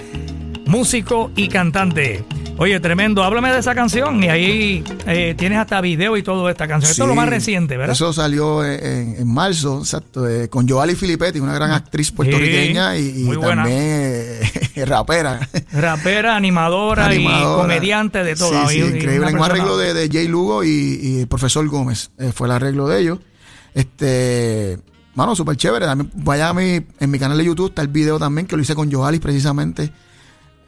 músico 0.67 1.31
y 1.35 1.49
cantante. 1.49 2.23
Oye, 2.59 2.79
tremendo. 2.79 3.25
Háblame 3.25 3.51
de 3.51 3.61
esa 3.61 3.75
canción 3.75 4.23
y 4.23 4.29
ahí 4.29 4.85
eh, 5.07 5.35
tienes 5.39 5.59
hasta 5.59 5.81
video 5.81 6.19
y 6.19 6.23
todo 6.23 6.45
de 6.45 6.53
esta 6.53 6.69
canción. 6.69 6.91
Esto 6.91 7.05
es 7.05 7.09
lo 7.09 7.15
Sí, 7.15 7.17
más 7.17 7.31
reciente, 7.31 7.79
¿verdad? 7.79 7.95
Eso 7.95 8.13
salió 8.13 8.63
en, 8.63 9.27
marzo, 9.33 9.79
exacto, 9.79 10.29
eh, 10.29 10.51
con 10.51 10.69
Joali 10.69 10.95
Filippetti, 10.95 11.41
una 11.41 11.55
gran 11.55 11.71
actriz 11.71 12.13
puertorriqueña 12.13 12.99
y, 12.99 13.27
también 13.41 13.79
eh, 13.79 14.41
rapera. 14.87 15.49
Rapera, 15.73 16.37
animadora, 16.37 17.15
y 17.15 17.25
comediante 17.25 18.25
de 18.25 18.37
todo. 18.37 18.69
Sí, 18.69 18.75
sí, 18.75 18.79
y 18.81 18.83
increíble. 18.83 19.31
En 19.31 19.39
un 19.39 19.43
arreglo 19.43 19.79
de, 19.79 19.95
de 19.95 20.11
Jay 20.13 20.29
Lugo 20.29 20.65
y, 20.65 21.21
el 21.21 21.29
profesor 21.29 21.67
Gómez. 21.67 22.11
fue 22.35 22.47
el 22.49 22.53
arreglo 22.53 22.89
de 22.89 23.01
ellos. 23.01 23.19
Este, 23.75 24.77
mano, 25.15 25.35
súper 25.37 25.57
chévere. 25.57 25.87
También, 25.87 26.11
vaya 26.15 26.49
a 26.49 26.55
mi, 26.55 26.81
en 27.01 27.11
mi 27.11 27.19
canal 27.19 27.39
de 27.39 27.45
YouTube 27.45 27.69
está 27.69 27.83
el 27.83 27.89
video 27.89 28.19
también 28.19 28.47
que 28.47 28.57
lo 28.57 28.63
hice 28.63 28.75
con 28.75 28.91
Joalis 28.91 29.21
precisamente. 29.21 29.93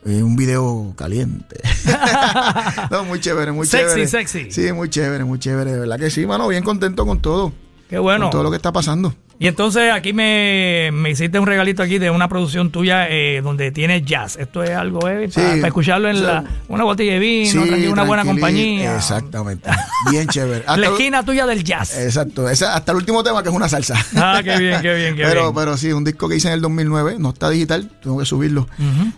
Eh, 0.07 0.23
un 0.23 0.37
video 0.37 0.93
caliente. 0.97 1.61
no, 2.91 3.05
muy 3.05 3.21
chévere, 3.21 3.53
muy 3.53 3.67
Sexy, 3.67 3.87
chévere. 3.87 4.07
sexy. 4.09 4.51
Sí, 4.51 4.73
muy 4.73 4.91
chévere, 4.91 5.25
muy 5.25 5.39
chévere. 5.39 5.73
De 5.73 5.81
verdad 5.81 5.99
que 5.99 6.11
sí, 6.11 6.27
mano. 6.27 6.47
Bien 6.49 6.63
contento 6.63 7.07
con 7.07 7.21
todo. 7.21 7.53
Qué 7.95 8.01
bueno. 8.01 8.25
Con 8.25 8.31
todo 8.33 8.43
lo 8.43 8.51
que 8.51 8.57
está 8.57 8.73
pasando. 8.73 9.15
Y 9.39 9.47
entonces 9.47 9.93
aquí 9.93 10.13
me, 10.13 10.91
me 10.93 11.11
hiciste 11.11 11.39
un 11.39 11.47
regalito 11.47 11.81
aquí 11.83 11.99
de 11.99 12.11
una 12.11 12.29
producción 12.29 12.71
tuya 12.73 13.09
eh, 13.09 13.41
donde 13.41 13.71
tiene 13.71 14.03
jazz. 14.03 14.37
Esto 14.37 14.65
es 14.65 14.71
algo 14.71 15.09
eh, 15.09 15.29
Sí. 15.31 15.41
para, 15.41 15.69
escucharlo 15.69 16.09
en 16.09 16.25
la, 16.27 16.43
una 16.67 16.83
botella 16.83 17.13
de 17.13 17.19
vino, 17.21 17.65
Sí, 17.65 17.87
una 17.87 18.03
buena 18.03 18.25
compañía. 18.25 18.97
Exactamente. 18.97 19.71
Bien 20.11 20.27
chévere. 20.27 20.61
Hasta 20.67 20.77
La 20.77 20.89
lo- 20.89 20.93
esquina 20.95 21.25
tuya 21.25 21.47
del 21.47 21.63
jazz. 21.63 21.97
Exacto. 21.99 22.49
Esa- 22.49 22.75
hasta 22.75 22.91
el 22.91 22.97
último 22.99 23.23
tema 23.23 23.45
que 23.45 23.49
es 23.49 23.55
una 23.55 23.69
salsa. 23.69 23.95
Ah, 24.17 24.41
qué 24.43 24.57
bien, 24.59 24.83
qué 24.83 24.93
bien, 24.95 25.15
qué 25.15 25.23
pero, 25.23 25.43
bien. 25.43 25.55
pero 25.55 25.77
sí, 25.77 25.93
un 25.93 26.03
disco 26.03 26.29
que 26.29 26.35
hice 26.35 26.49
en 26.49 26.55
el 26.55 26.61
2009, 26.61 27.17
no 27.21 27.29
está 27.31 27.49
digital, 27.49 27.89
tengo 28.03 28.19
que 28.19 28.25
subirlo. 28.25 28.67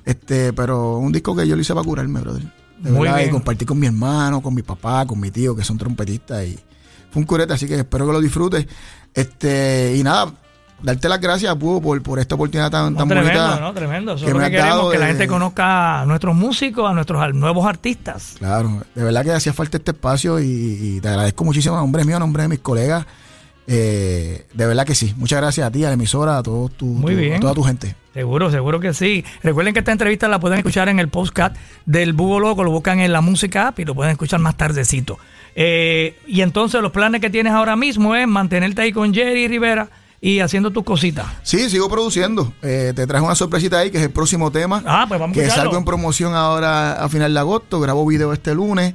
Este, 0.04 0.52
pero 0.52 0.98
un 0.98 1.12
disco 1.12 1.34
que 1.34 1.46
yo 1.48 1.56
lo 1.56 1.62
hice 1.62 1.72
para 1.74 1.84
curarme, 1.84 2.20
brother. 2.20 2.42
De 2.78 2.90
Muy 2.90 3.04
verdad, 3.04 3.16
bien. 3.18 3.28
y 3.30 3.32
compartí 3.32 3.64
con 3.64 3.78
mi 3.78 3.86
hermano, 3.86 4.42
con 4.42 4.54
mi 4.54 4.60
papá, 4.60 5.06
con 5.06 5.18
mi 5.18 5.30
tío, 5.30 5.56
que 5.56 5.64
son 5.64 5.78
trompetistas 5.78 6.44
y 6.44 6.58
fue 7.16 7.20
un 7.22 7.26
curete, 7.26 7.54
así 7.54 7.66
que 7.66 7.76
espero 7.76 8.06
que 8.06 8.12
lo 8.12 8.20
disfrutes. 8.20 8.66
Este, 9.14 9.94
y 9.96 10.02
nada, 10.02 10.30
darte 10.82 11.08
las 11.08 11.18
gracias, 11.18 11.54
Pudo, 11.56 11.80
por, 11.80 12.02
por 12.02 12.18
esta 12.18 12.34
oportunidad 12.34 12.70
tan, 12.70 12.92
No, 12.92 12.98
tan 12.98 13.08
tremendo, 13.08 13.40
bonita. 13.42 13.60
¿no? 13.60 13.72
Tremendo. 13.72 14.12
Eso 14.14 14.24
que 14.26 14.30
es 14.30 14.36
lo 14.36 14.42
que 14.44 14.50
queremos, 14.50 14.92
que 14.92 14.98
la 14.98 15.06
gente 15.06 15.26
conozca 15.26 16.02
a 16.02 16.04
nuestros 16.04 16.34
músicos, 16.36 16.90
a 16.90 16.92
nuestros 16.92 17.34
nuevos 17.34 17.64
artistas. 17.66 18.34
Claro, 18.38 18.82
de 18.94 19.02
verdad 19.02 19.24
que 19.24 19.32
hacía 19.32 19.54
falta 19.54 19.78
este 19.78 19.92
espacio 19.92 20.38
y, 20.40 20.44
y 20.46 21.00
te 21.00 21.08
agradezco 21.08 21.44
muchísimo 21.44 21.76
a 21.76 21.80
nombre 21.80 22.04
mío, 22.04 22.16
a 22.16 22.20
nombre 22.20 22.42
de 22.42 22.48
mis 22.50 22.58
colegas. 22.60 23.06
Eh, 23.68 24.46
de 24.52 24.66
verdad 24.66 24.84
que 24.86 24.94
sí. 24.94 25.14
Muchas 25.16 25.40
gracias 25.40 25.66
a 25.66 25.70
ti, 25.70 25.82
a 25.84 25.88
la 25.88 25.94
emisora, 25.94 26.38
a, 26.38 26.42
todos 26.42 26.72
tu, 26.72 26.86
Muy 26.86 27.14
tu- 27.14 27.20
bien. 27.20 27.34
a 27.36 27.40
toda 27.40 27.54
tu 27.54 27.62
gente. 27.64 27.96
Seguro, 28.14 28.50
seguro 28.50 28.80
que 28.80 28.94
sí. 28.94 29.24
Recuerden 29.42 29.74
que 29.74 29.80
esta 29.80 29.92
entrevista 29.92 30.28
la 30.28 30.38
pueden 30.38 30.58
escuchar 30.58 30.88
en 30.88 30.98
el 31.00 31.08
podcast 31.08 31.56
del 31.84 32.12
Búho 32.12 32.38
Loco, 32.40 32.64
lo 32.64 32.70
buscan 32.70 33.00
en 33.00 33.12
la 33.12 33.20
música 33.20 33.68
app 33.68 33.78
y 33.80 33.84
lo 33.84 33.94
pueden 33.94 34.12
escuchar 34.12 34.40
más 34.40 34.56
tardecito. 34.56 35.18
Eh, 35.59 36.18
y 36.26 36.42
entonces 36.42 36.82
los 36.82 36.92
planes 36.92 37.22
que 37.22 37.30
tienes 37.30 37.54
ahora 37.54 37.76
mismo 37.76 38.14
es 38.14 38.28
mantenerte 38.28 38.82
ahí 38.82 38.92
con 38.92 39.12
Jerry 39.14 39.48
Rivera 39.48 39.88
y 40.20 40.40
haciendo 40.40 40.70
tus 40.70 40.84
cositas. 40.84 41.26
Sí, 41.42 41.70
sigo 41.70 41.88
produciendo. 41.88 42.52
Eh, 42.62 42.92
te 42.94 43.07
traje 43.07 43.24
una 43.24 43.34
sorpresita 43.34 43.78
ahí, 43.78 43.90
que 43.90 43.96
es 43.96 44.04
el 44.04 44.11
próximo 44.11 44.50
tema. 44.50 44.82
Ah, 44.86 45.07
pues 45.09 45.18
vamos 45.18 45.36
a 45.36 45.40
Que 45.40 45.48
salgo 45.48 45.78
en 45.78 45.84
promoción 45.86 46.34
ahora 46.34 47.02
a 47.02 47.09
final 47.09 47.32
de 47.32 47.40
agosto. 47.40 47.80
Grabo 47.80 48.04
video 48.07 48.34
este 48.34 48.54
lunes. 48.54 48.94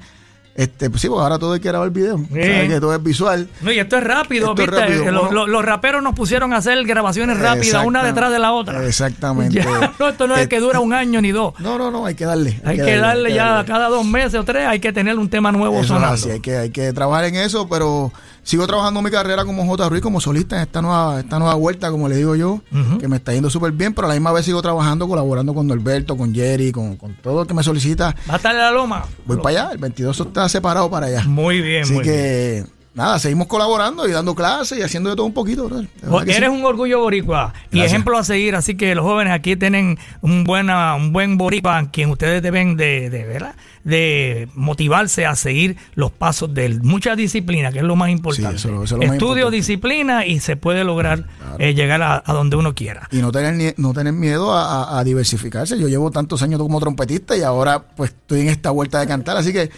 Este, 0.54 0.90
pues 0.90 1.02
sí, 1.02 1.08
pues 1.08 1.22
ahora 1.22 1.40
todo 1.40 1.54
hay 1.54 1.62
que 1.62 1.70
grabar 1.70 1.90
video. 1.92 2.18
Sabes 2.30 2.70
que 2.70 2.80
todo 2.82 2.94
es 2.94 3.02
visual. 3.02 3.48
No, 3.62 3.72
y 3.72 3.80
esto 3.80 3.98
es 3.98 4.04
rápido, 4.04 4.50
Esto 4.50 4.62
es 4.64 4.70
¿viste? 4.70 4.86
rápido, 4.86 5.12
los, 5.12 5.32
los- 5.32 5.48
los 5.50 5.64
raperos 5.66 6.04
nos 6.04 6.14
pusieron 6.14 6.54
a 6.54 6.58
hacer 6.58 6.84
grabaciones 6.86 7.40
rápidas, 7.40 7.86
una 7.86 8.04
detrás 8.04 8.32
de 8.32 8.40
la 8.40 8.52
otra. 8.52 8.86
Exactamente. 8.86 9.62
Ya, 9.72 9.94
no, 10.00 10.10
esto 10.10 10.28
no 10.28 10.36
es 10.36 10.48
que 10.50 10.60
dura 10.60 10.80
un 10.82 10.94
año 10.94 11.22
ni 11.22 11.32
dos. 11.32 11.54
No, 11.60 11.78
no, 11.78 11.90
no, 11.90 12.06
hay 12.06 12.16
que 12.16 12.26
darle. 12.26 12.60
Hay 12.66 12.76
que 12.78 12.98
darle 12.98 13.34
ya 13.34 13.64
cada 13.66 13.88
dos 13.88 14.06
meses 14.06 14.36
o 14.36 14.44
tres, 14.44 14.68
hay 14.68 14.80
que 14.80 14.92
tener 14.92 15.18
un 15.18 15.30
tema 15.30 15.52
nuevo 15.52 15.76
Eso 15.76 15.82
es 15.84 15.88
sonando. 15.88 16.14
así, 16.16 16.30
hay 16.32 16.40
que, 16.42 16.58
hay 16.58 16.70
que 16.70 16.92
trabajar 16.94 17.26
en 17.26 17.36
eso, 17.36 17.68
pero 17.70 18.12
sigo 18.44 18.66
trabajando 18.68 19.02
mi 19.02 19.12
carrera 19.12 19.46
como 19.46 19.66
J. 19.66 19.90
Ruiz, 19.90 20.02
como 20.02 20.20
solista 20.22 20.56
en 20.58 20.64
esta 20.64 20.82
nueva, 20.82 21.20
esta 21.20 21.38
nueva 21.40 21.54
vuelta, 21.56 21.92
como 21.92 22.10
le 22.10 22.16
digo 22.16 22.36
yo, 22.36 22.62
que 23.00 23.08
me 23.08 23.18
está 23.18 23.34
yendo 23.34 23.50
súper 23.50 23.72
bien, 23.72 23.94
pero 23.94 24.08
a 24.08 24.10
la 24.10 24.16
misma 24.16 24.32
vez 24.32 24.46
sigo 24.46 24.62
trabajando, 24.62 25.08
colaborando 25.08 25.54
con 25.54 25.68
Norberto, 25.68 26.18
con 26.18 26.34
Jerry, 26.34 26.72
con, 26.72 26.96
con 26.98 27.16
todo 27.22 27.42
el 27.44 27.48
que 27.48 27.54
me 27.54 27.64
solicita. 27.64 28.16
¿Va 28.30 28.34
a 28.34 28.38
estar 28.38 28.52
en 28.54 28.62
la 28.62 28.72
loma? 28.72 29.06
Voy 29.26 29.38
para 29.38 29.50
allá, 29.66 29.72
el 29.74 29.78
22 29.78 30.20
está 30.20 30.50
separado 30.50 30.90
para 30.90 31.08
allá. 31.08 31.24
Muy 31.26 31.62
bien, 31.62 31.84
Así 31.84 31.94
muy 31.94 32.04
bien. 32.04 32.16
que, 32.16 32.66
nada, 32.94 33.20
seguimos 33.20 33.48
colaborando 33.48 34.08
y 34.08 34.12
dando 34.12 34.34
clases 34.36 34.78
y 34.80 34.82
haciendo 34.82 35.10
de 35.12 35.16
todo 35.16 35.26
un 35.28 35.34
poquito. 35.34 35.70
que 35.70 36.32
Eres 36.32 36.50
sí. 36.50 36.56
un 36.56 36.66
orgullo 36.66 37.00
boricua 37.00 37.54
y 37.72 37.78
Gracias. 37.78 37.92
ejemplo 37.94 38.18
a 38.18 38.24
seguir, 38.24 38.56
así 38.56 38.76
que 38.76 38.96
los 38.96 39.06
jóvenes 39.06 39.34
aquí 39.34 39.56
tienen 39.56 39.98
un 40.22 40.44
buena, 40.44 40.96
un 40.96 41.14
buen 41.14 41.38
boricua 41.38 41.78
a 41.78 41.90
quien 41.92 42.10
ustedes 42.10 42.42
deben 42.42 42.76
de, 42.76 43.10
de, 43.10 43.24
¿verdad? 43.26 43.56
De 43.84 44.48
motivarse 44.56 45.26
a 45.26 45.36
seguir 45.36 45.78
los 45.96 46.12
pasos 46.12 46.54
de 46.54 46.66
él. 46.66 46.82
Mucha 46.84 47.16
disciplina, 47.16 47.72
que 47.72 47.80
es 47.80 47.84
lo 47.86 47.96
más 47.96 48.10
importante. 48.10 48.56
eso- 48.58 48.70
eso 48.70 48.84
es 48.84 48.92
lo 48.92 48.98
más 49.00 49.14
Estudio, 49.14 49.32
importante. 49.34 49.56
disciplina 49.58 50.26
y 50.26 50.40
se 50.40 50.56
puede 50.56 50.84
lograr 50.84 51.26
eh, 51.60 51.74
llegar 51.74 52.02
a, 52.02 52.24
a 52.26 52.34
donde 52.34 52.56
uno 52.56 52.76
quiera. 52.76 53.08
Y 53.12 53.18
no 53.18 53.32
tener, 53.32 53.74
no 53.78 53.94
tener 53.94 54.14
miedo 54.14 54.54
a, 54.54 54.84
a- 54.84 55.00
a 55.00 55.04
diversificarse. 55.04 55.80
Yo 55.80 55.88
llevo 55.88 56.12
tantos 56.12 56.42
años 56.44 56.60
como 56.60 56.80
trompetista 56.80 57.36
y 57.36 57.42
ahora 57.42 57.82
pues 57.96 58.12
estoy 58.12 58.42
en 58.42 58.50
esta 58.50 58.70
vuelta 58.72 59.00
de 59.00 59.08
cantar. 59.08 59.38
Así 59.38 59.52
que 59.54 59.70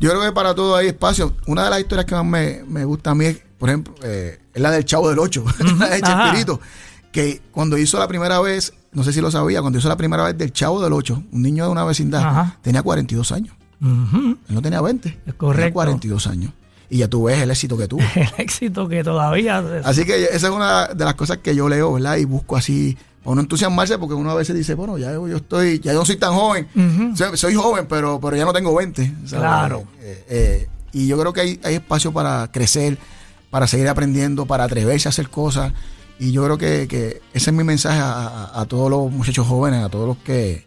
yo 0.00 0.10
creo 0.10 0.22
que 0.22 0.32
para 0.32 0.54
todo 0.54 0.76
hay 0.76 0.86
espacio. 0.88 1.36
Una 1.46 1.64
de 1.64 1.70
las 1.70 1.80
historias 1.80 2.06
que 2.06 2.14
más 2.14 2.24
me, 2.24 2.62
me 2.66 2.84
gusta 2.84 3.10
a 3.10 3.14
mí 3.14 3.26
es, 3.26 3.40
por 3.58 3.68
ejemplo, 3.68 3.94
eh, 4.02 4.38
es 4.54 4.62
la 4.62 4.70
del 4.70 4.84
Chavo 4.84 5.08
del 5.10 5.18
Ocho, 5.18 5.44
la 5.78 5.88
de. 5.90 6.00
Chespirito. 6.00 6.60
Que 7.12 7.40
cuando 7.50 7.76
hizo 7.76 7.98
la 7.98 8.06
primera 8.08 8.40
vez, 8.40 8.72
no 8.92 9.04
sé 9.04 9.12
si 9.12 9.20
lo 9.20 9.30
sabía, 9.30 9.60
cuando 9.60 9.78
hizo 9.78 9.88
la 9.88 9.96
primera 9.96 10.24
vez 10.24 10.36
del 10.36 10.52
Chavo 10.52 10.82
del 10.82 10.92
Ocho, 10.92 11.22
un 11.32 11.42
niño 11.42 11.64
de 11.64 11.70
una 11.70 11.84
vecindad, 11.84 12.22
Ajá. 12.22 12.56
tenía 12.62 12.82
42 12.82 13.32
años. 13.32 13.54
Ujú. 13.80 14.36
Él 14.48 14.54
no 14.54 14.60
tenía 14.62 14.80
20. 14.80 15.08
Es 15.26 15.34
correcto. 15.34 15.60
Tenía 15.62 15.72
42 15.72 16.26
años. 16.26 16.52
y 16.90 16.98
ya 16.98 17.08
tú 17.08 17.22
ves 17.24 17.38
el 17.40 17.50
éxito 17.50 17.76
que 17.78 17.86
tuvo. 17.86 18.02
El 18.14 18.28
éxito 18.38 18.88
que 18.88 19.04
todavía. 19.04 19.58
Así 19.84 20.04
que 20.04 20.24
esa 20.24 20.48
es 20.48 20.52
una 20.52 20.88
de 20.88 21.04
las 21.04 21.14
cosas 21.14 21.38
que 21.38 21.54
yo 21.54 21.68
leo, 21.68 21.92
¿verdad? 21.94 22.16
Y 22.16 22.24
busco 22.24 22.56
así, 22.56 22.96
para 23.22 23.32
uno 23.32 23.42
entusiasmarse, 23.42 23.96
porque 23.98 24.14
uno 24.14 24.30
a 24.30 24.34
veces 24.34 24.56
dice, 24.56 24.74
bueno, 24.74 24.98
ya 24.98 25.12
yo, 25.12 25.36
estoy, 25.36 25.78
ya 25.78 25.92
yo 25.92 26.00
no 26.00 26.04
soy 26.04 26.16
tan 26.16 26.32
joven. 26.34 26.66
Soy, 27.16 27.36
soy 27.36 27.54
joven, 27.54 27.86
pero, 27.88 28.18
pero 28.20 28.36
ya 28.36 28.44
no 28.44 28.52
tengo 28.52 28.74
20. 28.74 29.06
¿sabes? 29.24 29.30
Claro. 29.34 29.84
Eh, 30.00 30.24
eh, 30.28 30.68
y 30.92 31.06
yo 31.06 31.16
creo 31.18 31.32
que 31.32 31.40
hay, 31.42 31.60
hay 31.62 31.74
espacio 31.76 32.12
para 32.12 32.48
crecer, 32.50 32.98
para 33.50 33.66
seguir 33.68 33.88
aprendiendo, 33.88 34.44
para 34.46 34.64
atreverse 34.64 35.06
a 35.08 35.10
hacer 35.10 35.28
cosas. 35.30 35.72
Y 36.20 36.32
yo 36.32 36.44
creo 36.44 36.58
que, 36.58 36.86
que 36.86 37.22
ese 37.32 37.50
es 37.50 37.56
mi 37.56 37.64
mensaje 37.64 37.98
a, 37.98 38.64
todos 38.68 38.90
los 38.90 39.10
muchachos 39.10 39.46
jóvenes, 39.46 39.82
a 39.82 39.88
todos 39.88 40.06
los 40.06 40.18
que, 40.18 40.66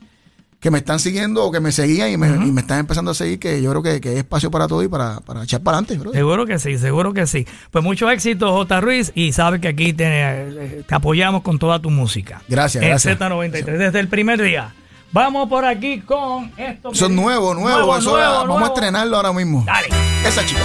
que 0.59 0.71
me 0.71 0.79
están 0.79 0.99
siguiendo 0.99 1.45
o 1.45 1.51
que 1.51 1.59
me 1.59 1.71
seguían 1.71 2.09
y 2.09 2.17
me, 2.17 2.27
y 2.27 2.51
me 2.51 2.61
están 2.61 2.79
empezando 2.79 3.11
a 3.11 3.13
seguir, 3.13 3.37
que 3.37 3.61
yo 3.61 3.69
creo 3.69 3.83
que, 3.83 4.01
que 4.01 4.09
hay 4.09 4.17
espacio 4.17 4.49
para 4.49 4.67
todo 4.67 4.81
y 4.81 4.87
para, 4.87 5.19
para 5.19 5.43
echar 5.43 5.61
para 5.61 5.77
adelante. 5.77 6.09
Seguro 6.11 6.47
que 6.47 6.57
sí, 6.57 6.79
seguro 6.79 7.13
que 7.13 7.27
sí. 7.27 7.45
Pues 7.69 7.83
mucho 7.83 8.09
éxito, 8.09 8.51
J. 8.51 8.81
Ruiz, 8.81 9.11
y 9.13 9.31
sabes 9.31 9.61
que 9.61 9.67
aquí 9.67 9.93
te, 9.93 10.05
eh, 10.07 10.83
te 10.87 10.95
apoyamos 10.95 11.43
con 11.43 11.59
toda 11.59 11.79
tu 11.79 11.91
música. 11.91 12.41
Gracias, 12.47 12.83
en 12.83 12.89
gracias. 12.89 13.19
Z93, 13.19 13.77
desde 13.77 13.99
el 13.99 14.07
primer 14.07 14.41
día. 14.41 14.73
Vamos 15.11 15.47
por 15.47 15.65
aquí 15.65 15.99
con 15.99 16.51
esto. 16.57 16.91
Eso 16.91 17.05
es 17.05 17.11
nuevo, 17.11 17.53
nuevo. 17.53 17.95
eso 17.95 18.09
nuevo, 18.09 18.31
vamos 18.31 18.47
nuevo. 18.47 18.65
a 18.65 18.67
estrenarlo 18.69 19.17
ahora 19.17 19.31
mismo. 19.33 19.63
Dale. 19.67 19.89
Esa 20.25 20.43
chica. 20.43 20.61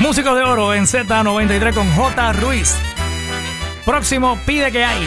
Músicos 0.00 0.34
de 0.34 0.42
Oro 0.42 0.74
en 0.74 0.86
Z93 0.86 1.72
con 1.72 1.88
J. 1.92 2.32
Ruiz. 2.32 2.74
Próximo, 3.84 4.38
pide 4.46 4.72
que 4.72 4.82
hay. 4.82 5.06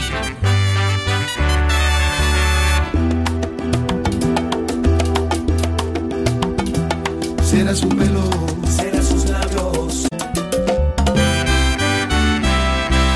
Será 7.43 7.73
su 7.73 7.89
pelo. 7.89 8.21
será 8.69 9.01
sus 9.01 9.25
labios. 9.29 10.07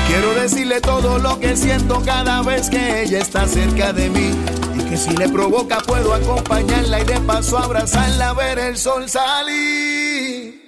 Quiero 0.08 0.34
decirle 0.34 0.80
todo 0.80 1.18
lo 1.18 1.38
que 1.38 1.56
siento 1.56 2.02
cada 2.04 2.42
vez 2.42 2.68
que 2.68 3.02
ella 3.02 3.18
está 3.18 3.46
cerca 3.46 3.92
de 3.92 4.10
mí. 4.10 4.30
Y 4.74 4.90
que 4.90 4.96
si 4.96 5.16
le 5.16 5.28
provoca 5.28 5.78
puedo 5.78 6.12
acompañarla 6.12 7.02
y 7.02 7.04
de 7.04 7.20
paso 7.20 7.56
abrazarla 7.56 8.30
a 8.30 8.34
ver 8.34 8.58
el 8.58 8.76
sol 8.76 9.08
salir. 9.08 10.60